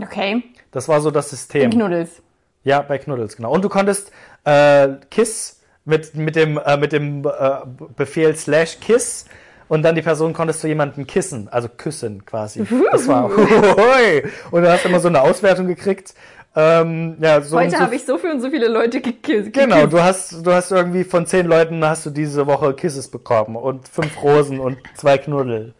Okay. 0.00 0.42
Das 0.70 0.88
war 0.88 1.00
so 1.00 1.10
das 1.10 1.28
System. 1.28 1.70
Knuddels. 1.70 2.22
Ja, 2.62 2.80
bei 2.82 2.98
Knuddels, 2.98 3.36
genau. 3.36 3.52
Und 3.52 3.64
du 3.64 3.68
konntest 3.68 4.12
äh, 4.44 4.88
Kiss 5.10 5.60
mit, 5.84 6.14
mit 6.14 6.36
dem, 6.36 6.58
äh, 6.58 6.76
mit 6.76 6.92
dem 6.92 7.24
äh, 7.26 7.30
Befehl 7.96 8.36
slash 8.36 8.78
Kiss 8.80 9.26
und 9.66 9.82
dann 9.82 9.94
die 9.94 10.02
Person 10.02 10.32
konntest 10.32 10.62
du 10.62 10.68
jemanden 10.68 11.06
kissen, 11.06 11.48
also 11.50 11.68
küssen 11.68 12.24
quasi. 12.26 12.64
Das 12.92 13.08
war 13.08 13.28
hui. 13.36 14.22
Und 14.50 14.62
du 14.62 14.70
hast 14.70 14.84
immer 14.84 15.00
so 15.00 15.08
eine 15.08 15.22
Auswertung 15.22 15.66
gekriegt. 15.66 16.14
Ähm, 16.56 17.16
ja, 17.20 17.40
so 17.42 17.56
Heute 17.58 17.70
so 17.70 17.78
habe 17.78 17.94
ich 17.94 18.04
so 18.04 18.18
viel 18.18 18.30
und 18.30 18.40
so 18.40 18.50
viele 18.50 18.66
Leute 18.66 19.00
gekillt. 19.00 19.52
Genau, 19.52 19.86
du 19.86 20.02
hast, 20.02 20.44
du 20.44 20.52
hast 20.52 20.72
irgendwie 20.72 21.04
von 21.04 21.24
zehn 21.24 21.46
Leuten 21.46 21.84
hast 21.84 22.06
du 22.06 22.10
diese 22.10 22.46
Woche 22.46 22.74
Kisses 22.74 23.08
bekommen 23.08 23.54
und 23.54 23.88
fünf 23.88 24.20
Rosen 24.20 24.58
und 24.58 24.78
zwei 24.96 25.18
Knuddel 25.18 25.74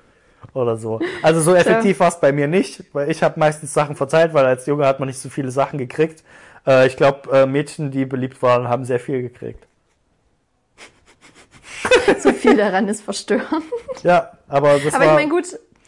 oder 0.55 0.77
so. 0.77 1.01
Also 1.23 1.41
so 1.41 1.55
effektiv 1.55 1.99
war 1.99 2.09
es 2.09 2.21
bei 2.21 2.31
mir 2.31 2.47
nicht, 2.47 2.85
weil 2.93 3.11
ich 3.11 3.23
habe 3.23 3.39
meistens 3.41 3.75
Sachen 3.75 3.97
verteilt, 3.97 4.33
weil 4.33 4.47
als 4.47 4.67
Junge 4.67 4.87
hat 4.87 5.01
man 5.01 5.09
nicht 5.09 5.19
so 5.19 5.29
viele 5.29 5.51
Sachen 5.51 5.79
gekriegt. 5.79 6.23
Äh, 6.67 6.87
ich 6.87 6.97
glaube, 6.97 7.37
äh, 7.37 7.47
Mädchen, 7.47 7.91
die 7.91 8.05
beliebt 8.05 8.41
waren, 8.43 8.69
haben 8.69 8.85
sehr 8.85 9.01
viel 9.01 9.23
gekriegt. 9.23 9.67
So 12.19 12.33
viel 12.33 12.57
daran 12.57 12.89
ist 12.89 13.03
verstörend. 13.03 13.65
Ja, 14.03 14.33
aber 14.49 14.79
das 14.79 14.95
Aber 14.95 15.05
ich 15.05 15.11
war 15.11 15.15
meine, 15.15 15.31
gut, 15.31 15.47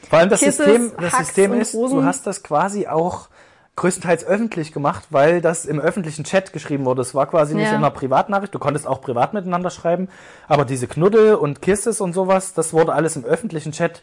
vor 0.08 0.18
allem 0.18 0.30
das 0.30 0.40
Kisses, 0.40 0.64
System, 0.64 0.92
das 0.98 1.18
System 1.18 1.52
ist, 1.54 1.74
du 1.74 2.04
hast 2.04 2.26
das 2.26 2.42
quasi 2.42 2.86
auch 2.86 3.28
größtenteils 3.76 4.24
öffentlich 4.26 4.72
gemacht, 4.72 5.04
weil 5.10 5.40
das 5.40 5.64
im 5.64 5.80
öffentlichen 5.80 6.24
Chat 6.24 6.52
geschrieben 6.52 6.84
wurde. 6.84 7.02
Es 7.02 7.14
war 7.14 7.26
quasi 7.26 7.54
nicht 7.54 7.64
Ja. 7.64 7.70
in 7.70 7.76
einer 7.76 7.90
Privatnachricht. 7.90 8.54
Du 8.54 8.58
konntest 8.58 8.86
auch 8.86 9.00
privat 9.00 9.32
miteinander 9.32 9.70
schreiben, 9.70 10.08
aber 10.46 10.64
diese 10.64 10.86
Knuddel 10.86 11.34
und 11.34 11.62
Kisses 11.62 12.00
und 12.00 12.12
sowas, 12.12 12.52
das 12.52 12.72
wurde 12.72 12.92
alles 12.92 13.16
im 13.16 13.24
öffentlichen 13.24 13.72
Chat 13.72 14.02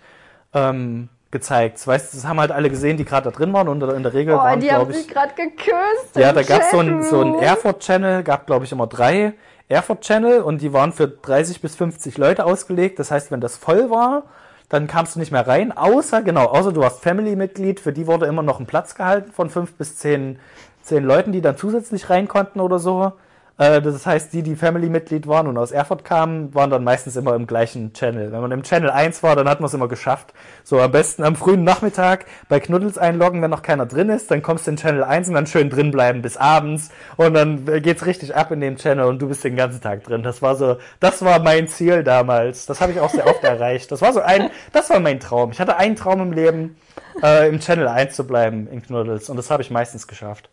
ähm, 0.54 1.10
gezeigt. 1.32 1.86
Weißt, 1.86 2.16
das 2.16 2.26
haben 2.26 2.40
halt 2.40 2.52
alle 2.52 2.70
gesehen, 2.70 2.98
die 2.98 3.06
gerade 3.06 3.30
da 3.30 3.38
drin 3.38 3.54
waren 3.54 3.68
und 3.68 3.84
in 3.84 4.02
der 4.02 4.14
Regel 4.14 4.34
oh, 4.34 4.38
waren, 4.40 4.60
die 4.60 4.72
haben 4.72 4.90
ich, 4.90 4.98
sich 4.98 5.08
gerade 5.08 5.34
geküsst. 5.36 6.16
ja, 6.16 6.34
da 6.34 6.42
gab 6.42 6.62
es 6.62 6.72
so 6.72 6.80
ein, 6.80 7.04
so 7.04 7.22
ein 7.22 7.34
Chatroom. 7.34 7.44
Erfurt-Channel, 7.44 8.24
gab 8.24 8.48
glaube 8.48 8.66
ich 8.66 8.72
immer 8.72 8.88
drei 8.88 9.34
Erfurt-Channel 9.68 10.42
und 10.42 10.62
die 10.62 10.74
waren 10.74 10.92
für 10.94 11.08
30 11.08 11.62
bis 11.62 11.76
50 11.76 12.18
Leute 12.18 12.46
ausgelegt. 12.46 12.98
Das 12.98 13.12
heißt, 13.12 13.30
wenn 13.30 13.42
das 13.42 13.56
voll 13.56 13.92
war, 13.92 14.24
dann 14.70 14.88
kamst 14.88 15.16
du 15.16 15.20
nicht 15.20 15.32
mehr 15.32 15.48
rein, 15.48 15.76
außer, 15.76 16.22
genau, 16.22 16.46
außer 16.46 16.72
du 16.72 16.82
warst 16.82 17.02
Family-Mitglied, 17.02 17.80
für 17.80 17.92
die 17.92 18.08
wurde 18.08 18.28
immer 18.28 18.44
noch 18.44 18.60
ein 18.60 18.68
Platz 18.68 18.96
gehalten 18.96 19.32
von 19.32 19.50
fünf 19.50 19.74
bis 19.74 19.98
zehn, 19.98 20.40
zehn 20.84 21.04
Leuten, 21.04 21.32
die 21.32 21.42
dann 21.42 21.58
zusätzlich 21.58 22.10
rein 22.10 22.28
konnten 22.28 22.60
oder 22.60 22.80
so. 22.80 23.14
Äh, 23.60 23.82
das 23.82 24.06
heißt, 24.06 24.34
die, 24.34 24.42
die 24.42 24.56
Family-Mitglied 24.56 25.28
waren 25.28 25.46
und 25.48 25.58
aus 25.58 25.72
Erfurt 25.72 26.04
kamen, 26.04 26.56
waren 26.56 26.70
dann 26.70 26.84
meistens 26.84 27.16
immer 27.18 27.36
im 27.36 27.46
gleichen 27.46 27.94
Channel. 27.94 28.32
Wenn 28.32 28.42
man 28.42 28.52
im 28.52 28.64
Channel 28.64 28.90
1 28.90 29.22
war, 29.22 29.36
dann 29.36 29.48
hat 29.48 29.60
man 29.60 29.68
es 29.68 29.74
immer 29.74 29.90
geschafft. 29.90 30.34
So 30.64 30.80
am 30.80 30.92
besten 30.92 31.24
am 31.24 31.36
frühen 31.36 31.64
Nachmittag 31.64 32.26
bei 32.48 32.60
Knuddels 32.60 32.98
einloggen, 32.98 33.42
wenn 33.42 33.52
noch 33.52 33.62
keiner 33.62 33.86
drin 33.86 34.10
ist, 34.10 34.32
dann 34.32 34.42
kommst 34.42 34.66
du 34.66 34.72
in 34.72 34.78
Channel 34.78 35.04
1 35.04 35.28
und 35.28 35.36
dann 35.36 35.46
schön 35.46 35.70
drin 35.70 35.92
bleiben 35.92 36.22
bis 36.22 36.38
abends 36.38 36.90
und 37.18 37.34
dann 37.34 37.66
geht's 37.82 38.06
richtig 38.06 38.36
ab 38.36 38.52
in 38.52 38.62
dem 38.62 38.78
Channel 38.78 39.06
und 39.06 39.22
du 39.22 39.28
bist 39.28 39.44
den 39.44 39.58
ganzen 39.58 39.82
Tag 39.82 40.06
drin. 40.06 40.24
Das 40.24 40.42
war 40.42 40.56
so, 40.56 40.78
das 41.02 41.24
war 41.24 41.40
mein 41.40 41.68
Ziel 41.68 42.04
damals. 42.04 42.66
Das 42.66 42.80
habe 42.80 42.94
ich 42.94 43.02
auch 43.02 43.10
sehr 43.10 43.28
oft 43.28 43.44
erreicht. 43.44 43.92
Das 43.92 44.02
war 44.02 44.14
so 44.14 44.22
ein, 44.22 44.50
das 44.72 44.90
war 44.90 45.02
mein 45.02 45.20
Traum. 45.20 45.52
Ich 45.52 45.60
hatte 45.60 45.76
einen 45.76 45.98
Traum 45.98 46.22
im 46.22 46.32
Leben, 46.32 46.78
äh, 47.22 47.50
im 47.50 47.60
Channel 47.60 47.90
1 47.90 48.16
zu 48.16 48.26
bleiben 48.26 48.68
in 48.68 48.82
Knuddels 48.82 49.30
und 49.30 49.36
das 49.36 49.52
habe 49.52 49.62
ich 49.62 49.70
meistens 49.70 50.08
geschafft. 50.08 50.50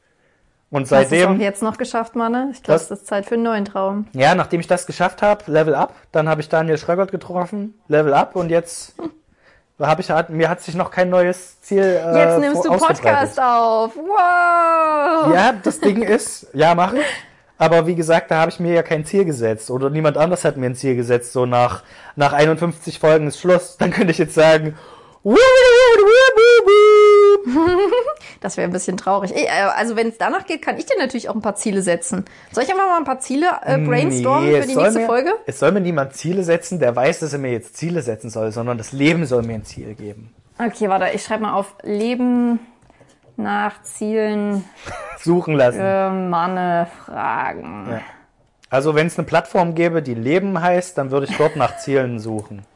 Und 0.70 0.82
Hast 0.82 0.90
du 0.90 0.96
es 0.96 1.10
seitdem. 1.10 1.36
auch 1.36 1.40
jetzt 1.40 1.62
noch 1.62 1.78
geschafft, 1.78 2.16
Manne? 2.16 2.50
Ich 2.52 2.62
glaube, 2.62 2.80
es 2.80 2.90
ist 2.90 3.06
Zeit 3.06 3.26
für 3.26 3.34
einen 3.34 3.44
neuen 3.44 3.64
Traum. 3.64 4.06
Ja, 4.12 4.34
nachdem 4.34 4.60
ich 4.60 4.66
das 4.66 4.86
geschafft 4.86 5.22
habe, 5.22 5.44
Level 5.50 5.74
Up, 5.74 5.94
dann 6.10 6.28
habe 6.28 6.40
ich 6.40 6.48
Daniel 6.48 6.76
Schrögert 6.76 7.12
getroffen, 7.12 7.78
Level 7.88 8.12
Up 8.14 8.34
und 8.34 8.50
jetzt 8.50 8.94
habe 9.78 10.00
ich 10.00 10.10
hat, 10.10 10.30
mir 10.30 10.48
hat 10.48 10.60
sich 10.62 10.74
noch 10.74 10.90
kein 10.90 11.10
neues 11.10 11.60
Ziel 11.60 11.82
äh, 11.82 12.18
Jetzt 12.18 12.40
nimmst 12.40 12.64
du 12.64 12.70
Podcast 12.70 13.38
auf. 13.38 13.94
Wow! 13.96 15.34
Ja, 15.34 15.54
das 15.62 15.78
Ding 15.80 16.02
ist, 16.02 16.48
ja, 16.52 16.74
mache 16.74 16.98
ich. 16.98 17.04
Aber 17.58 17.86
wie 17.86 17.94
gesagt, 17.94 18.30
da 18.30 18.40
habe 18.40 18.50
ich 18.50 18.60
mir 18.60 18.74
ja 18.74 18.82
kein 18.82 19.04
Ziel 19.04 19.24
gesetzt 19.24 19.70
oder 19.70 19.88
niemand 19.88 20.18
anders 20.18 20.44
hat 20.44 20.56
mir 20.56 20.66
ein 20.66 20.74
Ziel 20.74 20.94
gesetzt. 20.96 21.32
So 21.32 21.46
nach 21.46 21.84
nach 22.14 22.32
51 22.32 22.98
Folgen 22.98 23.28
ist 23.28 23.38
Schluss. 23.40 23.76
Dann 23.78 23.92
könnte 23.92 24.10
ich 24.10 24.18
jetzt 24.18 24.34
sagen, 24.34 24.76
Das 28.40 28.56
wäre 28.56 28.68
ein 28.68 28.72
bisschen 28.72 28.96
traurig. 28.96 29.34
Äh, 29.34 29.48
Also 29.76 29.96
wenn 29.96 30.08
es 30.08 30.18
danach 30.18 30.44
geht, 30.46 30.62
kann 30.62 30.76
ich 30.78 30.86
dir 30.86 30.96
natürlich 30.98 31.28
auch 31.28 31.34
ein 31.34 31.40
paar 31.42 31.54
Ziele 31.56 31.80
setzen. 31.82 32.24
Soll 32.52 32.64
ich 32.64 32.70
einfach 32.70 32.86
mal 32.86 32.98
ein 32.98 33.04
paar 33.04 33.20
Ziele 33.20 33.46
äh, 33.64 33.78
brainstormen 33.78 34.50
Nee, 34.50 34.60
für 34.60 34.66
die 34.68 34.76
nächste 34.76 35.00
mir, 35.00 35.06
Folge? 35.06 35.30
Es 35.46 35.58
soll 35.58 35.72
mir 35.72 35.80
niemand 35.80 36.14
Ziele 36.14 36.42
setzen, 36.42 36.78
der 36.78 36.94
weiß, 36.94 37.20
dass 37.20 37.32
er 37.32 37.38
mir 37.38 37.52
jetzt 37.52 37.76
Ziele 37.76 38.02
setzen 38.02 38.30
soll, 38.30 38.52
sondern 38.52 38.78
das 38.78 38.92
Leben 38.92 39.24
soll 39.26 39.42
mir 39.42 39.54
ein 39.54 39.64
Ziel 39.64 39.94
geben. 39.94 40.34
Okay, 40.58 40.88
warte, 40.88 41.06
ich 41.14 41.22
schreibe 41.22 41.42
mal 41.44 41.54
auf 41.54 41.74
Leben 41.82 42.58
nach 43.36 43.82
Zielen 43.82 44.64
Suchen 45.18 45.54
lassen. 45.54 45.78
für 45.78 46.10
Manne 46.10 46.86
fragen. 47.04 47.88
Ja. 47.90 48.00
Also 48.70 48.94
wenn 48.94 49.06
es 49.06 49.16
eine 49.18 49.26
Plattform 49.26 49.74
gäbe, 49.74 50.02
die 50.02 50.14
Leben 50.14 50.60
heißt, 50.60 50.98
dann 50.98 51.10
würde 51.10 51.26
ich 51.30 51.36
dort 51.36 51.56
nach 51.56 51.78
Zielen 51.78 52.18
suchen. 52.18 52.62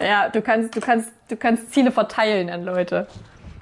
Ja, 0.00 0.28
du 0.28 0.42
kannst, 0.42 0.74
du 0.74 0.80
kannst, 0.80 1.10
du 1.28 1.36
kannst 1.36 1.72
Ziele 1.72 1.92
verteilen 1.92 2.50
an 2.50 2.64
Leute. 2.64 3.06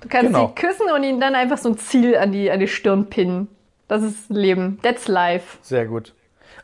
Du 0.02 0.08
kannst 0.08 0.26
Genau. 0.26 0.48
sie 0.48 0.54
küssen 0.54 0.90
und 0.94 1.02
ihnen 1.04 1.20
dann 1.20 1.34
einfach 1.34 1.58
so 1.58 1.68
ein 1.70 1.78
Ziel 1.78 2.16
an 2.16 2.32
die, 2.32 2.50
an 2.50 2.60
die 2.60 2.68
Stirn 2.68 3.08
pinnen. 3.08 3.48
Das 3.88 4.02
ist 4.02 4.28
Leben. 4.28 4.78
That's 4.82 5.08
life. 5.08 5.58
Sehr 5.62 5.86
gut. 5.86 6.14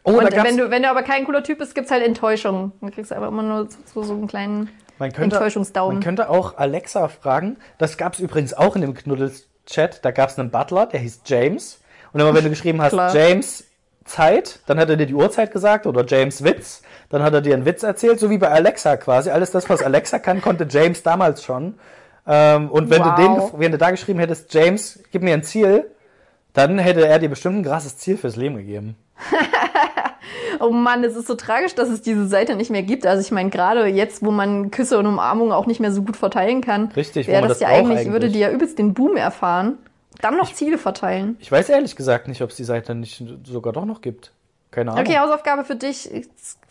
Oh, 0.02 0.12
Und 0.12 0.24
da 0.24 0.28
gab's, 0.30 0.48
wenn 0.48 0.56
du, 0.56 0.70
wenn 0.70 0.82
du 0.82 0.90
aber 0.90 1.02
kein 1.02 1.24
cooler 1.24 1.42
Typ 1.42 1.58
bist, 1.58 1.74
gibt's 1.74 1.90
halt 1.90 2.02
Enttäuschung. 2.04 2.72
Dann 2.80 2.90
kriegst 2.90 3.10
du 3.10 3.16
aber 3.16 3.28
immer 3.28 3.42
nur 3.42 3.68
so, 3.92 4.02
so, 4.02 4.12
einen 4.12 4.26
kleinen 4.26 4.70
man 4.98 5.12
könnte, 5.12 5.36
Enttäuschungsdaumen. 5.36 5.96
man 5.96 6.02
könnte 6.04 6.30
auch 6.30 6.56
Alexa 6.56 7.08
fragen. 7.08 7.56
Das 7.78 7.96
gab 7.96 8.14
es 8.14 8.20
übrigens 8.20 8.54
auch 8.54 8.74
in 8.74 8.82
dem 8.82 8.94
Knuddels-Chat. 8.94 10.04
Da 10.04 10.10
gab 10.10 10.30
es 10.30 10.38
einen 10.38 10.50
Butler, 10.50 10.86
der 10.86 11.00
hieß 11.00 11.22
James. 11.26 11.80
Und 12.12 12.20
immer 12.20 12.34
wenn 12.34 12.44
du 12.44 12.50
geschrieben 12.50 12.80
hast. 12.80 12.94
James 13.14 13.64
Zeit, 14.08 14.60
dann 14.66 14.80
hat 14.80 14.88
er 14.88 14.96
dir 14.96 15.06
die 15.06 15.14
Uhrzeit 15.14 15.52
gesagt 15.52 15.86
oder 15.86 16.04
James 16.06 16.42
Witz, 16.42 16.82
dann 17.10 17.22
hat 17.22 17.34
er 17.34 17.42
dir 17.42 17.54
einen 17.54 17.66
Witz 17.66 17.82
erzählt, 17.82 18.18
so 18.18 18.30
wie 18.30 18.38
bei 18.38 18.48
Alexa 18.48 18.96
quasi. 18.96 19.30
Alles 19.30 19.50
das, 19.50 19.68
was 19.68 19.82
Alexa 19.82 20.18
kann, 20.18 20.40
konnte 20.40 20.66
James 20.68 21.02
damals 21.02 21.44
schon. 21.44 21.74
Ähm, 22.28 22.70
und 22.70 22.90
wenn 22.90 23.02
Wow. 23.02 23.16
du 23.16 23.22
den, 23.22 23.60
wenn 23.60 23.72
du 23.72 23.78
da 23.78 23.90
geschrieben 23.90 24.18
hättest, 24.18 24.52
James, 24.52 25.00
gib 25.10 25.22
mir 25.22 25.34
ein 25.34 25.42
Ziel, 25.42 25.90
dann 26.52 26.78
hätte 26.78 27.06
er 27.06 27.18
dir 27.18 27.28
bestimmt 27.30 27.56
ein 27.56 27.64
krasses 27.64 27.96
Ziel 27.98 28.16
fürs 28.16 28.36
Leben 28.36 28.56
gegeben. 28.56 28.96
Oh 30.60 30.70
Mann, 30.70 31.04
es 31.04 31.14
ist 31.14 31.28
so 31.28 31.34
tragisch, 31.36 31.74
dass 31.74 31.88
es 31.88 32.02
diese 32.02 32.26
Seite 32.26 32.56
nicht 32.56 32.70
mehr 32.70 32.82
gibt. 32.82 33.06
Also 33.06 33.20
ich 33.22 33.30
meine, 33.30 33.48
gerade 33.50 33.86
jetzt, 33.86 34.24
wo 34.24 34.30
man 34.30 34.70
Küsse 34.70 34.98
und 34.98 35.06
Umarmungen 35.06 35.52
auch 35.52 35.66
nicht 35.66 35.78
mehr 35.80 35.92
so 35.92 36.02
gut 36.02 36.16
verteilen 36.16 36.60
kann, 36.60 36.90
Richtig, 36.96 37.28
wäre 37.28 37.42
das, 37.42 37.58
das 37.58 37.60
ja 37.60 37.68
eigentlich, 37.68 37.98
eigentlich. 38.00 38.12
würde 38.12 38.28
die 38.28 38.40
ja 38.40 38.50
übelst 38.50 38.78
den 38.78 38.92
Boom 38.92 39.16
erfahren. 39.16 39.78
Dann 40.20 40.36
noch 40.36 40.52
Ziele 40.52 40.78
verteilen. 40.78 41.36
Ich 41.38 41.52
weiß 41.52 41.68
ehrlich 41.68 41.94
gesagt 41.94 42.26
nicht, 42.26 42.42
ob 42.42 42.50
es 42.50 42.56
die 42.56 42.64
Seite 42.64 42.94
nicht 42.94 43.22
sogar 43.44 43.72
doch 43.72 43.84
noch 43.84 44.00
gibt. 44.00 44.32
Keine 44.72 44.90
Ahnung. 44.92 45.04
Okay, 45.06 45.18
Hausaufgabe 45.18 45.64
für 45.64 45.76
dich, 45.76 46.10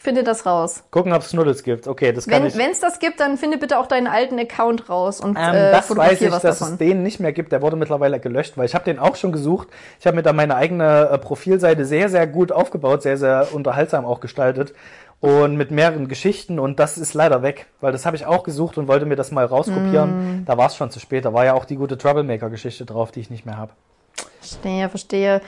finde 0.07 0.23
das 0.23 0.45
raus. 0.45 0.83
Gucken, 0.89 1.11
ob 1.11 1.21
es 1.21 1.31
Knuddels 1.31 1.63
gibt. 1.63 1.85
Okay, 1.85 2.13
das 2.13 2.27
kann 2.27 2.43
Wenn 2.43 2.47
ich. 2.47 2.55
es 2.55 2.79
das 2.79 2.99
gibt, 2.99 3.19
dann 3.19 3.37
finde 3.37 3.57
bitte 3.57 3.77
auch 3.77 3.87
deinen 3.87 4.07
alten 4.07 4.39
Account 4.39 4.87
raus 4.87 5.19
und 5.19 5.37
Ähm, 5.37 5.53
äh, 5.53 5.71
das 5.71 5.93
weiß 5.93 6.21
ich, 6.21 6.31
was 6.31 6.43
dass 6.43 6.59
davon. 6.59 6.75
es 6.75 6.79
den 6.79 7.03
nicht 7.03 7.19
mehr 7.19 7.33
gibt. 7.33 7.51
Der 7.51 7.61
wurde 7.61 7.75
mittlerweile 7.75 8.17
gelöscht, 8.21 8.57
weil 8.57 8.67
ich 8.67 8.73
habe 8.73 8.85
den 8.85 8.99
auch 8.99 9.17
schon 9.17 9.33
gesucht. 9.33 9.67
Ich 9.99 10.07
habe 10.07 10.15
mir 10.15 10.23
da 10.23 10.31
meine 10.31 10.55
eigene 10.55 11.09
äh, 11.11 11.17
Profilseite 11.17 11.83
sehr, 11.83 12.07
sehr 12.07 12.25
gut 12.25 12.53
aufgebaut, 12.53 13.01
sehr, 13.01 13.17
sehr 13.17 13.49
unterhaltsam 13.51 14.05
auch 14.05 14.21
gestaltet 14.21 14.73
und 15.19 15.57
mit 15.57 15.71
mehreren 15.71 16.07
Geschichten 16.07 16.57
und 16.57 16.79
das 16.79 16.97
ist 16.97 17.13
leider 17.13 17.41
weg, 17.41 17.65
weil 17.81 17.91
das 17.91 18.05
habe 18.05 18.15
ich 18.15 18.25
auch 18.25 18.43
gesucht 18.43 18.77
und 18.77 18.87
wollte 18.87 19.05
mir 19.05 19.17
das 19.17 19.31
mal 19.31 19.45
rauskopieren. 19.45 20.43
Mm. 20.43 20.45
Da 20.45 20.57
war 20.57 20.67
es 20.67 20.77
schon 20.77 20.89
zu 20.89 21.01
spät. 21.01 21.25
Da 21.25 21.33
war 21.33 21.43
ja 21.43 21.53
auch 21.53 21.65
die 21.65 21.75
gute 21.75 21.97
Troublemaker-Geschichte 21.97 22.85
drauf, 22.85 23.11
die 23.11 23.19
ich 23.19 23.29
nicht 23.29 23.45
mehr 23.45 23.57
habe. 23.57 23.73
Verstehe, 24.39 24.87
verstehe. 24.87 25.41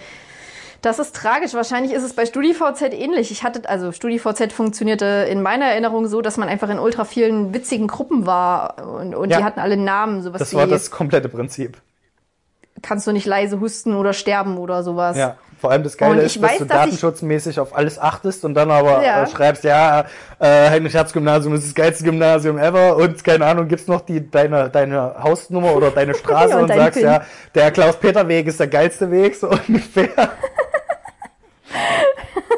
Das 0.81 0.97
ist 0.99 1.15
tragisch. 1.15 1.53
Wahrscheinlich 1.53 1.91
ist 1.93 2.03
es 2.03 2.13
bei 2.13 2.25
StudiVZ 2.25 2.81
ähnlich. 2.93 3.31
Ich 3.31 3.43
hatte, 3.43 3.67
also 3.67 3.91
StudiVZ 3.91 4.53
funktionierte 4.53 5.05
in 5.29 5.41
meiner 5.41 5.65
Erinnerung 5.65 6.07
so, 6.07 6.21
dass 6.21 6.37
man 6.37 6.47
einfach 6.47 6.69
in 6.69 6.79
ultra 6.79 7.03
vielen 7.03 7.53
witzigen 7.53 7.87
Gruppen 7.87 8.25
war 8.25 8.75
und, 8.95 9.13
und 9.13 9.29
Ja. 9.29 9.37
die 9.39 9.43
hatten 9.43 9.59
alle 9.59 9.75
Namen, 9.77 10.21
sowas 10.21 10.39
Das 10.39 10.53
war 10.53 10.67
das 10.67 10.89
komplette 10.89 11.27
Prinzip. 11.29 11.77
kannst 12.81 13.05
du 13.07 13.11
nicht 13.11 13.25
leise 13.25 13.59
husten 13.59 13.93
oder 13.93 14.13
sterben 14.13 14.57
oder 14.57 14.83
sowas. 14.83 15.17
Ja, 15.17 15.35
vor 15.59 15.71
allem 15.71 15.83
das 15.83 15.97
Geile 15.97 16.21
ist, 16.21 16.37
dass 16.37 16.43
weiß, 16.43 16.57
du 16.59 16.65
dass 16.65 16.77
datenschutzmäßig 16.77 17.59
auf 17.59 17.75
alles 17.75 17.99
achtest 17.99 18.45
und 18.45 18.53
dann 18.53 18.71
aber 18.71 19.03
Ja. 19.03 19.23
äh, 19.23 19.27
schreibst, 19.27 19.65
ja, 19.65 20.05
äh, 20.39 20.69
Heinrich-Herz-Gymnasium 20.69 21.53
ist 21.55 21.65
das 21.67 21.75
geilste 21.75 22.05
Gymnasium 22.05 22.57
ever 22.57 22.95
und 22.95 23.21
keine 23.25 23.45
Ahnung, 23.47 23.67
gibt's 23.67 23.87
noch 23.87 23.99
die 23.99 24.31
deine, 24.31 24.69
deine 24.69 25.15
Hausnummer 25.21 25.75
oder 25.75 25.91
deine 25.91 26.13
Straße 26.15 26.55
und 26.55 26.63
und, 26.63 26.67
sagst, 26.73 26.99
PIN. 26.99 27.07
ja, 27.07 27.25
der 27.53 27.71
Klaus-Peter-Weg 27.71 28.47
ist 28.47 28.61
der 28.61 28.67
geilste 28.67 29.11
Weg, 29.11 29.35
so 29.35 29.49
ungefähr. 29.67 30.07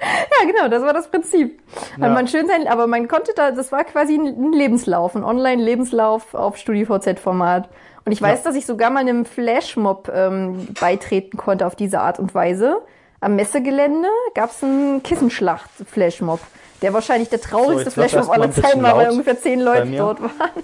Ja, 0.00 0.46
genau, 0.46 0.68
das 0.68 0.82
war 0.84 0.92
das 0.92 1.10
Prinzip. 1.10 1.60
Ja. 1.96 2.06
Hat 2.06 2.14
man 2.14 2.28
schön 2.28 2.46
sein, 2.46 2.68
aber 2.68 2.86
man 2.86 3.08
konnte 3.08 3.32
da, 3.34 3.50
das 3.50 3.72
war 3.72 3.82
quasi 3.82 4.14
ein 4.14 4.52
Lebenslauf, 4.52 5.16
ein 5.16 5.24
Online-Lebenslauf 5.24 6.34
auf 6.34 6.56
StudiVZ-Format. 6.56 7.68
Und 8.04 8.12
ich 8.12 8.22
weiß, 8.22 8.38
Ja. 8.38 8.44
dass 8.44 8.54
ich 8.54 8.64
sogar 8.64 8.90
mal 8.90 9.00
einem 9.00 9.24
Flashmob 9.24 10.10
ähm, 10.14 10.68
beitreten 10.80 11.36
konnte 11.36 11.66
auf 11.66 11.74
diese 11.74 12.00
Art 12.00 12.20
und 12.20 12.32
Weise. 12.34 12.78
Am 13.20 13.34
Messegelände 13.34 14.08
gab 14.34 14.50
es 14.50 14.62
einen 14.62 15.02
Kissenschlacht-Flashmob. 15.02 16.38
Der 16.82 16.94
wahrscheinlich 16.94 17.28
der 17.28 17.40
traurigste 17.40 17.90
So, 17.90 18.00
Flashmob 18.00 18.30
aller 18.30 18.52
Zeiten 18.52 18.80
war, 18.82 18.96
weil 18.96 19.10
ungefähr 19.10 19.38
zehn 19.40 19.60
Leute 19.60 19.90
dort 19.96 20.22
waren. 20.22 20.62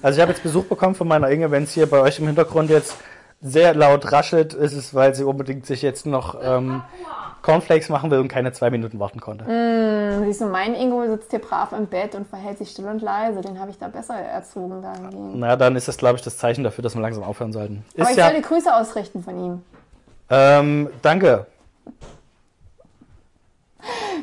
Also 0.00 0.16
ich 0.18 0.22
habe 0.22 0.30
jetzt 0.32 0.44
Besuch 0.44 0.64
bekommen 0.64 0.94
von 0.94 1.08
meiner 1.08 1.28
Inge, 1.28 1.50
wenn 1.50 1.64
es 1.64 1.72
hier 1.72 1.86
bei 1.86 2.00
euch 2.00 2.20
im 2.20 2.26
Hintergrund 2.26 2.70
jetzt 2.70 2.96
sehr 3.42 3.74
laut 3.74 4.12
raschelt, 4.12 4.52
ist 4.54 4.74
es, 4.74 4.94
weil 4.94 5.14
sie 5.14 5.24
unbedingt 5.24 5.64
sich 5.66 5.80
jetzt 5.82 6.04
noch 6.06 6.36
ähm, 6.42 6.82
Cornflakes 7.42 7.88
machen 7.88 8.10
will 8.10 8.18
und 8.18 8.28
keine 8.28 8.52
zwei 8.52 8.68
Minuten 8.70 8.98
warten 9.00 9.20
konnte. 9.20 9.44
Siehst 10.24 10.42
du, 10.42 10.46
mein 10.46 10.74
Ingo 10.74 11.06
sitzt 11.06 11.30
hier 11.30 11.38
brav 11.38 11.72
im 11.72 11.86
Bett 11.86 12.14
und 12.14 12.26
verhält 12.28 12.58
sich 12.58 12.70
still 12.70 12.84
und 12.86 13.00
leise. 13.00 13.40
Den 13.40 13.58
habe 13.58 13.70
ich 13.70 13.78
da 13.78 13.88
besser 13.88 14.14
erzogen 14.14 14.82
dahingehend. 14.82 15.36
Na, 15.38 15.56
dann 15.56 15.74
ist 15.74 15.88
das, 15.88 15.96
glaube 15.96 16.16
ich, 16.16 16.22
das 16.22 16.36
Zeichen 16.36 16.64
dafür, 16.64 16.82
dass 16.82 16.94
wir 16.94 17.00
langsam 17.00 17.24
aufhören 17.24 17.52
sollten. 17.52 17.82
Aber 17.94 18.02
Ist 18.02 18.10
ich 18.10 18.16
ja, 18.18 18.26
soll 18.26 18.36
die 18.36 18.42
Grüße 18.42 18.74
ausrichten 18.74 19.22
von 19.22 19.42
ihm. 19.42 19.62
ähm, 20.28 20.90
danke. 21.00 21.46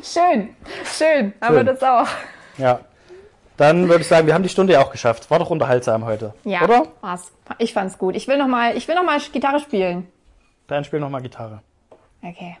Schön, 0.02 0.50
schön, 0.84 1.32
haben 1.40 1.54
wir 1.56 1.64
Schön. 1.64 1.66
das 1.66 1.82
auch. 1.82 2.06
Ja. 2.56 2.80
Dann 3.58 3.88
würde 3.88 4.02
ich 4.02 4.08
sagen, 4.08 4.28
wir 4.28 4.34
haben 4.34 4.44
die 4.44 4.48
Stunde 4.48 4.74
ja 4.74 4.80
auch 4.80 4.92
geschafft. 4.92 5.30
War 5.30 5.40
doch 5.40 5.50
unterhaltsam 5.50 6.04
heute. 6.04 6.32
Ja, 6.44 6.62
Oder? 6.62 6.84
war's. 7.00 7.32
Ich 7.58 7.72
fand's 7.74 7.98
gut. 7.98 8.14
Ich 8.14 8.28
will 8.28 8.38
noch 8.38 8.46
mal, 8.46 8.76
ich 8.76 8.86
will 8.86 8.94
noch 8.94 9.02
mal 9.04 9.18
Gitarre 9.32 9.58
spielen. 9.58 10.06
Dann 10.68 10.84
spiel 10.84 11.00
noch 11.00 11.10
mal 11.10 11.20
Gitarre. 11.20 11.60
Okay. 12.22 12.56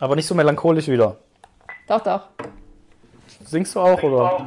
Aber 0.00 0.16
nicht 0.16 0.26
so 0.26 0.34
melancholisch 0.34 0.88
wieder. 0.88 1.16
Doch, 1.88 2.02
doch. 2.02 2.28
Singst 3.44 3.74
du 3.74 3.80
auch, 3.80 4.02
oder? 4.02 4.38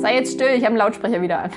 Sei 0.00 0.14
jetzt 0.14 0.32
still, 0.32 0.48
ich 0.48 0.64
habe 0.64 0.68
einen 0.68 0.76
Lautsprecher 0.78 1.20
wieder 1.20 1.40
an. 1.40 1.50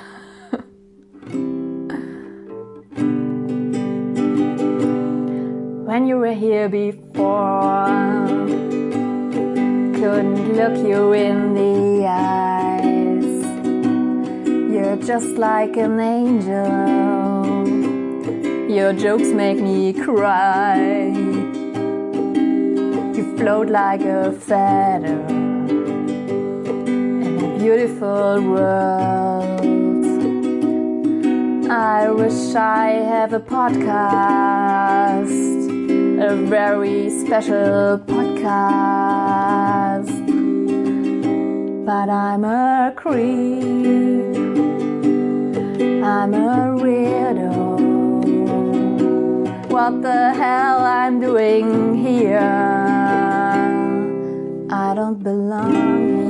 When 5.86 6.08
you 6.08 6.18
were 6.20 6.34
here 6.34 6.68
before, 6.68 8.43
couldn't 10.04 10.58
look 10.58 10.76
you 10.86 11.14
in 11.14 11.54
the 11.54 12.06
eyes. 12.06 13.24
You're 14.74 14.98
just 14.98 15.38
like 15.38 15.78
an 15.78 15.98
angel. 15.98 16.68
Your 18.70 18.92
jokes 18.92 19.30
make 19.30 19.60
me 19.60 19.94
cry. 19.94 21.08
You 23.16 23.24
float 23.38 23.70
like 23.70 24.02
a 24.02 24.34
feather 24.34 25.22
in 27.30 27.38
a 27.48 27.58
beautiful 27.58 28.42
world. 28.52 29.62
I 31.72 32.12
wish 32.12 32.56
I 32.56 32.90
have 33.14 33.32
a 33.32 33.40
podcast 33.40 34.34
a 36.20 36.36
very 36.36 37.10
special 37.10 38.00
podcast. 38.00 39.13
But 41.86 42.10
I'm 42.10 42.46
a 42.46 42.94
creep. 42.96 44.38
I'm 46.02 46.34
a 46.34 46.80
weirdo. 46.80 47.54
What 49.70 50.02
the 50.02 50.34
hell 50.34 50.80
I'm 50.80 51.20
doing 51.20 51.96
here? 51.96 52.40
I 54.70 54.94
don't 54.96 55.22
belong. 55.22 56.23